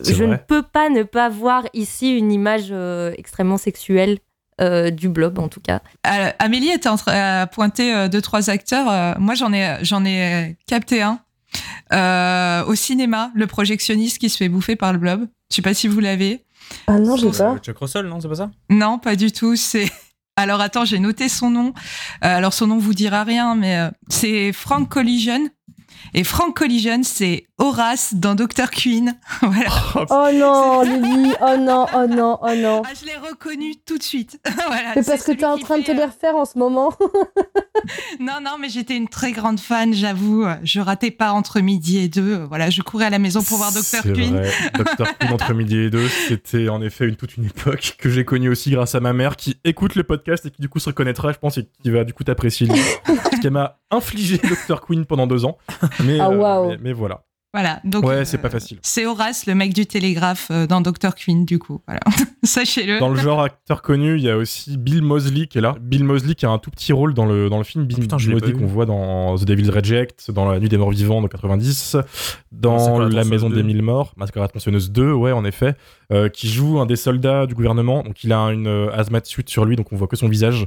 je 0.00 0.22
ne 0.24 0.36
peux 0.36 0.62
pas 0.62 0.90
ne 0.90 1.02
pas 1.02 1.28
voir 1.28 1.64
ici 1.72 2.16
une 2.16 2.30
image 2.30 2.72
extrêmement 3.18 3.58
sexuelle 3.58 4.18
euh, 4.60 4.90
du 4.90 5.08
blob 5.08 5.38
en 5.38 5.48
tout 5.48 5.60
cas. 5.60 5.80
Euh, 6.06 6.30
Amélie 6.38 6.70
était 6.70 6.88
en 6.88 6.96
train 6.96 7.44
de 7.44 7.50
pointer 7.50 7.94
euh, 7.94 8.08
deux 8.08 8.20
trois 8.22 8.50
acteurs. 8.50 8.90
Euh, 8.90 9.14
moi, 9.18 9.34
j'en 9.34 9.52
ai 9.52 9.78
j'en 9.82 10.04
ai 10.04 10.56
capté 10.66 11.02
un 11.02 11.20
Euh, 11.92 12.64
au 12.64 12.74
cinéma, 12.74 13.30
le 13.34 13.46
projectionniste 13.46 14.18
qui 14.18 14.28
se 14.28 14.36
fait 14.36 14.48
bouffer 14.48 14.74
par 14.74 14.92
le 14.92 14.98
blob. 14.98 15.28
Je 15.50 15.56
sais 15.56 15.62
pas 15.62 15.74
si 15.74 15.86
vous 15.86 16.00
l'avez. 16.00 16.44
Ah 16.88 16.98
non, 16.98 17.16
j'ai 17.16 17.30
C'est 17.30 17.44
pas. 17.44 17.58
Chuck 17.58 17.78
Russell, 17.78 18.06
non, 18.06 18.20
c'est 18.20 18.28
pas 18.28 18.34
ça? 18.34 18.50
Non, 18.70 18.98
pas 18.98 19.14
du 19.14 19.30
tout. 19.30 19.54
C'est 19.54 19.88
alors 20.36 20.60
attends, 20.60 20.84
j'ai 20.84 20.98
noté 20.98 21.28
son 21.28 21.50
nom. 21.50 21.72
Euh, 22.24 22.38
alors 22.38 22.52
son 22.54 22.66
nom 22.66 22.78
vous 22.78 22.94
dira 22.94 23.22
rien, 23.22 23.54
mais 23.54 23.76
euh, 23.78 23.90
c'est 24.08 24.52
Frank 24.52 24.88
Collision. 24.88 25.48
Et 26.12 26.24
Frank 26.24 26.56
Collision, 26.56 27.02
c'est 27.04 27.44
Horace 27.58 28.14
dans 28.14 28.34
Dr 28.34 28.68
Queen. 28.70 29.14
voilà. 29.42 29.70
Oh 30.10 30.28
non, 30.34 30.82
Lily, 30.82 31.32
oh 31.40 31.56
non, 31.58 31.86
oh 31.94 32.06
non, 32.08 32.38
oh 32.42 32.54
non. 32.56 32.82
Ah, 32.84 32.90
je 33.00 33.06
l'ai 33.06 33.16
reconnu 33.16 33.74
tout 33.86 33.96
de 33.96 34.02
suite. 34.02 34.40
voilà. 34.66 34.92
Mais 34.96 35.02
c'est 35.04 35.12
parce 35.12 35.20
que 35.20 35.26
celui 35.26 35.38
t'es 35.38 35.44
en 35.46 35.58
train 35.58 35.78
de 35.78 35.84
te 35.84 35.92
les 35.92 36.00
euh, 36.00 36.06
refaire 36.06 36.34
en 36.34 36.44
ce 36.44 36.58
moment. 36.58 36.92
Non, 38.18 38.34
non, 38.42 38.52
mais 38.58 38.68
j'étais 38.70 38.96
une 38.96 39.08
très 39.08 39.32
grande 39.32 39.60
fan, 39.60 39.92
j'avoue. 39.92 40.46
Je 40.62 40.80
ratais 40.80 41.10
pas 41.10 41.32
entre 41.32 41.60
midi 41.60 41.98
et 41.98 42.08
deux. 42.08 42.36
Voilà, 42.44 42.70
je 42.70 42.80
courais 42.80 43.06
à 43.06 43.10
la 43.10 43.18
maison 43.18 43.42
pour 43.42 43.58
voir 43.58 43.72
Dr 43.72 43.82
C'est 43.82 44.12
Queen. 44.12 44.40
Dr. 44.74 45.18
Queen 45.18 45.32
entre 45.32 45.52
midi 45.52 45.76
et 45.76 45.90
deux, 45.90 46.08
c'était 46.08 46.68
en 46.68 46.80
effet 46.80 47.06
une, 47.06 47.16
toute 47.16 47.36
une 47.36 47.44
époque 47.46 47.96
que 47.98 48.08
j'ai 48.08 48.24
connue 48.24 48.48
aussi 48.48 48.70
grâce 48.70 48.94
à 48.94 49.00
ma 49.00 49.12
mère 49.12 49.36
qui 49.36 49.56
écoute 49.64 49.96
le 49.96 50.04
podcast 50.04 50.46
et 50.46 50.50
qui 50.50 50.62
du 50.62 50.68
coup 50.70 50.78
se 50.78 50.88
reconnaîtra, 50.88 51.32
je 51.32 51.38
pense, 51.38 51.58
et 51.58 51.68
qui 51.82 51.90
va 51.90 52.04
du 52.04 52.14
coup 52.14 52.24
t'apprécier. 52.24 52.68
Parce 53.04 53.40
qu'elle 53.42 53.50
m'a 53.50 53.80
infligé 53.90 54.38
Dr. 54.38 54.80
Queen 54.80 55.04
pendant 55.04 55.26
deux 55.26 55.44
ans. 55.44 55.58
Mais, 56.04 56.18
Ah, 56.20 56.28
euh, 56.30 56.36
waouh. 56.36 56.68
mais, 56.70 56.78
mais 56.80 56.92
voilà. 56.94 57.24
Voilà. 57.54 57.80
Donc, 57.84 58.04
Ouais, 58.04 58.14
euh, 58.16 58.24
c'est 58.24 58.38
pas 58.38 58.50
facile. 58.50 58.78
C'est 58.82 59.06
Horace, 59.06 59.46
le 59.46 59.54
mec 59.54 59.72
du 59.72 59.86
télégraphe 59.86 60.48
euh, 60.50 60.66
dans 60.66 60.80
Dr 60.80 61.14
Queen, 61.14 61.44
du 61.44 61.60
coup. 61.60 61.80
Voilà. 61.86 62.00
Sachez-le. 62.42 62.98
Dans 62.98 63.08
le 63.08 63.14
genre 63.14 63.40
acteur 63.40 63.80
connu, 63.80 64.16
il 64.16 64.24
y 64.24 64.28
a 64.28 64.36
aussi 64.36 64.76
Bill 64.76 65.02
Mosley 65.02 65.46
qui 65.46 65.58
est 65.58 65.60
là. 65.60 65.76
Bill 65.80 66.02
Mosley 66.02 66.34
qui 66.34 66.46
a 66.46 66.50
un 66.50 66.58
tout 66.58 66.72
petit 66.72 66.92
rôle 66.92 67.14
dans 67.14 67.26
le, 67.26 67.48
dans 67.48 67.58
le 67.58 67.64
film. 67.64 67.84
Bill, 67.84 68.00
Putain, 68.00 68.16
Bill 68.16 68.32
Mosley 68.32 68.52
qu'on 68.54 68.66
voit 68.66 68.86
dans 68.86 69.36
The 69.38 69.44
Devil's 69.44 69.70
Reject, 69.70 70.32
dans 70.32 70.50
La 70.50 70.58
Nuit 70.58 70.68
des 70.68 70.78
Morts 70.78 70.90
Vivants 70.90 71.22
de 71.22 71.28
90, 71.28 71.96
dans 72.50 72.98
la 72.98 73.22
Maison 73.22 73.48
2. 73.48 73.54
des 73.54 73.62
Mille 73.62 73.82
Morts, 73.82 74.12
la 74.18 74.48
tronçonneuse 74.48 74.90
2, 74.90 75.12
ouais, 75.12 75.30
en 75.30 75.44
effet, 75.44 75.76
euh, 76.12 76.28
qui 76.28 76.48
joue 76.48 76.80
un 76.80 76.86
des 76.86 76.96
soldats 76.96 77.46
du 77.46 77.54
gouvernement. 77.54 78.02
Donc 78.02 78.24
il 78.24 78.32
a 78.32 78.40
une 78.46 78.66
euh, 78.66 78.92
hazmat 78.92 79.20
suit 79.24 79.44
sur 79.46 79.64
lui, 79.64 79.76
donc 79.76 79.92
on 79.92 79.96
voit 79.96 80.08
que 80.08 80.16
son 80.16 80.28
visage. 80.28 80.66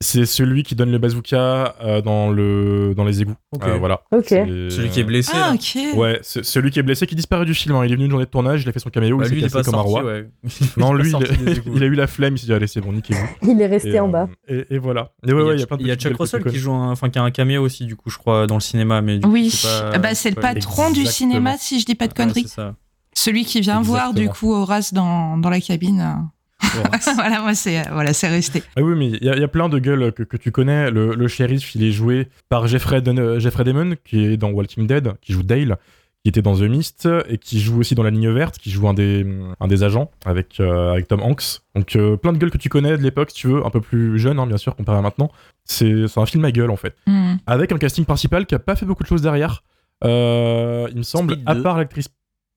C'est 0.00 0.26
celui 0.26 0.62
qui 0.62 0.76
donne 0.76 0.92
le 0.92 0.98
bazooka 0.98 1.74
euh, 1.82 2.00
dans, 2.02 2.30
le, 2.30 2.94
dans 2.96 3.02
les 3.04 3.20
égouts. 3.20 3.34
Ok. 3.52 3.64
Euh, 3.66 3.78
voilà. 3.78 4.02
Ok. 4.12 4.26
C'est- 4.28 4.70
Celui 4.70 4.90
qui 4.90 5.00
est 5.00 5.04
blessé. 5.04 5.32
Ah, 5.34 5.50
là. 5.50 5.54
ok. 5.54 5.96
Ouais, 5.98 6.20
c'est 6.22 6.44
celui 6.44 6.70
qui 6.70 6.78
est 6.78 6.84
blessé, 6.84 7.04
qui 7.08 7.16
disparaît 7.16 7.44
du 7.44 7.52
film. 7.52 7.74
hein. 7.74 7.84
Il 7.84 7.90
est 7.90 7.94
venu 7.96 8.04
une 8.04 8.10
journée 8.12 8.24
de 8.26 8.30
tournage, 8.30 8.62
il 8.62 8.68
a 8.68 8.72
fait 8.72 8.78
son 8.78 8.90
caméo, 8.90 9.16
Bah, 9.18 9.24
il 9.26 9.30
lui, 9.32 9.40
s'est 9.40 9.46
il 9.46 9.50
est 9.50 9.52
cassé 9.52 9.68
comme 9.68 9.80
un 9.80 9.82
roi. 9.82 10.04
ouais. 10.04 10.28
Non, 10.76 10.92
lui, 10.92 11.10
il, 11.74 11.82
a 11.82 11.86
eu 11.86 11.94
la 11.96 12.06
flemme, 12.06 12.36
il 12.36 12.38
s'est 12.38 12.46
dit, 12.46 12.52
allez, 12.52 12.68
c'est 12.68 12.80
bon, 12.80 12.92
niquez-vous. 12.92 13.26
Il 13.50 13.60
est 13.60 13.66
resté 13.66 13.94
Et, 13.94 14.00
en 14.00 14.08
euh, 14.08 14.12
bas. 14.12 14.28
Et, 14.46 14.66
et 14.70 14.78
voilà. 14.78 15.10
Et 15.26 15.32
ouais, 15.32 15.42
ouais, 15.42 15.54
il 15.56 15.60
y 15.60 15.62
a 15.64 15.66
plein 15.66 15.76
de 15.76 15.82
Il 15.82 15.88
y 15.88 15.90
a 15.90 15.96
Chuck 15.96 16.16
Russell 16.16 16.44
qui 16.44 16.58
joue 16.58 16.72
un, 16.72 16.92
enfin 16.92 17.08
qui 17.10 17.18
a 17.18 17.22
un 17.24 17.30
caméo 17.32 17.62
aussi 17.64 17.84
du 17.84 17.96
coup 17.96 18.08
je 18.10 18.18
crois 18.18 18.46
dans 18.46 18.54
le 18.54 18.60
cinéma 18.60 19.02
mais 19.02 19.18
Oui, 19.26 19.50
c'est 19.50 19.66
Ah 19.94 19.98
bah, 19.98 20.14
c'est 20.14 20.30
le 20.30 20.36
patron 20.40 20.92
du 20.92 21.06
cinéma, 21.06 21.56
si 21.58 21.80
je 21.80 21.84
dis 21.86 21.96
pas 21.96 22.06
de 22.06 22.12
Ouais, 22.12 22.16
conneries. 22.24 22.42
c'est 22.42 22.54
ça. 22.54 22.76
Celui 23.14 23.44
qui 23.44 23.60
vient 23.60 23.80
voir, 23.82 24.14
du 24.14 24.28
coup, 24.28 24.54
Horace 24.54 24.94
dans, 24.94 25.38
dans 25.38 25.50
la 25.50 25.60
cabine. 25.60 26.28
Voilà, 27.14 27.40
moi, 27.40 27.54
c'est 27.54 27.82
voilà, 27.90 28.12
c'est 28.12 28.28
resté. 28.28 28.62
Ah 28.76 28.82
oui, 28.82 28.94
mais 28.96 29.06
il 29.08 29.24
y, 29.24 29.28
a- 29.28 29.34
il 29.36 29.40
y 29.40 29.44
a 29.44 29.48
plein 29.48 29.68
de 29.68 29.78
gueules 29.78 30.12
que, 30.12 30.22
que 30.22 30.36
tu 30.36 30.50
connais. 30.50 30.90
Le, 30.90 31.14
le 31.14 31.28
shérif, 31.28 31.74
il 31.74 31.82
est 31.84 31.92
joué 31.92 32.28
par 32.48 32.66
Jeffrey, 32.66 33.00
Don- 33.02 33.16
euh, 33.16 33.38
Jeffrey 33.38 33.64
Damon, 33.64 33.94
qui 34.04 34.24
est 34.24 34.36
dans 34.36 34.50
Walking 34.50 34.86
Dead, 34.86 35.12
qui 35.20 35.32
joue 35.32 35.42
Dale, 35.42 35.78
qui 36.24 36.28
était 36.30 36.42
dans 36.42 36.56
The 36.56 36.62
Mist, 36.62 37.08
et 37.28 37.38
qui 37.38 37.60
joue 37.60 37.78
aussi 37.80 37.94
dans 37.94 38.02
La 38.02 38.10
Ligne 38.10 38.30
Verte, 38.30 38.58
qui 38.58 38.70
joue 38.70 38.88
un 38.88 38.94
des, 38.94 39.26
un 39.60 39.66
des 39.68 39.82
agents 39.84 40.10
avec, 40.24 40.58
euh, 40.60 40.92
avec 40.92 41.08
Tom 41.08 41.22
Hanks. 41.22 41.60
Donc 41.74 41.94
euh, 41.96 42.16
plein 42.16 42.32
de 42.32 42.38
gueules 42.38 42.50
que 42.50 42.58
tu 42.58 42.68
connais 42.68 42.96
de 42.98 43.02
l'époque, 43.02 43.30
si 43.30 43.36
tu 43.36 43.46
veux, 43.48 43.64
un 43.64 43.70
peu 43.70 43.80
plus 43.80 44.18
jeune, 44.18 44.38
hein, 44.38 44.46
bien 44.46 44.56
sûr, 44.58 44.74
comparé 44.76 44.98
à 44.98 45.02
maintenant. 45.02 45.30
C'est 45.64 46.06
c'est 46.08 46.20
un 46.20 46.26
film 46.26 46.44
à 46.44 46.50
gueule, 46.52 46.70
en 46.70 46.76
fait. 46.76 46.96
Hmm. 47.06 47.36
Avec 47.46 47.72
un 47.72 47.78
casting 47.78 48.04
principal 48.04 48.46
qui 48.46 48.54
a 48.54 48.58
pas 48.58 48.74
fait 48.76 48.86
beaucoup 48.86 49.02
de 49.04 49.08
choses 49.08 49.22
derrière. 49.22 49.62
Euh, 50.04 50.86
il 50.90 50.98
me 50.98 51.02
semble, 51.02 51.34
Speed 51.34 51.48
à 51.48 51.54
2. 51.54 51.62
part 51.62 51.76
l'actrice 51.78 52.08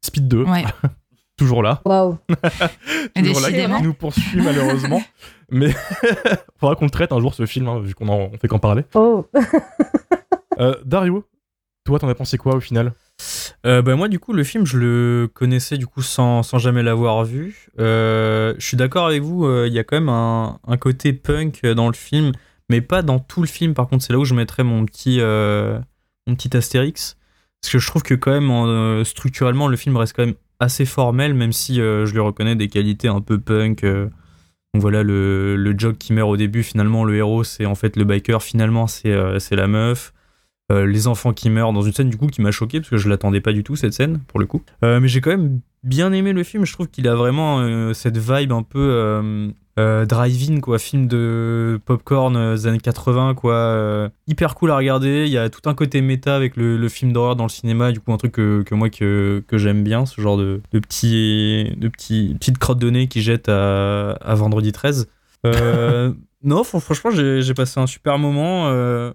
Speed 0.04 0.28
2, 0.28 0.44
Ouais. 0.44 0.64
toujours 1.41 1.63
là. 1.63 1.82
Waouh. 1.86 2.19
toujours 3.15 3.41
là, 3.41 3.51
qui 3.51 3.84
nous 3.84 3.95
poursuit 3.95 4.41
malheureusement. 4.41 5.01
Mais 5.49 5.73
faudra 6.60 6.75
qu'on 6.75 6.86
le 6.86 6.91
traite 6.91 7.12
un 7.12 7.19
jour 7.19 7.34
ce 7.34 7.47
film, 7.47 7.67
hein, 7.67 7.80
vu 7.80 7.95
qu'on 7.95 8.08
en 8.10 8.30
on 8.32 8.38
fait 8.38 8.47
qu'en 8.47 8.60
parler. 8.60 8.84
Oh. 8.93 9.25
Euh, 10.60 10.75
Dario, 10.86 11.25
toi, 11.84 11.97
t'en 11.97 12.08
as 12.10 12.15
pensé 12.15 12.38
quoi 12.38 12.56
au 12.56 12.60
final? 12.60 12.93
Euh, 13.65 13.82
bah 13.82 13.95
moi 13.95 14.08
du 14.08 14.17
coup 14.17 14.34
le 14.34 14.43
film 14.43 14.65
je 14.65 14.77
le 14.77 15.30
connaissais 15.32 15.77
du 15.77 15.86
coup 15.86 16.01
sans, 16.01 16.43
sans 16.43 16.58
jamais 16.58 16.84
l'avoir 16.84 17.23
vu. 17.23 17.69
Euh, 17.80 18.56
je 18.58 18.65
suis 18.65 18.77
d'accord 18.77 19.06
avec 19.06 19.21
vous, 19.21 19.45
euh, 19.45 19.67
il 19.67 19.73
y 19.73 19.80
a 19.80 19.84
quand 19.84 19.95
même 19.95 20.10
un, 20.10 20.60
un 20.67 20.77
côté 20.77 21.13
punk 21.13 21.63
dans 21.65 21.88
le 21.88 21.93
film, 21.93 22.32
mais 22.69 22.82
pas 22.82 23.04
dans 23.04 23.19
tout 23.19 23.41
le 23.41 23.47
film. 23.47 23.75
Par 23.75 23.88
contre 23.88 24.04
c'est 24.04 24.13
là 24.13 24.19
où 24.19 24.25
je 24.25 24.34
mettrais 24.34 24.63
mon 24.63 24.86
petit 24.86 25.17
euh, 25.21 25.80
mon 26.25 26.36
petit 26.36 26.56
astérix, 26.58 27.17
parce 27.62 27.71
que 27.71 27.80
je 27.80 27.88
trouve 27.88 28.01
que 28.01 28.15
quand 28.15 28.32
même 28.32 28.49
en, 28.49 28.65
euh, 28.65 29.04
structurellement 29.04 29.67
le 29.67 29.77
film 29.77 29.95
reste 29.97 30.15
quand 30.15 30.25
même 30.25 30.36
assez 30.62 30.86
formel, 30.86 31.34
même 31.34 31.52
si 31.52 31.82
euh, 31.82 32.06
je 32.06 32.13
lui 32.13 32.21
reconnais 32.21 32.56
des 32.56 32.69
qualités 32.69 33.10
un 33.10 33.19
peu 33.19 33.38
punk. 33.39 33.84
euh, 33.84 34.06
Donc 34.74 34.82
voilà, 34.82 35.04
le, 35.04 35.58
le 35.58 35.78
jock 35.78 35.97
qui 35.97 36.13
meurt 36.13 36.30
au 36.30 36.38
début, 36.38 36.63
finalement, 36.63 37.04
le 37.04 37.15
héros, 37.15 37.43
c'est 37.43 37.65
en 37.65 37.76
fait 37.76 37.97
le 37.97 38.06
biker, 38.06 38.41
finalement, 38.41 38.88
c'est 38.88 39.12
euh, 39.12 39.38
la 39.52 39.67
meuf. 39.67 40.13
Les 40.74 41.08
enfants 41.08 41.34
qui 41.34 41.50
meurent 41.50 41.74
dans 41.74 41.82
une 41.82 41.91
scène 41.91 42.10
du 42.10 42.15
coup 42.15 42.28
qui 42.28 42.41
m'a 42.41 42.52
choqué 42.52 42.80
parce 42.80 42.89
que 42.89 42.95
je 42.95 43.10
l'attendais 43.10 43.41
pas 43.41 43.52
du 43.52 43.62
tout 43.62 43.76
cette 43.76 43.91
scène 43.91 44.19
pour 44.30 44.39
le 44.39 44.45
coup. 44.45 44.62
Mais 44.82 45.06
j'ai 45.10 45.19
quand 45.19 45.32
même 45.32 45.60
bien 45.84 46.13
aimé 46.13 46.32
le 46.32 46.43
film. 46.43 46.63
Je 46.63 46.71
trouve 46.71 46.88
qu'il 46.88 47.10
a 47.10 47.15
vraiment 47.15 47.93
cette 47.93 48.17
vibe 48.17 48.54
un 48.54 48.63
peu 48.63 49.52
euh, 49.79 50.05
drive-in 50.05 50.60
quoi, 50.60 50.77
film 50.79 51.07
de 51.07 51.79
popcorn 51.86 52.36
euh, 52.36 52.55
des 52.55 52.67
années 52.67 52.79
80 52.79 53.36
quoi. 53.36 53.53
Euh, 53.53 54.10
hyper 54.27 54.55
cool 54.55 54.71
à 54.71 54.77
regarder. 54.77 55.23
Il 55.25 55.31
y 55.31 55.38
a 55.38 55.49
tout 55.49 55.67
un 55.69 55.73
côté 55.73 56.01
méta 56.01 56.36
avec 56.36 56.55
le, 56.57 56.77
le 56.77 56.89
film 56.89 57.13
d'horreur 57.13 57.36
dans 57.36 57.45
le 57.45 57.49
cinéma. 57.49 57.91
Du 57.91 57.99
coup 57.99 58.12
un 58.13 58.17
truc 58.17 58.34
que, 58.34 58.63
que 58.63 58.75
moi 58.75 58.89
que, 58.89 59.43
que 59.47 59.57
j'aime 59.57 59.84
bien, 59.84 60.05
ce 60.05 60.19
genre 60.21 60.38
de, 60.38 60.62
de 60.71 60.79
petits 60.79 61.73
de 61.77 61.88
petits 61.88 62.36
petites 62.39 62.57
crottes 62.57 62.79
de 62.79 62.89
nez 62.89 63.07
qui 63.07 63.21
jettent 63.21 63.49
à, 63.49 64.12
à 64.12 64.36
vendredi 64.36 64.71
13. 64.71 65.07
Euh, 65.45 66.12
non, 66.43 66.62
fr- 66.63 66.79
franchement 66.79 67.12
j'ai 67.12 67.53
passé 67.53 67.79
un 67.79 67.88
super 67.88 68.17
moment. 68.19 68.67
euh, 68.67 69.12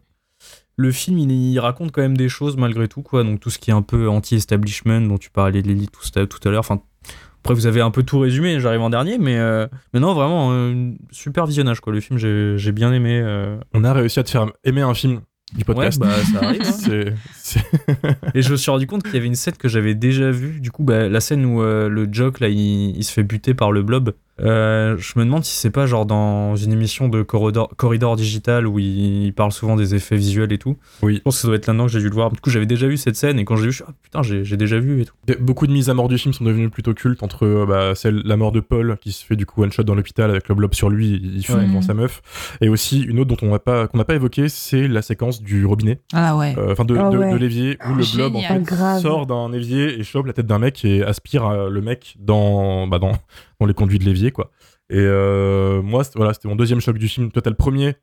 le 0.79 0.93
film, 0.93 1.17
il, 1.19 1.31
il 1.33 1.59
raconte 1.59 1.91
quand 1.91 2.03
même 2.03 2.19
des 2.19 2.29
choses 2.29 2.57
malgré 2.59 2.87
tout, 2.87 3.01
quoi. 3.01 3.25
Donc 3.25 3.41
tout 3.41 3.49
ce 3.49 3.59
qui 3.59 3.71
est 3.71 3.73
un 3.75 3.81
peu 3.81 4.09
anti-establishment, 4.11 5.01
dont 5.09 5.17
tu 5.17 5.31
parlais 5.31 5.63
de 5.63 5.69
l'élite 5.69 5.91
tout, 5.91 6.19
à- 6.19 6.27
tout 6.27 6.39
à 6.47 6.51
l'heure. 6.51 6.61
Enfin, 6.61 6.83
après, 7.47 7.55
vous 7.55 7.67
avez 7.67 7.81
un 7.81 7.91
peu 7.93 8.03
tout 8.03 8.19
résumé, 8.19 8.59
j'arrive 8.61 8.81
en 8.81 8.91
dernier, 8.91 9.19
mais, 9.19 9.39
euh, 9.39 9.67
mais 9.95 10.01
non, 10.01 10.15
vraiment, 10.15 10.51
euh, 10.53 10.91
super 11.13 11.47
visionnage, 11.47 11.81
quoi. 11.81 11.93
Le 11.93 12.01
film, 12.01 12.19
j'ai 12.19 12.55
j'ai 12.59 12.73
bien 12.73 12.93
aimé. 12.93 13.21
euh. 13.23 13.57
On 13.73 13.85
a 13.85 13.93
réussi 13.93 14.19
à 14.19 14.25
te 14.25 14.31
faire 14.31 14.47
aimer 14.65 14.81
un 14.83 14.95
film 14.95 15.21
du 15.57 15.65
podcast. 15.65 16.01
Ouais, 16.03 16.09
bah, 16.09 16.15
ça 16.41 16.45
arrive, 16.45 16.63
hein. 16.63 16.73
C'est- 16.73 17.15
c'est- 17.37 17.65
Et 18.35 18.43
je 18.43 18.51
me 18.51 18.57
suis 18.57 18.71
rendu 18.71 18.87
compte 18.89 19.05
qu'il 19.05 19.15
y 19.15 19.17
avait 19.17 19.27
une 19.29 19.37
scène 19.37 19.55
que 19.55 19.69
j'avais 19.69 19.95
déjà 19.95 20.31
vue. 20.33 20.59
Du 20.61 20.73
coup, 20.73 20.83
bah, 20.83 21.09
la 21.09 21.21
scène 21.21 21.45
où 21.45 21.63
euh, 21.63 21.89
le 21.89 22.09
jock, 22.11 22.41
là, 22.41 22.49
il, 22.49 22.97
il 22.97 23.05
se 23.05 23.13
fait 23.13 23.23
buter 23.23 23.55
par 23.55 23.71
le 23.71 23.83
blob. 23.83 24.13
Euh, 24.41 24.97
je 24.99 25.19
me 25.19 25.25
demande 25.25 25.45
si 25.45 25.57
c'est 25.57 25.71
pas 25.71 25.87
genre 25.87 26.05
dans 26.05 26.57
une 26.57 26.73
émission 26.73 27.09
de 27.09 27.23
Corridor, 27.23 27.71
Corridor 27.77 28.17
Digital 28.17 28.67
où 28.67 28.79
il, 28.79 29.25
il 29.25 29.33
parle 29.33 29.51
souvent 29.51 29.77
des 29.77 29.95
effets 29.95 30.17
visuels 30.17 30.53
et 30.53 30.59
tout. 30.59 30.77
Oui. 31.03 31.17
Je 31.17 31.21
pense 31.21 31.37
que 31.37 31.41
ça 31.43 31.49
doit 31.49 31.57
être 31.57 31.67
là-dedans 31.67 31.87
que 31.87 31.93
j'ai 31.93 32.01
dû 32.01 32.09
le 32.09 32.15
voir. 32.15 32.31
Du 32.31 32.41
coup, 32.41 32.51
j'avais 32.51 32.67
déjà 32.67 32.87
vu 32.87 32.97
cette 32.99 33.17
scène 33.17 33.39
et 33.39 33.45
quand 33.47 33.57
j'ai 33.57 33.65
vu, 33.67 33.73
je 33.73 33.77
suis 33.77 33.85
ah 33.89 33.93
putain, 34.03 34.23
j'ai 34.23 34.45
j'ai 34.45 34.57
déjà 34.59 34.79
vu 34.79 35.01
et 35.01 35.05
tout. 35.07 35.15
Beaucoup 35.41 35.67
de 35.67 35.73
mises 35.73 35.89
à 35.89 35.95
mort 35.95 36.09
du 36.09 36.19
film 36.19 36.35
sont 36.35 36.45
devenues 36.45 36.69
plutôt 36.71 36.93
cultes 36.93 37.23
entre 37.23 37.47
euh, 37.47 37.67
bah, 37.67 37.95
celle 37.95 38.21
la 38.25 38.37
mort 38.37 38.53
de 38.53 38.61
Paul 38.61 38.99
qui 39.01 39.13
se 39.13 39.25
fait 39.25 39.37
du 39.37 39.47
coup 39.47 39.63
one 39.63 39.73
shot 39.73 39.85
dans 39.85 39.95
l'hôpital 39.95 40.31
avec 40.31 40.49
le 40.49 40.55
blob 40.55 40.75
sur 40.75 40.91
lui, 40.91 41.21
il 41.23 41.45
fume 41.45 41.57
Ouais. 41.57 41.67
devant 41.67 41.81
sa 41.81 41.95
meuf, 41.95 42.21
et 42.61 42.69
aussi 42.69 43.01
une 43.03 43.19
autre 43.21 43.35
dont 43.35 43.47
on 43.49 43.51
n'a 43.53 43.59
pas 43.59 43.87
qu'on 43.87 43.97
n'a 43.97 44.05
pas 44.05 44.15
évoqué, 44.17 44.51
c'est 44.51 44.87
la 44.89 45.01
séquence 45.01 45.43
du 45.43 45.65
robinet, 45.65 46.01
Ah 46.13 46.37
ouais. 46.37 46.55
Euh, 46.59 46.73
enfin 46.73 46.85
de, 46.85 46.95
Ah 46.99 47.09
de, 47.09 47.17
ouais. 47.17 47.33
de 47.33 47.37
l'évier 47.37 47.79
où 47.89 47.95
le 47.95 48.05
blob 48.15 48.37
en 48.37 48.43
fait 48.43 48.63
Grave. 48.63 49.01
sort 49.01 49.27
d'un 49.27 49.53
évier 49.53 49.99
et 49.99 50.05
chope 50.05 50.27
la 50.27 50.35
tête 50.35 50.47
d'un 50.47 50.59
mec 50.59 50.85
et 50.85 51.03
aspire 51.03 51.47
euh, 51.47 51.71
le 51.71 51.81
mec 51.81 52.17
dans 52.21 52.87
bah, 52.87 52.99
dans 52.99 53.13
dans 53.61 53.67
les 53.67 53.75
conduits 53.75 53.99
de 53.99 54.05
l'évier 54.05 54.31
quoi. 54.33 54.51
Et 54.91 54.99
euh, 54.99 55.83
moi 55.83 56.05
c'était- 56.05 56.19
voilà 56.19 56.33
c'était 56.35 56.49
mon 56.49 56.57
deuxième 56.57 56.81
choc 56.81 56.99
du 56.99 57.09
film. 57.09 57.31
Toi 57.33 57.43
t'as 57.43 57.51
le 57.51 57.57
premier 57.57 57.95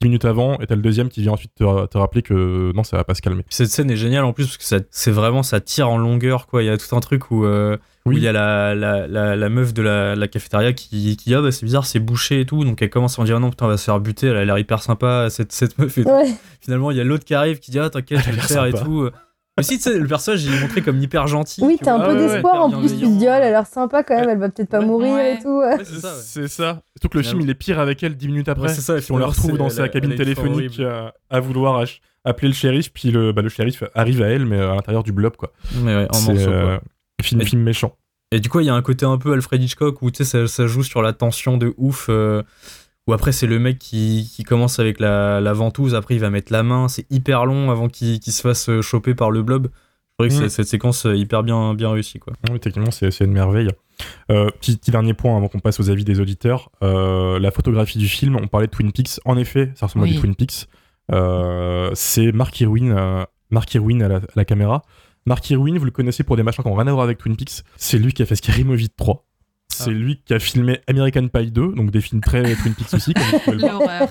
10 0.00 0.08
minutes 0.08 0.24
avant 0.24 0.58
et 0.58 0.66
t'as 0.66 0.74
le 0.74 0.82
deuxième 0.82 1.08
qui 1.08 1.20
vient 1.22 1.32
ensuite 1.32 1.54
te, 1.54 1.86
te 1.86 1.96
rappeler 1.98 2.22
que 2.22 2.72
non 2.74 2.82
ça 2.82 2.96
va 2.96 3.04
pas 3.04 3.14
se 3.14 3.22
calmer. 3.22 3.44
Cette 3.48 3.68
scène 3.68 3.88
est 3.90 3.96
géniale 3.96 4.24
en 4.24 4.32
plus 4.32 4.46
parce 4.46 4.56
que 4.80 4.86
c'est 4.90 5.10
vraiment 5.12 5.42
ça 5.44 5.60
tire 5.60 5.88
en 5.88 5.96
longueur 5.98 6.46
quoi. 6.48 6.62
Il 6.62 6.66
y 6.66 6.70
a 6.70 6.76
tout 6.76 6.96
un 6.96 7.00
truc 7.00 7.30
où 7.30 7.44
euh, 7.44 7.76
où 8.04 8.10
il 8.12 8.18
y 8.18 8.26
a 8.26 8.32
la, 8.32 8.74
la, 8.74 9.06
la, 9.06 9.36
la 9.36 9.48
meuf 9.48 9.72
de 9.72 9.80
la, 9.82 10.16
la 10.16 10.26
cafétéria 10.26 10.72
qui, 10.72 10.88
qui 11.16 11.24
dit 11.28 11.34
ah 11.36 11.40
bah 11.42 11.52
c'est 11.52 11.64
bizarre 11.64 11.86
c'est 11.86 12.00
bouché 12.00 12.40
et 12.40 12.46
tout 12.46 12.64
donc 12.64 12.82
elle 12.82 12.90
commence 12.90 13.18
à 13.18 13.22
en 13.22 13.24
dire 13.24 13.36
ah 13.36 13.38
non 13.38 13.50
putain 13.50 13.66
on 13.66 13.68
va 13.68 13.76
se 13.76 13.84
faire 13.84 14.00
buter 14.00 14.26
elle 14.26 14.38
a 14.38 14.44
l'air 14.44 14.58
hyper 14.58 14.82
sympa 14.82 15.30
cette, 15.30 15.52
cette 15.52 15.78
meuf 15.78 15.96
et 15.98 16.02
tout. 16.02 16.08
Ouais. 16.10 16.34
finalement 16.60 16.90
il 16.90 16.96
y 16.96 17.00
a 17.00 17.04
l'autre 17.04 17.24
qui 17.24 17.34
arrive 17.34 17.60
qui 17.60 17.70
dit 17.70 17.78
ah 17.78 17.88
t'inquiète 17.90 18.18
je 18.20 18.30
vais 18.30 18.36
le 18.36 18.42
faire 18.42 18.64
et 18.64 18.72
tout 18.72 19.08
mais 19.56 19.62
si 19.64 19.76
tu 19.76 19.82
sais 19.82 19.98
le 19.98 20.06
personnage 20.06 20.44
il 20.44 20.54
est 20.54 20.60
montré 20.60 20.80
comme 20.82 20.98
hyper 21.00 21.26
gentil 21.26 21.60
Oui, 21.62 21.76
tu 21.78 21.84
t'as 21.84 21.94
un 21.94 22.00
peu 22.00 22.14
ouais, 22.14 22.20
ouais, 22.26 22.28
d'espoir 22.32 22.62
en 22.64 22.70
plus. 22.70 22.92
Tu 22.98 23.00
te 23.00 23.06
dis, 23.18 23.26
oh, 23.26 23.32
elle 23.32 23.42
a 23.42 23.50
l'air 23.50 23.66
sympa 23.66 24.02
quand 24.02 24.14
même, 24.16 24.28
elle 24.28 24.38
va 24.38 24.48
peut-être 24.48 24.70
pas 24.70 24.80
Ouais. 24.80 24.86
mourir 24.86 25.12
Ouais. 25.14 25.34
et 25.34 25.42
tout. 25.42 25.58
Ouais, 25.58 25.76
c'est 25.84 26.00
ça, 26.00 26.08
ouais. 26.14 26.20
C'est 26.22 26.48
ça. 26.48 26.82
Surtout 26.96 27.08
que 27.10 27.18
le 27.18 27.24
film 27.24 27.40
il 27.42 27.50
est 27.50 27.54
pire 27.54 27.78
avec 27.78 28.02
elle 28.02 28.16
10 28.16 28.28
minutes 28.28 28.48
après. 28.48 28.68
Ouais, 28.68 28.74
c'est 28.74 28.80
ça, 28.80 28.94
et 28.94 29.00
Puis 29.00 29.12
on 29.12 29.16
finalement, 29.16 29.26
retrouve 29.32 29.58
dans 29.58 29.66
elle 29.66 29.70
sa 29.72 29.88
cabine 29.88 30.14
téléphonique 30.14 30.80
à, 31.30 31.40
vouloir 31.40 31.84
appeler 32.24 32.48
le 32.48 32.54
shérif, 32.54 32.92
puis 32.92 33.10
le, 33.10 33.32
bah, 33.32 33.42
le 33.42 33.48
shérif 33.48 33.82
arrive 33.94 34.22
à 34.22 34.26
elle, 34.28 34.46
mais 34.46 34.60
à 34.60 34.74
l'intérieur 34.74 35.02
du 35.02 35.12
blob 35.12 35.36
quoi. 35.36 35.52
mais 35.82 35.94
ouais, 35.96 36.06
en 36.10 36.12
C'est 36.14 36.32
morceaux 36.32 36.46
quoi. 36.46 36.54
euh, 36.54 36.78
film, 37.22 37.40
Et- 37.40 37.44
film 37.44 37.62
méchant. 37.62 37.96
Et 38.34 38.40
du 38.40 38.48
coup, 38.48 38.60
il 38.60 38.66
y 38.66 38.70
a 38.70 38.74
un 38.74 38.80
côté 38.80 39.04
un 39.04 39.18
peu 39.18 39.34
Alfred 39.34 39.62
Hitchcock 39.62 40.00
où 40.00 40.10
tu 40.10 40.24
sais, 40.24 40.24
ça, 40.24 40.46
ça 40.46 40.66
joue 40.66 40.82
sur 40.82 41.02
la 41.02 41.12
tension 41.12 41.58
de 41.58 41.74
ouf. 41.76 42.06
euh, 42.08 42.42
où 43.08 43.12
après, 43.12 43.32
c'est 43.32 43.46
le 43.46 43.58
mec 43.58 43.78
qui, 43.78 44.30
qui 44.34 44.44
commence 44.44 44.78
avec 44.78 45.00
la, 45.00 45.40
la 45.40 45.52
ventouse, 45.52 45.94
après, 45.94 46.14
il 46.14 46.20
va 46.20 46.30
mettre 46.30 46.52
la 46.52 46.62
main. 46.62 46.88
C'est 46.88 47.06
hyper 47.10 47.46
long 47.46 47.70
avant 47.70 47.88
qu'il 47.88 48.22
se 48.22 48.40
fasse 48.42 48.68
euh, 48.68 48.80
choper 48.82 49.14
par 49.14 49.30
le 49.30 49.42
blob. 49.42 49.68
Je 50.20 50.26
trouvais 50.26 50.28
que 50.28 50.34
Mm. 50.44 50.48
c'est- 50.48 50.56
cette 50.56 50.68
séquence 50.68 51.04
est 51.06 51.18
hyper 51.18 51.42
bien, 51.42 51.74
bien 51.74 51.90
réussie. 51.90 52.18
Quoi. 52.18 52.34
Oui, 52.50 52.60
techniquement, 52.60 52.90
c'est 52.92 53.10
c'est 53.10 53.24
une 53.24 53.32
merveille. 53.32 53.68
Euh, 54.30 54.50
petit, 54.60 54.76
petit 54.76 54.90
dernier 54.90 55.14
point 55.14 55.36
avant 55.36 55.48
qu'on 55.48 55.58
passe 55.60 55.80
aux 55.80 55.90
avis 55.90 56.04
des 56.04 56.20
auditeurs. 56.20 56.70
Euh, 56.82 57.38
la 57.38 57.50
photographie 57.50 57.98
du 57.98 58.08
film, 58.08 58.36
on 58.36 58.46
parlait 58.46 58.66
de 58.66 58.72
Twin 58.72 58.92
Peaks. 58.92 59.20
En 59.24 59.36
effet, 59.36 59.72
ça 59.74 59.86
ressemble 59.86 60.04
à 60.04 60.08
du 60.08 60.14
Twin 60.20 60.34
Peaks. 60.34 60.66
Euh, 61.12 61.90
c'est 61.94 62.30
Mark 62.32 62.58
Irwin, 62.60 62.92
euh, 62.96 63.24
Mark 63.50 63.72
Irwin 63.74 64.02
à 64.02 64.08
la, 64.08 64.16
à 64.16 64.20
la 64.36 64.44
caméra. 64.44 64.82
Mark 65.26 65.48
Irwin, 65.50 65.78
vous 65.78 65.84
le 65.84 65.90
connaissez 65.90 66.24
pour 66.24 66.36
des 66.36 66.42
machins 66.42 66.62
qui 66.62 66.68
n'ont 66.70 66.74
rien 66.76 66.86
à 66.88 66.92
voir 66.92 67.04
avec 67.04 67.18
Twin 67.18 67.36
Peaks. 67.36 67.62
C'est 67.76 67.98
lui 67.98 68.12
qui 68.12 68.22
a 68.22 68.26
fait 68.26 68.34
Scary 68.36 68.64
Movie 68.64 68.90
3. 68.90 69.24
C'est 69.74 69.90
Ah. 69.90 69.92
lui 69.94 70.20
qui 70.24 70.34
a 70.34 70.38
filmé 70.38 70.80
American 70.88 71.28
Pie 71.28 71.50
2, 71.50 71.72
donc 71.74 71.90
des 71.90 72.00
films 72.00 72.20
très 72.20 72.42
Twin 72.56 72.74
Peaks 72.74 72.94
aussi, 72.94 73.14
comme 73.14 73.24
vous 73.24 73.38
pouvez 73.38 73.56
le 73.56 73.62
voir. 73.62 73.80
L'horreur. 73.80 74.08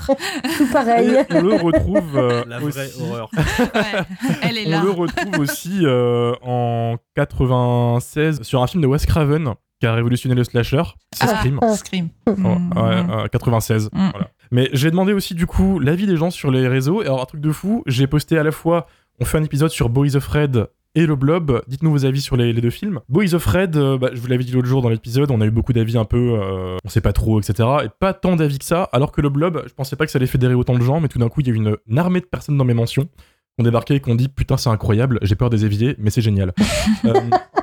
Tout 0.57 0.67
pareil. 0.71 1.09
Et 1.29 1.33
on 1.35 1.41
le 1.41 1.53
retrouve 1.55 2.17
euh, 2.17 2.43
La 2.47 2.59
vraie 2.59 2.67
aussi- 2.87 3.01
horreur. 3.01 3.29
Ouais, 3.73 4.37
elle 4.41 4.57
est 4.57 4.67
On 4.67 4.71
là. 4.71 4.83
le 4.83 4.89
retrouve 4.91 5.39
aussi 5.39 5.79
euh, 5.83 6.33
en 6.41 6.97
96 7.15 8.41
sur 8.43 8.61
un 8.61 8.67
film 8.67 8.81
de 8.81 8.87
Wes 8.87 9.05
Craven 9.05 9.53
qui 9.79 9.87
a 9.87 9.93
révolutionné 9.95 10.35
le 10.35 10.43
slasher, 10.43 10.83
c'est 11.13 11.25
Ah. 11.27 11.37
Scream. 11.37 11.59
Scream. 11.75 12.09
Oh, 12.27 12.31
Mm. 12.35 12.71
ouais, 12.75 13.15
euh, 13.23 13.27
96. 13.27 13.89
Mm. 13.93 14.09
Voilà. 14.11 14.29
Mais 14.51 14.69
j'ai 14.73 14.91
demandé 14.91 15.13
aussi 15.13 15.33
du 15.33 15.47
coup 15.47 15.79
l'avis 15.79 16.05
des 16.05 16.17
gens 16.17 16.29
sur 16.29 16.51
les 16.51 16.67
réseaux. 16.67 17.01
Et 17.01 17.05
alors 17.05 17.21
un 17.21 17.25
truc 17.25 17.41
de 17.41 17.51
fou, 17.51 17.83
j'ai 17.87 18.05
posté 18.05 18.37
à 18.37 18.43
la 18.43 18.51
fois, 18.51 18.85
on 19.19 19.25
fait 19.25 19.37
un 19.39 19.43
épisode 19.43 19.71
sur 19.71 19.89
Boys 19.89 20.15
of 20.15 20.27
Red 20.27 20.67
et 20.95 21.05
le 21.05 21.15
Blob. 21.15 21.61
Dites-nous 21.67 21.91
vos 21.91 22.05
avis 22.05 22.21
sur 22.21 22.35
les, 22.35 22.53
les 22.53 22.61
deux 22.61 22.69
films. 22.69 22.99
Boys 23.09 23.33
of 23.33 23.45
Red, 23.45 23.77
euh, 23.77 23.97
bah, 23.97 24.09
je 24.13 24.19
vous 24.19 24.27
l'avais 24.27 24.43
dit 24.43 24.51
l'autre 24.51 24.67
jour 24.67 24.81
dans 24.81 24.89
l'épisode, 24.89 25.31
on 25.31 25.41
a 25.41 25.45
eu 25.45 25.51
beaucoup 25.51 25.73
d'avis 25.73 25.97
un 25.97 26.05
peu, 26.05 26.39
euh, 26.39 26.77
on 26.83 26.89
sait 26.89 27.01
pas 27.01 27.13
trop, 27.13 27.39
etc. 27.39 27.67
Et 27.85 27.89
pas 27.99 28.13
tant 28.13 28.35
d'avis 28.35 28.59
que 28.59 28.65
ça. 28.65 28.89
Alors 28.91 29.11
que 29.11 29.21
le 29.21 29.29
Blob, 29.29 29.63
je 29.67 29.73
pensais 29.73 29.95
pas 29.95 30.05
que 30.05 30.11
ça 30.11 30.17
allait 30.17 30.27
fédérer 30.27 30.53
autant 30.53 30.77
de 30.77 30.83
gens, 30.83 30.99
mais 30.99 31.07
tout 31.07 31.19
d'un 31.19 31.29
coup 31.29 31.41
il 31.41 31.47
y 31.47 31.49
a 31.51 31.53
eu 31.53 31.57
une, 31.57 31.77
une 31.87 31.99
armée 31.99 32.19
de 32.19 32.25
personnes 32.25 32.57
dans 32.57 32.65
mes 32.65 32.73
mentions 32.73 33.07
qui 33.55 33.61
ont 33.61 33.63
débarqué 33.63 33.95
et 33.95 33.99
qui 33.99 34.09
ont 34.09 34.15
dit 34.15 34.29
putain 34.29 34.57
c'est 34.57 34.69
incroyable, 34.69 35.19
j'ai 35.23 35.35
peur 35.35 35.49
des 35.49 35.65
éviers, 35.65 35.95
mais 35.99 36.09
c'est 36.09 36.21
génial. 36.21 36.53
Euh, 37.05 37.13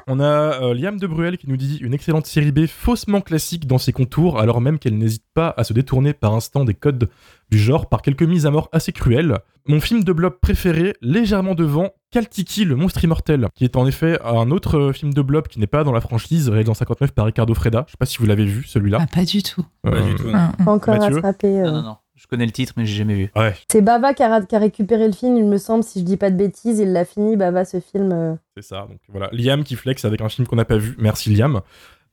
on 0.09 0.21
a 0.21 0.63
euh, 0.63 0.75
Liam 0.75 0.99
de 0.99 1.07
Bruel 1.07 1.39
qui 1.39 1.49
nous 1.49 1.57
dit 1.57 1.79
une 1.81 1.93
excellente 1.95 2.27
série 2.27 2.51
B 2.51 2.67
faussement 2.67 3.21
classique 3.21 3.67
dans 3.67 3.79
ses 3.79 3.93
contours, 3.93 4.41
alors 4.41 4.61
même 4.61 4.79
qu'elle 4.79 4.97
n'hésite 4.97 5.25
pas 5.35 5.55
à 5.57 5.65
se 5.65 5.73
détourner 5.73 6.13
par 6.13 6.35
instant 6.35 6.65
des 6.65 6.75
codes 6.75 7.09
du 7.51 7.59
genre 7.59 7.89
par 7.89 8.03
quelques 8.03 8.23
mises 8.23 8.47
à 8.47 8.51
mort 8.51 8.69
assez 8.73 8.93
cruelles. 8.93 9.39
Mon 9.67 9.81
film 9.81 10.03
de 10.03 10.13
blob 10.13 10.35
préféré, 10.41 10.95
légèrement 11.03 11.55
devant, 11.55 11.91
Kaltiki, 12.11 12.65
le 12.65 12.75
monstre 12.77 13.05
immortel, 13.05 13.49
qui 13.55 13.65
est 13.65 13.77
en 13.77 13.87
effet 13.87 14.19
un 14.25 14.51
autre 14.51 14.79
euh, 14.79 14.93
film 14.93 15.13
de 15.13 15.21
blob 15.23 15.47
qui 15.49 15.61
n'est 15.61 15.67
pas 15.67 15.85
dans 15.85 15.93
la 15.93 16.01
franchise, 16.01 16.49
réalisé 16.49 16.71
en 16.71 16.75
59 16.75 17.13
par 17.13 17.27
Ricardo 17.27 17.53
Freda. 17.55 17.85
Je 17.87 17.93
sais 17.93 17.97
pas 17.99 18.07
si 18.07 18.19
vous 18.19 18.27
l'avez 18.27 18.47
vu 18.47 18.65
celui-là. 18.65 18.99
Ah, 19.03 19.07
pas 19.15 19.25
du 19.25 19.43
tout. 19.43 19.63
Pas 19.83 19.91
Euh, 19.91 20.03
du 20.09 20.15
tout. 20.15 20.31
non. 20.31 20.39
Mm. 20.59 20.65
Pas 20.65 20.73
encore 20.73 20.95
Mathieu 20.99 21.15
rattrapé. 21.17 21.47
euh. 21.61 21.65
Non, 21.67 21.73
non, 21.73 21.83
non. 21.83 21.97
Je 22.15 22.27
connais 22.27 22.47
le 22.47 22.53
titre, 22.53 22.73
mais 22.77 22.85
j'ai 22.87 22.97
jamais 22.97 23.15
vu. 23.15 23.31
Ouais, 23.37 23.55
C'est 23.71 23.81
Bava 23.83 24.13
qui 24.13 24.23
a, 24.25 24.41
qui 24.43 24.57
a 24.57 24.59
récupéré 24.59 25.07
le 25.07 25.13
film, 25.13 25.37
il 25.37 25.45
me 25.45 25.57
semble, 25.59 25.85
si 25.85 26.01
je 26.01 26.05
dis 26.05 26.17
pas 26.17 26.31
de 26.31 26.37
bêtises. 26.37 26.79
Il 26.81 26.93
l'a 26.93 27.05
fini, 27.05 27.37
Bava, 27.37 27.65
ce 27.65 27.79
film. 27.79 28.11
euh. 28.13 28.35
c'est 28.57 28.65
ça. 28.65 28.87
Donc 28.89 28.99
voilà, 29.09 29.29
Liam 29.33 29.63
qui 29.63 29.77
flex 29.77 30.05
avec 30.05 30.21
un 30.21 30.29
film 30.29 30.47
qu'on 30.49 30.57
n'a 30.57 30.65
pas 30.65 30.79
vu. 30.79 30.97
Merci 30.99 31.31
Liam. 31.35 31.61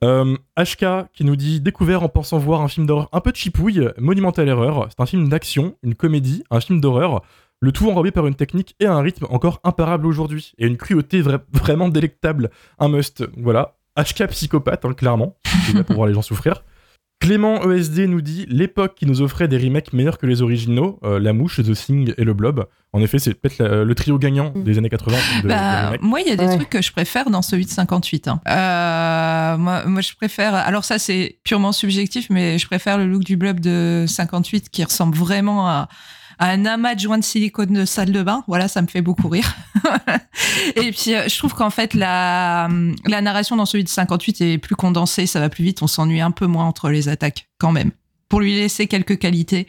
Euh, 0.03 0.35
HK 0.59 1.07
qui 1.13 1.23
nous 1.23 1.37
dit 1.37 1.61
découvert 1.61 2.03
en 2.03 2.09
pensant 2.09 2.37
voir 2.37 2.61
un 2.61 2.67
film 2.67 2.85
d'horreur 2.85 3.07
un 3.13 3.21
peu 3.21 3.31
de 3.31 3.37
chipouille, 3.37 3.87
monumentale 3.97 4.47
erreur. 4.49 4.87
C'est 4.89 5.01
un 5.01 5.05
film 5.05 5.29
d'action, 5.29 5.75
une 5.83 5.95
comédie, 5.95 6.43
un 6.51 6.59
film 6.59 6.81
d'horreur. 6.81 7.23
Le 7.61 7.71
tout 7.71 7.89
enrobé 7.89 8.11
par 8.11 8.27
une 8.27 8.35
technique 8.35 8.75
et 8.79 8.85
un 8.85 8.99
rythme 9.01 9.25
encore 9.29 9.59
imparable 9.63 10.05
aujourd'hui. 10.07 10.53
Et 10.57 10.67
une 10.67 10.77
cruauté 10.77 11.21
vra- 11.21 11.41
vraiment 11.53 11.89
délectable. 11.89 12.49
Un 12.79 12.89
must. 12.89 13.23
Voilà. 13.37 13.75
HK 13.97 14.27
psychopathe, 14.27 14.83
hein, 14.85 14.93
clairement. 14.93 15.37
Là 15.73 15.83
pour 15.83 15.95
voir 15.95 16.07
les 16.07 16.13
gens 16.13 16.21
souffrir. 16.21 16.63
Clément 17.21 17.71
ESD 17.71 18.09
nous 18.09 18.19
dit 18.19 18.45
l'époque 18.49 18.95
qui 18.95 19.05
nous 19.05 19.21
offrait 19.21 19.47
des 19.47 19.57
remakes 19.57 19.93
meilleurs 19.93 20.17
que 20.17 20.25
les 20.25 20.41
originaux, 20.41 20.99
euh, 21.05 21.17
La 21.17 21.31
Mouche, 21.31 21.61
The 21.63 21.73
Thing 21.73 22.13
et 22.17 22.23
Le 22.25 22.33
Blob. 22.33 22.65
En 22.91 22.99
effet, 22.99 23.19
c'est 23.19 23.33
peut-être 23.33 23.63
le 23.63 23.95
trio 23.95 24.19
gagnant 24.19 24.51
Mm. 24.53 24.63
des 24.63 24.77
années 24.77 24.89
80 24.89 25.17
de, 25.43 25.47
Bah, 25.47 25.93
moi, 26.01 26.19
il 26.19 26.27
y 26.27 26.31
a 26.31 26.35
des 26.35 26.45
Ouais. 26.45 26.55
trucs 26.57 26.69
que 26.69 26.81
je 26.81 26.91
préfère 26.91 27.29
dans 27.29 27.41
celui 27.41 27.63
de 27.65 27.69
58. 27.69 28.27
hein. 28.27 28.41
Euh, 28.49 29.57
moi, 29.57 29.85
moi, 29.85 30.01
je 30.01 30.13
préfère. 30.13 30.53
Alors, 30.55 30.83
ça, 30.83 30.99
c'est 30.99 31.39
purement 31.45 31.71
subjectif, 31.71 32.27
mais 32.29 32.57
je 32.59 32.67
préfère 32.67 32.97
le 32.97 33.07
look 33.07 33.23
du 33.23 33.37
blob 33.37 33.61
de 33.61 34.03
58 34.07 34.69
qui 34.69 34.83
ressemble 34.83 35.15
vraiment 35.17 35.69
à 35.69 35.87
un 36.39 36.65
amas 36.65 36.95
de 36.95 36.99
joints 36.99 37.17
de 37.17 37.23
silicone 37.23 37.73
de 37.73 37.85
salle 37.85 38.11
de 38.11 38.23
bain. 38.23 38.43
Voilà, 38.47 38.67
ça 38.67 38.81
me 38.81 38.87
fait 38.87 39.01
beaucoup 39.01 39.27
rire. 39.27 39.55
Et 40.75 40.91
puis, 40.91 41.13
euh, 41.13 41.27
je 41.27 41.37
trouve 41.37 41.53
qu'en 41.53 41.69
fait, 41.69 41.93
la, 41.93 42.69
la 43.05 43.21
narration 43.21 43.55
dans 43.55 43.65
celui 43.65 43.83
de 43.83 43.89
58 43.89 44.41
est 44.41 44.57
plus 44.57 44.75
condensée, 44.75 45.25
ça 45.25 45.39
va 45.39 45.49
plus 45.49 45.63
vite, 45.63 45.81
on 45.81 45.87
s'ennuie 45.87 46.21
un 46.21 46.31
peu 46.31 46.45
moins 46.45 46.65
entre 46.65 46.89
les 46.89 47.09
attaques, 47.09 47.47
quand 47.57 47.71
même. 47.71 47.91
Pour 48.29 48.41
lui 48.41 48.55
laisser 48.55 48.87
quelques 48.87 49.19
qualités. 49.19 49.67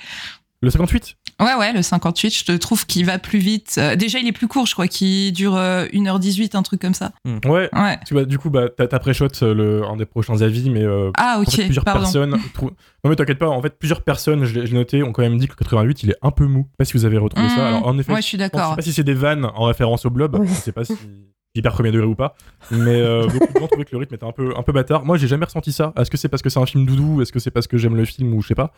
Le 0.61 0.71
58 0.71 1.17
Ouais, 1.39 1.55
ouais, 1.55 1.73
le 1.75 1.83
58, 1.83 2.31
je 2.35 2.45
te 2.45 2.53
trouve 2.53 2.87
qu'il 2.87 3.05
va 3.05 3.19
plus 3.19 3.39
vite. 3.39 3.75
Euh, 3.79 3.95
déjà, 3.95 4.19
il 4.19 4.27
est 4.27 4.33
plus 4.33 4.49
court, 4.49 4.67
je 4.67 4.73
crois, 4.73 4.89
qu'il 4.89 5.33
dure 5.35 5.55
euh, 5.55 5.85
1h18, 5.93 6.57
un 6.57 6.63
truc 6.63 6.81
comme 6.81 6.95
ça. 6.95 7.13
Ouais. 7.45 7.69
Ouais. 7.75 7.99
Tu 8.07 8.15
vois, 8.15 8.25
du 8.25 8.39
coup, 8.39 8.49
bah, 8.49 8.69
t'as 8.71 8.99
pré-shot 8.99 9.29
euh, 9.43 9.55
le, 9.55 9.85
un 9.85 9.97
des 9.97 10.07
prochains 10.07 10.41
avis, 10.41 10.71
mais 10.71 10.83
euh, 10.83 11.11
Ah, 11.19 11.37
en 11.39 11.45
fait, 11.45 11.61
ok, 11.61 11.65
plusieurs 11.67 11.85
pardon. 11.85 12.01
personnes. 12.01 12.39
trou- 12.55 12.71
Non, 13.05 13.11
mais 13.11 13.17
t'inquiète 13.17 13.39
pas, 13.39 13.49
en 13.49 13.61
fait, 13.61 13.79
plusieurs 13.79 14.01
personnes, 14.03 14.45
je 14.45 14.61
l'ai 14.61 14.73
noté, 14.73 15.03
ont 15.03 15.13
quand 15.13 15.23
même 15.23 15.37
dit 15.37 15.47
que 15.47 15.53
le 15.53 15.57
88, 15.59 16.05
il 16.05 16.11
est 16.13 16.17
un 16.23 16.31
peu 16.31 16.47
mou. 16.47 16.61
Je 16.69 16.71
sais 16.73 16.77
pas 16.79 16.85
si 16.87 16.93
vous 16.95 17.05
avez 17.05 17.19
retrouvé 17.19 17.47
Mmh. 17.49 17.51
ça. 17.57 17.69
Alors, 17.69 17.87
en 17.87 17.99
effet, 17.99 18.13
Ouais, 18.13 18.23
je 18.23 18.27
suis 18.27 18.39
je 18.39 18.43
sais 18.43 18.49
d'accord. 18.51 18.75
pas 18.77 18.83
si 18.83 18.93
c'est 18.95 19.05
des 19.05 19.13
vannes 19.15 19.45
en 19.55 19.65
référence 19.65 20.07
au 20.07 20.11
blob, 20.11 20.37
Oui. 20.41 20.49
je 20.49 20.55
sais 20.55 20.73
pas 20.73 20.85
si 20.87 20.95
hyper 21.57 21.73
premier 21.73 21.91
degré 21.93 22.07
ou 22.07 22.15
pas, 22.15 22.35
mais 22.71 23.01
euh, 23.01 23.27
beaucoup 23.33 23.53
de 23.55 23.59
gens 23.61 23.67
trouvaient 23.69 23.85
que 23.85 23.93
le 23.93 23.99
rythme 23.99 24.15
était 24.15 24.25
un 24.27 24.33
peu, 24.33 24.53
un 24.57 24.63
peu 24.63 24.73
bâtard. 24.73 25.05
Moi, 25.05 25.17
j'ai 25.17 25.27
jamais 25.29 25.45
ressenti 25.45 25.73
ça. 25.73 25.93
Est-ce 25.99 26.11
que 26.11 26.17
c'est 26.17 26.29
parce 26.29 26.43
que 26.43 26.51
c'est 26.51 26.59
un 26.61 26.67
film 26.67 26.87
doudou? 26.87 27.23
Est-ce 27.23 27.33
que 27.33 27.39
c'est 27.39 27.51
parce 27.51 27.67
que 27.67 27.77
j'aime 27.79 27.97
le 27.97 28.05
film 28.05 28.35
ou 28.35 28.43
je 28.43 28.49
sais 28.49 28.55
pas? 28.55 28.73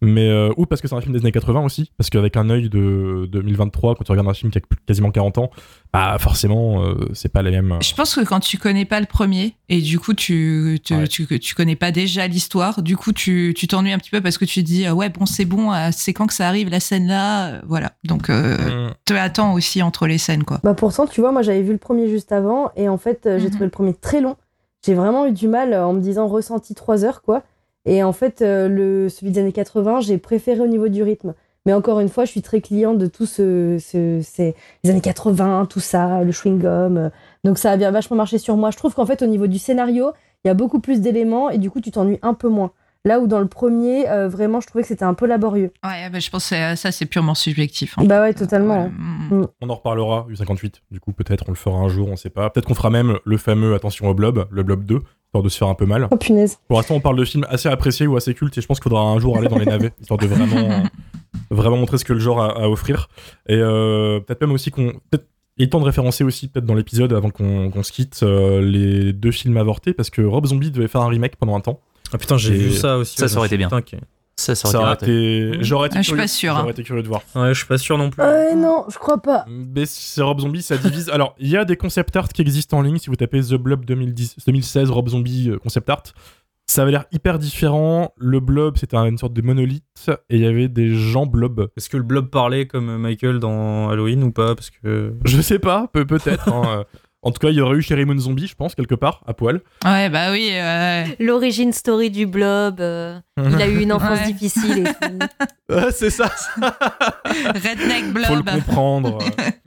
Mais 0.00 0.28
euh, 0.28 0.50
ou 0.56 0.66
parce 0.66 0.80
que 0.80 0.88
c'est 0.88 0.94
un 0.94 1.00
film 1.00 1.12
des 1.14 1.20
années 1.20 1.32
80 1.32 1.60
aussi 1.64 1.90
Parce 1.98 2.10
qu'avec 2.10 2.36
un 2.36 2.48
œil 2.50 2.68
de 2.68 3.28
2023, 3.30 3.94
quand 3.94 4.04
tu 4.04 4.10
regardes 4.12 4.28
un 4.28 4.34
film 4.34 4.50
qui 4.50 4.58
a 4.58 4.60
quasiment 4.86 5.10
40 5.10 5.38
ans, 5.38 5.50
bah 5.92 6.16
forcément, 6.18 6.84
euh, 6.84 6.94
c'est 7.12 7.32
pas 7.32 7.42
les 7.42 7.50
mêmes. 7.50 7.76
Je 7.82 7.94
pense 7.94 8.14
que 8.14 8.20
quand 8.24 8.40
tu 8.40 8.58
connais 8.58 8.84
pas 8.84 9.00
le 9.00 9.06
premier 9.06 9.54
et 9.68 9.80
du 9.80 9.98
coup 9.98 10.14
tu 10.14 10.78
tu, 10.84 10.94
Ouais. 10.94 11.06
tu, 11.08 11.26
tu 11.38 11.54
connais 11.54 11.76
pas 11.76 11.90
déjà 11.92 12.26
l'histoire, 12.26 12.82
du 12.82 12.96
coup 12.96 13.12
tu 13.12 13.54
tu 13.56 13.66
t'ennuies 13.66 13.92
un 13.92 13.98
petit 13.98 14.10
peu 14.10 14.20
parce 14.20 14.38
que 14.38 14.44
tu 14.44 14.60
te 14.62 14.66
dis 14.66 14.86
euh, 14.86 14.92
ouais 14.92 15.08
bon 15.08 15.26
c'est 15.26 15.44
bon 15.44 15.72
euh, 15.72 15.88
c'est 15.92 16.12
quand 16.12 16.26
que 16.26 16.34
ça 16.34 16.46
arrive 16.48 16.68
la 16.68 16.80
scène 16.80 17.06
là 17.06 17.46
euh, 17.54 17.60
voilà 17.66 17.92
donc 18.04 18.28
euh, 18.30 18.58
Mmh. 18.60 18.94
tu 19.06 19.14
attends 19.16 19.52
aussi 19.54 19.82
entre 19.82 20.06
les 20.06 20.18
scènes 20.18 20.44
quoi. 20.44 20.60
Bah 20.62 20.74
pourtant, 20.74 21.06
tu 21.06 21.20
vois, 21.20 21.32
moi 21.32 21.42
j'avais 21.42 21.62
vu 21.62 21.72
le 21.72 21.78
premier 21.78 22.08
juste 22.08 22.19
avant 22.30 22.70
et 22.76 22.88
en 22.88 22.96
fait, 22.98 23.26
euh, 23.26 23.38
j'ai 23.38 23.46
Mhm. 23.46 23.50
trouvé 23.50 23.64
le 23.66 23.70
premier 23.70 23.94
très 23.94 24.20
long. 24.20 24.36
J'ai 24.84 24.94
vraiment 24.94 25.26
eu 25.26 25.32
du 25.32 25.48
mal 25.48 25.72
euh, 25.72 25.84
en 25.86 25.92
me 25.92 26.00
disant 26.00 26.26
ressenti 26.28 26.74
3 26.74 27.04
heures, 27.04 27.22
quoi. 27.22 27.42
Et 27.86 28.02
en 28.02 28.12
fait, 28.12 28.42
euh, 28.42 28.68
le, 28.68 29.08
celui 29.08 29.32
des 29.32 29.40
années 29.40 29.52
80, 29.52 30.00
j'ai 30.00 30.18
préféré 30.18 30.60
au 30.60 30.66
niveau 30.66 30.88
du 30.88 31.02
rythme. 31.02 31.34
Mais 31.66 31.72
encore 31.74 32.00
une 32.00 32.08
fois, 32.08 32.24
je 32.24 32.30
suis 32.30 32.40
très 32.42 32.60
cliente 32.62 32.96
de 32.98 33.06
tout 33.06 33.26
ce, 33.26 33.76
ce 33.78 34.20
c'est 34.22 34.54
les 34.82 34.90
années 34.90 35.00
80, 35.02 35.66
tout 35.68 35.80
ça, 35.80 36.22
le 36.24 36.30
chewing-gum. 36.32 37.10
Donc 37.44 37.58
ça 37.58 37.72
a 37.72 37.76
bien 37.76 37.90
vachement 37.90 38.16
marché 38.16 38.38
sur 38.38 38.56
moi. 38.56 38.70
Je 38.70 38.76
trouve 38.78 38.94
qu'en 38.94 39.04
fait, 39.06 39.20
au 39.22 39.26
niveau 39.26 39.46
du 39.46 39.58
scénario, 39.58 40.12
il 40.44 40.48
y 40.48 40.50
a 40.50 40.54
beaucoup 40.54 40.80
plus 40.80 41.00
d'éléments 41.02 41.50
et 41.50 41.58
du 41.58 41.70
coup, 41.70 41.80
tu 41.82 41.90
t'ennuies 41.90 42.18
un 42.22 42.32
peu 42.34 42.48
moins. 42.48 42.70
Là 43.06 43.18
où 43.18 43.26
dans 43.26 43.40
le 43.40 43.46
premier, 43.48 44.08
euh, 44.10 44.28
vraiment, 44.28 44.60
je 44.60 44.66
trouvais 44.66 44.82
que 44.82 44.88
c'était 44.88 45.04
un 45.04 45.14
peu 45.14 45.26
laborieux. 45.26 45.72
Ouais 45.82 46.10
bah, 46.10 46.18
je 46.18 46.28
pense 46.28 46.50
que 46.50 46.76
ça 46.76 46.92
c'est 46.92 47.06
purement 47.06 47.34
subjectif. 47.34 47.94
hein. 47.96 48.04
Bah 48.04 48.20
ouais, 48.20 48.34
totalement. 48.34 48.84
Ouais, 48.84 48.90
mm. 49.38 49.46
On 49.62 49.70
en 49.70 49.74
reparlera 49.74 50.26
du 50.28 50.36
58. 50.36 50.82
Du 50.90 51.00
coup, 51.00 51.12
peut-être 51.12 51.44
on 51.48 51.50
le 51.50 51.56
fera 51.56 51.78
un 51.78 51.88
jour, 51.88 52.08
on 52.08 52.16
sait 52.16 52.28
pas. 52.28 52.50
Peut-être 52.50 52.66
qu'on 52.66 52.74
fera 52.74 52.90
même 52.90 53.18
le 53.24 53.36
fameux 53.38 53.74
attention 53.74 54.06
au 54.08 54.14
blob, 54.14 54.46
le 54.50 54.62
blob 54.62 54.84
2, 54.84 54.98
histoire 55.24 55.42
de 55.42 55.48
se 55.48 55.56
faire 55.56 55.68
un 55.68 55.74
peu 55.74 55.86
mal. 55.86 56.08
Oh 56.10 56.16
punaise. 56.16 56.58
Pour 56.68 56.76
l'instant, 56.76 56.94
on 56.94 57.00
parle 57.00 57.16
de 57.16 57.24
films 57.24 57.46
assez 57.48 57.70
appréciés 57.70 58.06
ou 58.06 58.16
assez 58.16 58.34
cultes 58.34 58.58
et 58.58 58.60
je 58.60 58.66
pense 58.66 58.80
qu'il 58.80 58.90
faudra 58.90 59.02
un 59.02 59.18
jour 59.18 59.38
aller 59.38 59.48
dans 59.48 59.58
les 59.58 59.64
navets, 59.66 59.92
histoire 60.00 60.18
de 60.18 60.26
vraiment, 60.26 60.82
vraiment 61.50 61.78
montrer 61.78 61.96
ce 61.96 62.04
que 62.04 62.12
le 62.12 62.20
genre 62.20 62.42
a 62.42 62.64
à 62.64 62.68
offrir. 62.68 63.08
Et 63.48 63.54
euh, 63.56 64.20
peut-être 64.20 64.42
même 64.42 64.52
aussi 64.52 64.70
qu'on. 64.70 64.92
Peut-être 65.10 65.26
il 65.56 65.64
est 65.64 65.68
temps 65.68 65.80
de 65.80 65.84
référencer 65.84 66.24
aussi, 66.24 66.48
peut-être 66.48 66.64
dans 66.64 66.74
l'épisode, 66.74 67.12
avant 67.12 67.28
qu'on 67.28 67.70
qu'on 67.70 67.82
se 67.82 67.92
quitte, 67.92 68.20
euh, 68.22 68.62
les 68.62 69.12
deux 69.12 69.30
films 69.30 69.58
avortés, 69.58 69.92
parce 69.92 70.08
que 70.08 70.22
Rob 70.22 70.46
Zombie 70.46 70.70
devait 70.70 70.88
faire 70.88 71.02
un 71.02 71.08
remake 71.08 71.36
pendant 71.36 71.54
un 71.54 71.60
temps. 71.60 71.80
Ah 72.12 72.18
putain, 72.18 72.36
j'ai 72.36 72.52
vu 72.54 72.72
ça 72.72 72.98
aussi. 72.98 73.16
ça, 73.16 73.24
ouais, 73.24 73.28
ça 73.28 73.38
aurait 73.38 73.46
été 73.46 73.56
bien. 73.56 73.68
putain. 73.68 73.98
Ça, 74.36 74.54
ça 74.54 74.68
aurait 74.80 74.94
été 74.94 75.48
été. 75.50 75.58
J'aurais 75.64 75.88
été, 75.88 75.98
Ah, 75.98 76.00
je 76.00 76.04
suis 76.06 76.12
curieux- 76.14 76.26
pas 76.26 76.54
hein. 76.54 76.60
J'aurais 76.60 76.70
été 76.72 76.82
curieux 76.82 77.02
de 77.02 77.08
voir. 77.08 77.20
Ouais, 77.34 77.52
je 77.52 77.58
suis 77.58 77.66
pas 77.66 77.76
sûr 77.76 77.98
non 77.98 78.08
plus. 78.08 78.22
Ouais, 78.22 78.54
non, 78.54 78.86
je 78.88 78.96
crois 78.98 79.20
pas. 79.20 79.44
Mais 79.48 79.84
c'est 79.84 80.22
Rob 80.22 80.40
Zombie, 80.40 80.62
ça 80.62 80.78
divise. 80.78 81.08
Alors, 81.12 81.34
il 81.38 81.48
y 81.48 81.58
a 81.58 81.66
des 81.66 81.76
concept 81.76 82.16
art 82.16 82.28
qui 82.30 82.40
existent 82.40 82.78
en 82.78 82.82
ligne. 82.82 82.96
Si 82.96 83.10
vous 83.10 83.16
tapez 83.16 83.40
The 83.42 83.54
Blob 83.56 83.84
2010, 83.84 84.36
2016 84.46 84.90
Rob 84.90 85.08
Zombie 85.10 85.50
euh, 85.50 85.58
concept 85.58 85.90
art, 85.90 86.04
ça 86.66 86.82
avait 86.82 86.92
l'air 86.92 87.04
hyper 87.12 87.38
différent. 87.38 88.14
Le 88.16 88.40
blob, 88.40 88.78
c'était 88.78 88.96
une 88.96 89.18
sorte 89.18 89.34
de 89.34 89.42
monolithe 89.42 90.10
et 90.30 90.36
il 90.36 90.40
y 90.40 90.46
avait 90.46 90.68
des 90.68 90.94
gens 90.94 91.26
blob. 91.26 91.68
Est-ce 91.76 91.90
que 91.90 91.98
le 91.98 92.02
blob 92.02 92.30
parlait 92.30 92.66
comme 92.66 92.96
Michael 92.96 93.40
dans 93.40 93.90
Halloween 93.90 94.22
ou 94.22 94.32
pas? 94.32 94.54
Parce 94.54 94.70
que. 94.70 95.12
Je 95.26 95.40
sais 95.42 95.58
pas, 95.58 95.88
peut- 95.92 96.06
peut-être. 96.06 96.48
hein, 96.48 96.62
euh. 96.78 96.84
En 97.22 97.32
tout 97.32 97.38
cas, 97.38 97.50
il 97.50 97.56
y 97.56 97.60
aurait 97.60 97.76
eu 97.76 97.82
Sherry 97.82 98.06
Moon 98.06 98.16
Zombie, 98.18 98.46
je 98.46 98.54
pense, 98.54 98.74
quelque 98.74 98.94
part, 98.94 99.22
à 99.26 99.34
poil. 99.34 99.60
Ouais 99.84 100.08
bah 100.08 100.30
oui 100.32 100.48
ouais. 100.52 101.16
L'origine 101.20 101.72
story 101.72 102.10
du 102.10 102.26
blob. 102.26 102.80
euh, 102.80 103.18
il 103.38 103.60
a 103.60 103.66
eu 103.68 103.80
une 103.82 103.92
enfance 103.92 104.20
Ouais. 104.26 104.32
difficile 104.32 104.78
et 104.78 104.84
tout. 104.84 105.18
Ouais, 105.74 105.92
c'est 105.92 106.10
ça, 106.10 106.28
redneck 107.26 108.04
faut 108.26 108.34
le 108.36 108.42
blob. 108.42 108.54
comprendre. 108.56 109.18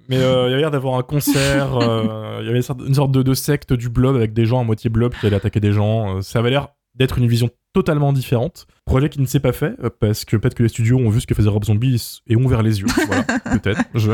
Mais 0.10 0.18
euh, 0.18 0.48
il 0.48 0.50
y 0.50 0.54
avait 0.54 0.62
l'air 0.62 0.72
d'avoir 0.72 0.96
un 0.98 1.04
concert. 1.04 1.78
euh, 1.78 2.38
Il 2.42 2.46
y 2.46 2.50
avait 2.50 2.58
une 2.60 2.94
sorte- 2.94 3.12
de, 3.12 3.22
de 3.24 3.34
secte 3.34 3.72
du 3.74 3.90
blob 3.90 4.16
avec 4.16 4.34
des 4.34 4.46
gens 4.46 4.60
à 4.60 4.64
moitié 4.64 4.90
blob 4.90 5.14
qui 5.20 5.26
allaient 5.28 5.36
attaquer 5.38 5.60
des 5.60 5.72
gens. 5.72 6.18
Euh, 6.18 6.22
Ça 6.22 6.40
avait 6.40 6.50
l'air 6.50 6.70
d'être 6.96 7.18
une 7.18 7.28
vision 7.28 7.50
totalement 7.74 8.14
différente. 8.14 8.68
Projet 8.86 9.10
qui 9.10 9.20
ne 9.20 9.26
s'est 9.26 9.40
pas 9.40 9.52
fait 9.54 9.74
euh, 9.84 9.90
parce 10.00 10.26
que 10.26 10.38
peut-être 10.38 10.54
que 10.54 10.64
les 10.64 10.70
studios 10.70 10.98
ont 11.00 11.10
vu 11.10 11.22
ce 11.22 11.28
que 11.28 11.34
faisait 11.34 11.50
Rob 11.50 11.64
Zombie 11.66 12.20
et 12.28 12.36
ont 12.36 12.44
ouvert 12.44 12.62
les 12.62 12.80
yeux. 12.82 12.86
Voilà, 13.08 13.24
peut-être. 13.24 13.82
Je, 13.96 14.12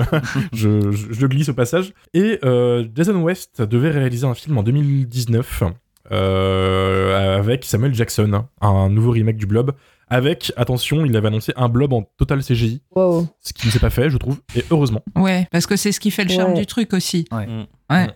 je, 0.54 0.92
je- 0.92 1.12
je 1.14 1.22
le 1.22 1.28
glisse 1.28 1.50
au 1.50 1.54
passage. 1.54 1.94
Et 2.14 2.40
euh, 2.46 2.86
Jason 2.96 3.22
West 3.22 3.62
devait 3.62 3.90
réaliser 3.92 4.26
un 4.26 4.34
film 4.34 4.58
en 4.58 4.64
2019 4.64 5.64
euh, 6.12 7.38
avec 7.40 7.66
Samuel 7.66 7.94
Jackson, 7.94 8.46
un 8.62 8.90
nouveau 8.90 9.12
remake 9.12 9.38
du 9.38 9.46
blob. 9.46 9.74
Avec, 10.12 10.52
attention, 10.58 11.06
il 11.06 11.16
avait 11.16 11.28
annoncé 11.28 11.54
un 11.56 11.70
blob 11.70 11.94
en 11.94 12.02
total 12.18 12.42
CGI, 12.44 12.82
Wow. 12.96 13.28
ce 13.42 13.54
qui 13.54 13.68
ne 13.68 13.72
s'est 13.72 13.80
pas 13.80 13.92
fait, 13.92 14.10
je 14.10 14.18
trouve, 14.18 14.40
et 14.56 14.66
heureusement. 14.72 15.04
Ouais 15.16 15.48
parce 15.52 15.68
que 15.68 15.76
c'est 15.76 15.92
ce 15.92 16.00
qui 16.00 16.10
fait 16.10 16.24
le 16.24 16.32
charme 16.32 16.54
Ouais. 16.54 16.60
du 16.62 16.66
truc 16.66 16.94
aussi. 16.94 17.26
Ouais. 17.32 17.46
Mm. 17.46 17.66
Ouais. 17.92 18.08
Mm. 18.08 18.12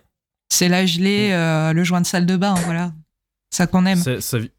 C'est 0.48 0.68
la 0.68 0.86
gelée, 0.86 1.30
euh, 1.32 1.72
le 1.72 1.84
joint 1.84 2.00
de 2.00 2.06
salle 2.06 2.26
de 2.26 2.36
bain 2.36 2.54
voilà. 2.64 2.92
Ça 3.50 3.68
qu'on 3.68 3.86
aime. 3.86 3.98
C'est- 3.98 4.20
ça 4.20 4.38
vi- 4.38 4.50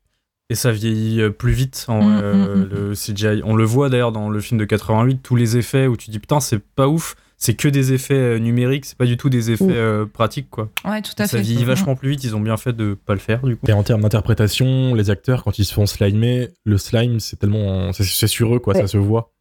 Et 0.49 0.55
ça 0.55 0.71
vieillit 0.71 1.21
euh, 1.21 1.29
plus 1.31 1.53
vite 1.53 1.85
en 1.87 2.03
Mm, 2.03 2.19
euh, 2.21 2.55
mm, 2.55 2.59
mm. 2.59 2.69
le 2.71 2.93
CGI. 2.93 3.41
On 3.45 3.55
le 3.55 3.63
voit 3.63 3.89
d'ailleurs 3.89 4.11
dans 4.11 4.29
le 4.29 4.39
film 4.39 4.59
de 4.59 4.65
88, 4.65 5.19
tous 5.23 5.35
les 5.35 5.57
effets 5.57 5.87
où 5.87 5.97
tu 5.97 6.11
dis 6.11 6.19
putain, 6.19 6.39
c'est 6.39 6.59
pas 6.59 6.87
ouf, 6.87 7.15
c'est 7.37 7.55
que 7.55 7.67
des 7.67 7.93
effets 7.93 8.13
euh, 8.13 8.37
numériques, 8.37 8.85
c'est 8.85 8.97
pas 8.97 9.05
du 9.07 9.17
tout 9.17 9.29
des 9.29 9.49
effets 9.49 9.65
euh, 9.71 10.05
pratiques 10.05 10.49
quoi. 10.51 10.69
Ouais 10.85 11.01
tout 11.01 11.13
à 11.17 11.25
Ça 11.25 11.37
fait. 11.37 11.43
vieillit 11.43 11.63
vachement 11.65 11.95
plus 11.95 12.11
vite, 12.11 12.23
ils 12.23 12.35
ont 12.35 12.39
bien 12.41 12.57
fait 12.57 12.73
de 12.73 12.95
pas 13.05 13.13
le 13.13 13.19
faire 13.19 13.41
du 13.41 13.55
coup. 13.57 13.65
Et 13.67 13.73
en 13.73 13.81
termes 13.81 14.01
d'interprétation, 14.01 14.93
les 14.93 15.09
acteurs, 15.09 15.43
quand 15.43 15.57
ils 15.57 15.65
se 15.65 15.73
font 15.73 15.87
slimer, 15.87 16.49
le 16.63 16.77
slime, 16.77 17.19
c'est 17.19 17.37
tellement. 17.37 17.91
C'est 17.93 18.27
sur 18.27 18.55
eux, 18.55 18.59
quoi, 18.59 18.75
Ouais. 18.75 18.81
ça 18.81 18.87
se 18.87 18.97
voit. 18.97 19.31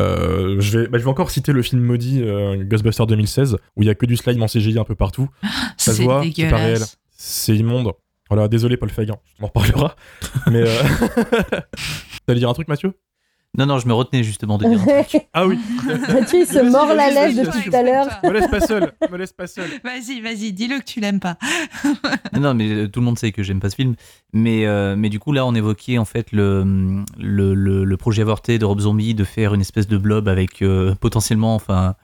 Euh, 0.00 0.56
je, 0.60 0.78
vais, 0.80 0.88
bah, 0.88 0.98
je 0.98 1.04
vais 1.04 1.10
encore 1.10 1.30
citer 1.30 1.52
le 1.52 1.62
film 1.62 1.80
maudit 1.80 2.20
euh, 2.22 2.62
Ghostbusters 2.64 3.06
2016, 3.06 3.56
où 3.76 3.82
il 3.82 3.86
y 3.86 3.90
a 3.90 3.94
que 3.94 4.04
du 4.04 4.16
slime 4.16 4.42
en 4.42 4.46
CGI 4.46 4.78
un 4.78 4.84
peu 4.84 4.96
partout. 4.96 5.30
Ça 5.78 5.92
se 5.92 5.98
C'est 5.98 6.02
voit, 6.02 6.22
c'est 6.36 6.50
pas 6.50 6.56
réel. 6.56 6.82
C'est 7.16 7.56
immonde. 7.56 7.92
Voilà, 8.30 8.48
désolé 8.48 8.76
Paul 8.76 8.90
Feig, 8.90 9.10
hein, 9.10 9.18
on 9.40 9.44
en 9.44 9.46
reparlera. 9.48 9.96
Mais. 10.46 10.62
Euh... 10.62 10.82
T'allais 12.26 12.40
dire 12.40 12.48
un 12.48 12.54
truc, 12.54 12.68
Mathieu? 12.68 12.94
Non, 13.56 13.66
non, 13.66 13.78
je 13.78 13.86
me 13.86 13.94
retenais 13.94 14.24
justement 14.24 14.58
de 14.58 14.66
dire 14.66 14.80
un 14.80 15.02
truc. 15.04 15.28
Ah 15.32 15.46
oui 15.46 15.58
Mathieu, 15.86 16.40
il 16.40 16.46
se 16.46 16.54
Vas-y, 16.54 16.70
mord 16.70 16.88
la 16.88 17.10
vas-y, 17.10 17.34
lèvre 17.34 17.46
depuis 17.46 17.70
tout 17.70 17.76
à 17.76 17.82
l'heure. 17.82 18.06
Me 18.24 18.32
laisse 18.32 18.48
pas 18.48 18.60
seul, 18.60 18.92
me 19.10 19.16
laisse 19.16 19.32
pas 19.32 19.46
seul. 19.46 19.68
Vas-y, 19.84 20.20
vas-y, 20.20 20.52
dis-le 20.52 20.80
que 20.80 20.84
tu 20.84 20.98
l'aimes 20.98 21.20
pas. 21.20 21.36
Non, 22.32 22.40
non, 22.40 22.54
mais 22.54 22.68
euh, 22.68 22.88
tout 22.88 22.98
le 22.98 23.06
monde 23.06 23.18
sait 23.18 23.30
que 23.30 23.44
j'aime 23.44 23.60
pas 23.60 23.70
ce 23.70 23.76
film. 23.76 23.94
Mais, 24.32 24.66
euh, 24.66 24.96
mais 24.96 25.08
du 25.08 25.20
coup, 25.20 25.30
là, 25.32 25.46
on 25.46 25.54
évoquait 25.54 25.98
en 25.98 26.04
fait 26.04 26.32
le, 26.32 27.04
le, 27.16 27.54
le, 27.54 27.84
le 27.84 27.96
projet 27.96 28.22
avorté 28.22 28.58
de 28.58 28.64
Rob 28.64 28.80
Zombie 28.80 29.14
de 29.14 29.24
faire 29.24 29.54
une 29.54 29.60
espèce 29.60 29.86
de 29.86 29.98
blob 29.98 30.26
avec 30.26 30.60
euh, 30.62 30.96
potentiellement 30.96 31.54
enfin, 31.54 31.94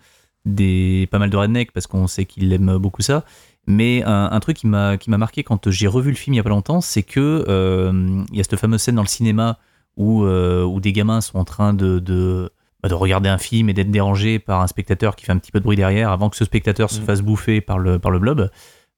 des, 0.44 1.08
pas 1.10 1.18
mal 1.18 1.30
de 1.30 1.36
redneck 1.36 1.72
parce 1.72 1.88
qu'on 1.88 2.06
sait 2.06 2.26
qu'il 2.26 2.52
aime 2.52 2.76
beaucoup 2.78 3.02
ça. 3.02 3.24
Mais 3.70 4.02
un, 4.04 4.28
un 4.32 4.40
truc 4.40 4.56
qui 4.56 4.66
m'a 4.66 4.98
marqué 5.06 5.42
quand 5.44 5.70
j'ai 5.70 5.86
revu 5.86 6.10
le 6.10 6.16
film 6.16 6.34
il 6.34 6.36
y 6.38 6.40
a 6.40 6.42
pas 6.42 6.50
longtemps, 6.50 6.80
c'est 6.80 7.02
que 7.02 7.44
euh, 7.48 8.24
il 8.30 8.36
y 8.36 8.40
a 8.40 8.42
cette 8.42 8.56
fameuse 8.58 8.80
scène 8.82 8.96
dans 8.96 9.02
le 9.02 9.08
cinéma 9.08 9.58
où, 9.96 10.24
euh, 10.24 10.64
où 10.64 10.80
des 10.80 10.92
gamins 10.92 11.20
sont 11.20 11.38
en 11.38 11.44
train 11.44 11.72
de, 11.74 11.98
de, 11.98 12.50
bah, 12.82 12.88
de 12.88 12.94
regarder 12.94 13.28
un 13.28 13.38
film 13.38 13.68
et 13.68 13.72
d'être 13.72 13.90
dérangés 13.90 14.38
par 14.38 14.60
un 14.60 14.66
spectateur 14.66 15.14
qui 15.14 15.24
fait 15.24 15.32
un 15.32 15.38
petit 15.38 15.52
peu 15.52 15.60
de 15.60 15.64
bruit 15.64 15.76
derrière 15.76 16.10
avant 16.10 16.30
que 16.30 16.36
ce 16.36 16.44
spectateur 16.44 16.90
se 16.90 17.00
Mm. 17.00 17.04
fasse 17.04 17.20
bouffer 17.22 17.60
par 17.60 17.78
le, 17.78 17.98
par 17.98 18.10
le 18.10 18.18
blob. 18.18 18.50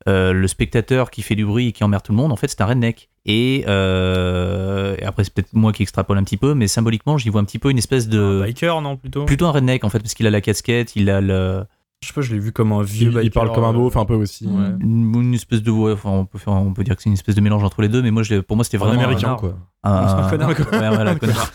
Euh, 0.08 0.32
le 0.32 0.48
spectateur 0.48 1.10
qui 1.10 1.22
fait 1.22 1.36
du 1.36 1.44
bruit 1.46 1.68
et 1.68 1.72
qui 1.72 1.84
emmerde 1.84 2.02
tout 2.02 2.10
le 2.12 2.16
monde, 2.16 2.32
en 2.32 2.36
fait, 2.36 2.48
c'est 2.48 2.60
un 2.60 2.66
redneck. 2.66 3.08
Et, 3.24 3.64
euh, 3.68 4.96
et 4.98 5.04
après, 5.04 5.22
c'est 5.24 5.32
peut-être 5.32 5.52
moi 5.52 5.72
qui 5.72 5.82
extrapole 5.82 6.18
un 6.18 6.24
petit 6.24 6.36
peu, 6.36 6.54
mais 6.54 6.66
symboliquement, 6.66 7.18
j'y 7.18 7.28
vois 7.28 7.40
un 7.40 7.44
petit 7.44 7.60
peu 7.60 7.70
une 7.70 7.78
espèce 7.78 8.06
Un 8.06 8.10
de. 8.10 8.42
biker 8.44 8.80
non 8.80 8.96
plutôt? 8.96 9.24
Plutôt 9.26 9.46
un 9.46 9.52
redneck, 9.52 9.84
en 9.84 9.90
fait, 9.90 10.00
parce 10.00 10.14
qu'il 10.14 10.26
a 10.26 10.30
la 10.30 10.40
casquette, 10.40 10.96
il 10.96 11.08
a 11.08 11.20
le, 11.20 11.64
Je 12.02 12.08
sais 12.08 12.14
pas, 12.14 12.20
je 12.20 12.32
l'ai 12.34 12.40
vu 12.40 12.50
comme 12.52 12.72
un 12.72 12.82
vieux 12.82 13.08
Il, 13.08 13.14
biker. 13.14 13.22
il 13.24 13.30
parle 13.30 13.52
comme 13.52 13.62
un 13.64 13.70
euh, 13.70 13.72
beauf 13.74 13.96
un 13.96 14.04
peu 14.04 14.14
aussi. 14.14 14.46
Ouais. 14.46 14.70
une, 14.80 15.14
une 15.14 15.34
espèce 15.34 15.62
de. 15.62 15.70
ouais, 15.70 15.92
enfin, 15.92 16.10
on, 16.10 16.24
peut 16.26 16.36
faire, 16.38 16.52
on 16.52 16.72
peut 16.74 16.82
dire 16.82 16.96
que 16.96 17.02
c'est 17.02 17.08
une 17.08 17.14
espèce 17.14 17.36
de 17.36 17.40
mélange 17.40 17.62
entre 17.62 17.80
les 17.80 17.88
deux, 17.88 18.02
mais 18.02 18.10
moi, 18.10 18.22
je 18.24 18.40
pour 18.40 18.56
moi, 18.56 18.64
c'était 18.64 18.76
Un 18.78 18.80
vraiment. 18.86 19.02
américain, 19.04 19.32
un, 19.32 19.36
quoi. 19.36 19.56
un- 19.84 19.92
Un 20.24 20.28
connard. 20.30 20.48
ouais, 20.50 20.56
voilà, 20.72 21.10
Un 21.12 21.14
connard. 21.16 21.52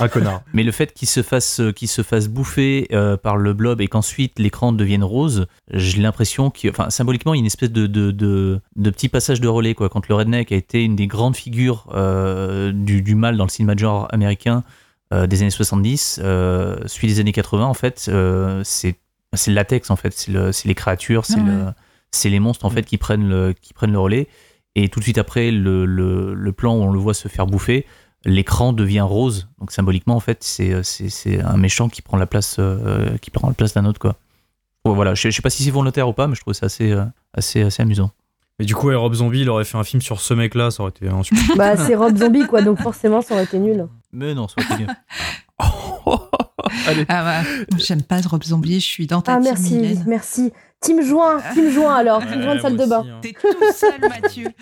Un 0.00 0.08
connard. 0.08 0.42
Mais 0.54 0.62
le 0.62 0.72
fait 0.72 0.94
qu'il 0.94 1.08
se 1.08 1.22
fasse, 1.22 1.60
qu'il 1.76 1.88
se 1.88 2.00
fasse 2.02 2.28
bouffer 2.28 2.88
euh, 2.92 3.16
par 3.18 3.36
le 3.36 3.52
blob 3.52 3.80
et 3.82 3.86
qu'ensuite 3.86 4.38
l'écran 4.38 4.72
devienne 4.72 5.04
rose, 5.04 5.46
j'ai 5.72 6.00
l'impression 6.00 6.50
qu'il, 6.50 6.70
enfin, 6.70 6.88
symboliquement, 6.88 7.34
il 7.34 7.38
y 7.38 7.40
a 7.40 7.42
une 7.42 7.46
espèce 7.46 7.70
de, 7.70 7.86
de, 7.86 8.10
de, 8.12 8.60
de 8.76 8.90
petit 8.90 9.10
passage 9.10 9.42
de 9.42 9.48
relais, 9.48 9.74
quoi. 9.74 9.88
Quand 9.90 10.08
le 10.08 10.14
redneck 10.14 10.52
a 10.52 10.56
été 10.56 10.82
une 10.82 10.96
des 10.96 11.06
grandes 11.06 11.36
figures 11.36 11.86
euh, 11.94 12.72
du, 12.72 13.02
du 13.02 13.14
mal 13.14 13.36
dans 13.36 13.44
le 13.44 13.50
cinéma 13.50 13.74
de 13.74 13.80
genre 13.80 14.08
américain 14.10 14.64
euh, 15.12 15.26
des 15.26 15.42
années 15.42 15.50
70, 15.50 16.20
euh, 16.22 16.78
celui 16.86 17.08
des 17.08 17.20
années 17.20 17.32
80, 17.32 17.66
en 17.66 17.74
fait, 17.74 18.06
euh, 18.08 18.62
c'est, 18.64 18.94
c'est 19.34 19.50
le 19.50 19.54
latex, 19.56 19.90
en 19.90 19.96
fait. 19.96 20.12
C'est, 20.12 20.32
le, 20.32 20.52
c'est 20.52 20.68
les 20.68 20.74
créatures, 20.74 21.24
c'est, 21.24 21.34
Ah 21.38 21.42
ouais. 21.42 21.50
le, 21.50 21.64
c'est 22.10 22.28
les 22.30 22.40
monstres, 22.40 22.64
en 22.64 22.70
fait, 22.70 22.82
qui 22.82 22.98
prennent 22.98 23.28
le, 23.28 23.52
qui 23.52 23.72
prennent 23.72 23.92
le 23.92 23.98
relais. 23.98 24.28
Et 24.76 24.88
tout 24.88 24.98
de 25.00 25.04
suite 25.04 25.18
après, 25.18 25.50
le, 25.50 25.84
le, 25.84 26.34
le 26.34 26.52
plan 26.52 26.74
où 26.76 26.82
on 26.82 26.92
le 26.92 26.98
voit 26.98 27.14
se 27.14 27.28
faire 27.28 27.46
bouffer, 27.46 27.86
l'écran 28.24 28.72
devient 28.72 29.00
rose. 29.00 29.48
Donc 29.58 29.72
symboliquement, 29.72 30.14
en 30.14 30.20
fait, 30.20 30.44
c'est 30.44 30.82
c'est 30.82 31.08
c'est 31.08 31.40
un 31.40 31.56
méchant 31.56 31.88
qui 31.88 32.02
prend 32.02 32.16
la 32.16 32.26
place 32.26 32.56
euh, 32.58 33.16
qui 33.18 33.30
prend 33.30 33.48
la 33.48 33.54
place 33.54 33.74
d'un 33.74 33.84
autre 33.84 33.98
quoi. 33.98 34.16
Bon, 34.84 34.94
voilà, 34.94 35.14
je, 35.14 35.28
je 35.28 35.34
sais 35.34 35.42
pas 35.42 35.50
si 35.50 35.64
c'est 35.64 35.70
volontaire 35.70 36.08
ou 36.08 36.12
pas, 36.12 36.26
mais 36.28 36.34
je 36.34 36.40
trouve 36.40 36.54
ça 36.54 36.66
assez 36.66 36.92
euh, 36.92 37.04
assez 37.34 37.62
assez 37.62 37.82
amusant. 37.82 38.10
Mais 38.58 38.66
du 38.66 38.74
coup, 38.74 38.88
ouais, 38.88 38.94
Rob 38.94 39.14
Zombie, 39.14 39.40
il 39.40 39.48
aurait 39.50 39.64
fait 39.64 39.78
un 39.78 39.84
film 39.84 40.02
sur 40.02 40.20
ce 40.20 40.34
mec-là, 40.34 40.70
ça 40.70 40.82
aurait 40.82 40.90
été 40.90 41.08
un 41.08 41.22
super. 41.22 41.56
Bah, 41.56 41.76
c'est 41.78 41.94
Rob 41.96 42.14
Zombie, 42.16 42.46
quoi, 42.46 42.60
donc 42.62 42.78
forcément, 42.80 43.22
ça 43.22 43.34
aurait 43.34 43.44
été 43.44 43.58
nul. 43.58 43.86
Mais 44.12 44.34
non, 44.34 44.48
ça 44.48 44.56
aurait 44.58 44.74
été 44.74 44.84
mieux. 44.84 44.88
Allez. 46.86 47.04
Ah 47.08 47.42
ouais, 47.42 47.66
j'aime 47.78 48.02
pas 48.02 48.16
Rob 48.28 48.42
Zombie, 48.44 48.80
je 48.80 48.86
suis 48.86 49.06
dans 49.06 49.20
ta 49.22 49.34
Ah, 49.34 49.36
team, 49.36 49.44
merci, 49.44 49.74
Mylène. 49.74 50.04
merci. 50.06 50.52
Team 50.80 51.02
Joint, 51.02 51.40
Team 51.52 51.70
Joint 51.70 51.94
alors, 51.94 52.20
Team 52.26 52.38
Ouais, 52.38 52.42
Joint 52.42 52.54
de 52.54 52.60
salle 52.60 52.76
de 52.76 52.86
bain. 52.86 53.04
hein. 53.06 53.18
T'es 53.20 53.34
tout 53.38 53.48
seul, 53.74 54.00
Mathieu. 54.00 54.48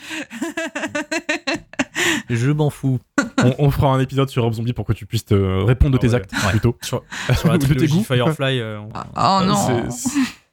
Je 2.31 2.51
m'en 2.51 2.71
fous. 2.71 2.99
on, 3.45 3.55
on 3.59 3.71
fera 3.71 3.89
un 3.93 4.01
épisode 4.01 4.29
sur 4.29 4.43
Rob 4.43 4.53
Zombie 4.53 4.73
pour 4.73 4.85
que 4.85 4.93
tu 4.93 5.07
puisses 5.07 5.25
te 5.25 5.35
répondre 5.65 5.93
de 5.93 5.99
Ah 5.99 6.01
tes 6.01 6.09
ouais. 6.09 6.15
actes 6.17 6.33
Ouais. 6.33 6.51
plutôt. 6.51 6.77
Sur, 6.83 7.03
sur 7.37 7.49
la 7.49 7.55
de 7.59 7.67
tes 7.67 7.75
trilogie 7.75 7.99
goûts. 7.99 8.05
Firefly. 8.05 8.61
euh, 8.61 8.81
on- 8.81 8.89
Oh 9.17 9.45
non. 9.45 9.89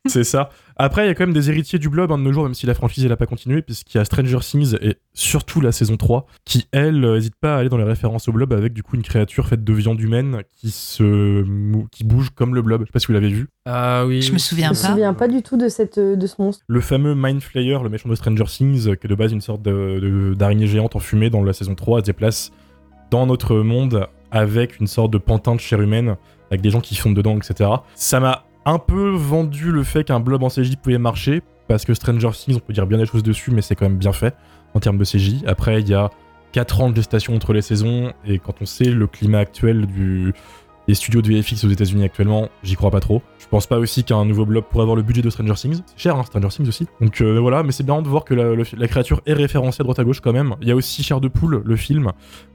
C'est- 0.09 0.23
ça. 0.23 0.49
Après, 0.77 1.05
il 1.05 1.07
y 1.07 1.09
a 1.09 1.15
quand 1.15 1.25
même 1.25 1.33
des 1.33 1.49
héritiers 1.49 1.79
du 1.79 1.87
blob 1.87 2.11
un 2.11 2.17
de 2.17 2.23
nos 2.23 2.33
jours, 2.33 2.43
même 2.43 2.53
si 2.53 2.65
la 2.65 2.73
franchise 2.73 3.05
elle 3.05 3.11
a 3.13 3.15
pas 3.15 3.25
continué, 3.27 3.61
puisqu'il 3.61 3.97
y 3.97 4.01
a 4.01 4.05
Stranger 4.05 4.39
Things 4.41 4.75
et 4.81 4.95
surtout 5.13 5.61
la 5.61 5.71
saison 5.71 5.95
3, 5.95 6.25
qui 6.43 6.67
elle 6.73 6.99
n'hésite 6.99 7.35
pas 7.39 7.55
à 7.55 7.59
aller 7.59 7.69
dans 7.69 7.77
les 7.77 7.85
références 7.85 8.27
au 8.27 8.33
blob 8.33 8.51
avec 8.51 8.73
du 8.73 8.83
coup 8.83 8.95
une 8.97 9.01
créature 9.03 9.47
faite 9.47 9.63
de 9.63 9.73
viande 9.73 10.01
humaine 10.01 10.41
qui 10.57 10.71
se 10.71 11.43
qui 11.91 12.03
bouge 12.03 12.31
comme 12.31 12.55
le 12.55 12.61
blob. 12.61 12.81
Je 12.81 12.85
sais 12.87 12.91
pas 12.91 12.99
si 12.99 13.07
vous 13.07 13.13
l'avez 13.13 13.29
vu. 13.29 13.47
Ah 13.65 14.05
oui. 14.05 14.21
Je 14.21 14.33
me 14.33 14.37
souviens 14.37 14.73
Je 14.73 14.77
me 14.77 14.81
pas. 14.83 14.89
souviens 14.89 15.13
pas 15.13 15.27
du 15.29 15.41
tout 15.41 15.55
de, 15.57 15.69
cette, 15.69 15.97
de 15.97 16.27
ce 16.27 16.35
monstre. 16.41 16.63
Le 16.67 16.81
fameux 16.81 17.15
Mind 17.15 17.41
Flayer, 17.41 17.77
le 17.81 17.89
méchant 17.89 18.09
de 18.09 18.15
Stranger 18.15 18.43
Things, 18.45 18.87
euh, 18.89 18.95
qui 18.95 19.07
est 19.07 19.09
de 19.09 19.15
base 19.15 19.31
une 19.31 19.41
sorte 19.41 19.61
d'araignée 19.61 20.67
géante 20.67 20.95
en 20.95 20.99
fumée 20.99 21.29
dans 21.29 21.43
la 21.43 21.53
saison 21.53 21.75
3, 21.75 22.01
se 22.01 22.05
déplace 22.05 22.51
dans 23.11 23.25
notre 23.25 23.55
monde 23.57 24.07
avec 24.31 24.79
une 24.79 24.87
sorte 24.87 25.11
de 25.11 25.17
pantin 25.17 25.55
de 25.55 25.59
chair 25.61 25.81
humaine, 25.81 26.17
avec 26.51 26.61
des 26.61 26.69
gens 26.69 26.81
qui 26.81 26.95
fondent 26.95 27.15
dedans, 27.15 27.37
etc. 27.37 27.69
Ça 27.95 28.19
m'a 28.19 28.43
un 28.65 28.79
peu 28.79 29.09
vendu 29.09 29.71
le 29.71 29.83
fait 29.83 30.03
qu'un 30.03 30.19
blob 30.19 30.43
en 30.43 30.49
CJ 30.49 30.75
pouvait 30.77 30.97
marcher, 30.97 31.41
parce 31.67 31.85
que 31.85 31.93
Stranger 31.93 32.31
Things, 32.31 32.55
on 32.57 32.59
peut 32.59 32.73
dire 32.73 32.87
bien 32.87 32.97
des 32.97 33.05
choses 33.05 33.23
dessus, 33.23 33.51
mais 33.51 33.61
c'est 33.61 33.75
quand 33.75 33.85
même 33.85 33.97
bien 33.97 34.13
fait 34.13 34.35
en 34.73 34.79
termes 34.79 34.97
de 34.97 35.05
CJ. 35.05 35.43
Après, 35.47 35.81
il 35.81 35.87
y 35.87 35.93
a 35.93 36.09
4 36.51 36.81
ans 36.81 36.89
de 36.89 36.95
gestation 36.95 37.35
entre 37.35 37.53
les 37.53 37.61
saisons, 37.61 38.13
et 38.25 38.39
quand 38.39 38.55
on 38.61 38.65
sait 38.65 38.85
le 38.85 39.07
climat 39.07 39.39
actuel 39.39 39.87
des 40.87 40.95
studios 40.95 41.21
de 41.21 41.27
VFX 41.27 41.63
aux 41.63 41.69
États-Unis 41.69 42.03
actuellement, 42.03 42.49
j'y 42.63 42.75
crois 42.75 42.91
pas 42.91 42.99
trop. 42.99 43.21
Je 43.39 43.47
pense 43.47 43.67
pas 43.67 43.77
aussi 43.77 44.03
qu'un 44.03 44.25
nouveau 44.25 44.45
blob 44.45 44.63
pourrait 44.63 44.83
avoir 44.83 44.95
le 44.95 45.03
budget 45.03 45.21
de 45.21 45.29
Stranger 45.29 45.53
Things. 45.53 45.81
C'est 45.85 45.99
cher, 45.99 46.15
hein, 46.15 46.23
Stranger 46.23 46.49
Things 46.49 46.67
aussi. 46.67 46.87
Donc 47.01 47.21
euh, 47.21 47.39
voilà, 47.39 47.63
mais 47.63 47.71
c'est 47.71 47.85
bien 47.85 48.01
de 48.01 48.07
voir 48.07 48.23
que 48.23 48.33
la, 48.33 48.87
créature 48.87 49.21
est 49.25 49.33
référencée 49.33 49.81
à 49.81 49.83
droite 49.83 49.99
à 49.99 50.03
gauche 50.03 50.21
quand 50.21 50.33
même. 50.33 50.55
Il 50.61 50.67
y 50.67 50.71
a 50.71 50.75
aussi 50.75 51.03
Chair 51.03 51.21
de 51.21 51.27
poule, 51.27 51.61
le 51.65 51.75
film, 51.75 52.11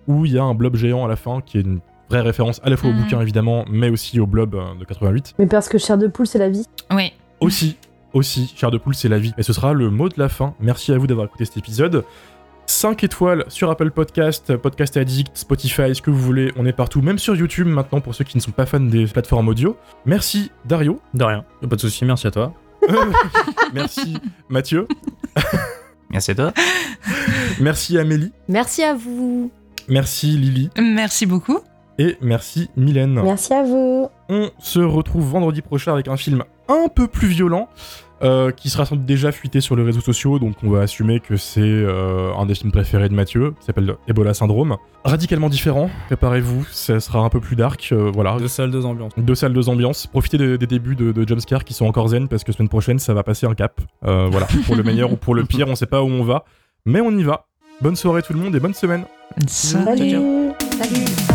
où 0.06 0.24
il 0.26 0.32
y 0.32 0.38
a 0.38 0.42
un 0.42 0.54
blob 0.54 0.76
géant 0.76 1.04
à 1.04 1.08
la 1.08 1.16
fin 1.16 1.40
qui 1.40 1.58
est 1.58 1.62
une 1.62 1.80
vraie 2.10 2.20
référence 2.20 2.60
à 2.64 2.68
la 2.70 2.76
fois 2.76 2.90
au 2.90 2.92
Mhm. 2.92 3.02
bouquin 3.02 3.20
évidemment, 3.20 3.64
mais 3.70 3.88
aussi 3.88 4.20
au 4.20 4.26
blob 4.26 4.54
euh, 4.54 4.74
de 4.78 4.84
88. 4.84 5.34
Mais 5.38 5.46
parce 5.46 5.68
que 5.68 5.78
chair 5.78 5.96
de 5.96 6.06
poule, 6.08 6.26
c'est 6.26 6.38
la 6.38 6.48
vie. 6.50 6.64
Oui. 6.90 7.12
Aussi, 7.40 7.76
aussi, 8.12 8.52
Chair 8.56 8.70
de 8.70 8.76
poule, 8.78 8.94
c'est 8.94 9.08
la 9.08 9.18
vie. 9.18 9.32
Et 9.38 9.42
ce 9.42 9.52
sera 9.52 9.72
le 9.72 9.88
mot 9.88 10.08
de 10.08 10.14
la 10.18 10.28
fin. 10.28 10.54
Merci 10.60 10.92
à 10.92 10.98
vous 10.98 11.06
d'avoir 11.06 11.26
écouté 11.26 11.44
cet 11.44 11.56
épisode. 11.56 12.04
5 12.66 13.02
étoiles 13.02 13.44
sur 13.48 13.68
Apple 13.70 13.90
Podcast, 13.90 14.56
Podcast 14.56 14.96
Addict, 14.96 15.36
Spotify, 15.36 15.92
ce 15.94 16.02
que 16.02 16.10
vous 16.10 16.20
voulez, 16.20 16.52
on 16.56 16.66
est 16.66 16.72
partout, 16.72 17.00
même 17.02 17.18
sur 17.18 17.34
YouTube 17.34 17.66
maintenant 17.66 18.00
pour 18.00 18.14
ceux 18.14 18.22
qui 18.24 18.36
ne 18.36 18.42
sont 18.42 18.52
pas 18.52 18.64
fans 18.66 18.78
des 18.78 19.06
plateformes 19.06 19.48
audio. 19.48 19.76
Merci 20.06 20.52
Dario, 20.66 21.00
De 21.14 21.24
rien. 21.24 21.44
Pas 21.68 21.74
de 21.76 21.80
souci, 21.80 22.04
merci 22.04 22.26
à 22.28 22.30
toi. 22.30 22.52
merci 23.74 24.18
Mathieu, 24.48 24.86
Merci 26.10 26.30
à 26.30 26.34
toi. 26.36 26.52
merci 27.60 27.98
Amélie, 27.98 28.32
Merci 28.48 28.82
à 28.84 28.94
vous. 28.94 29.50
merci 29.88 30.36
Lily 30.36 30.70
Merci 30.80 31.26
beaucoup. 31.26 31.58
Et 32.00 32.16
merci 32.20 32.70
Mylène. 32.76 33.20
Merci 33.22 33.52
à 33.52 33.62
vous. 33.62 34.08
On 34.28 34.50
se 34.58 34.80
retrouve 34.80 35.28
vendredi 35.28 35.60
prochain 35.62 35.92
avec 35.92 36.08
un 36.08 36.16
film 36.16 36.42
un 36.68 36.88
peu 36.88 37.06
plus 37.06 37.28
violent. 37.28 37.68
euh, 38.22 38.50
qui 38.50 38.68
sera 38.68 38.84
sans 38.84 38.96
doute 38.96 39.06
déjà 39.06 39.32
fuité 39.32 39.62
sur 39.62 39.76
les 39.76 39.82
réseaux 39.82 40.02
sociaux, 40.02 40.38
donc 40.38 40.56
on 40.62 40.68
va 40.68 40.82
assumer 40.82 41.20
que 41.20 41.38
c'est 41.38 41.60
euh, 41.62 42.34
un 42.36 42.44
des 42.44 42.54
films 42.54 42.70
préférés 42.70 43.08
de 43.08 43.14
Mathieu, 43.14 43.54
qui 43.58 43.64
s'appelle 43.64 43.96
Ebola 44.08 44.34
Syndrome. 44.34 44.76
Radicalement 45.04 45.48
différent, 45.48 45.88
préparez-vous, 46.08 46.66
ça 46.70 47.00
sera 47.00 47.20
un 47.20 47.30
peu 47.30 47.40
plus 47.40 47.56
dark, 47.56 47.88
euh, 47.92 48.10
voilà. 48.12 48.36
Deux 48.38 48.46
salles, 48.48 48.70
deux 48.70 48.84
ambiances. 48.84 49.12
Deux 49.16 49.34
salles, 49.34 49.54
deux 49.54 49.70
ambiances. 49.70 50.06
Profitez 50.06 50.36
des, 50.36 50.58
des 50.58 50.66
débuts 50.66 50.96
de, 50.96 51.12
de 51.12 51.26
Jumpscare 51.26 51.64
qui 51.64 51.72
sont 51.72 51.86
encore 51.86 52.08
zen 52.08 52.28
parce 52.28 52.44
que 52.44 52.52
semaine 52.52 52.68
prochaine 52.68 52.98
ça 52.98 53.14
va 53.14 53.22
passer 53.22 53.46
un 53.46 53.54
cap. 53.54 53.80
Euh, 54.04 54.28
voilà, 54.30 54.46
pour 54.66 54.76
le 54.76 54.82
meilleur 54.82 55.10
ou 55.10 55.16
pour 55.16 55.34
le 55.34 55.44
pire, 55.44 55.66
on 55.68 55.74
sait 55.74 55.86
pas 55.86 56.02
où 56.02 56.08
on 56.08 56.22
va, 56.22 56.44
mais 56.84 57.00
on 57.00 57.12
y 57.12 57.22
va. 57.22 57.46
Bonne 57.80 57.96
soirée 57.96 58.20
tout 58.20 58.34
le 58.34 58.38
monde 58.40 58.54
et 58.54 58.60
bonne 58.60 58.74
semaine. 58.74 59.04
Salut. 59.46 60.10
Salut. 60.10 60.52
Salut. 60.78 61.29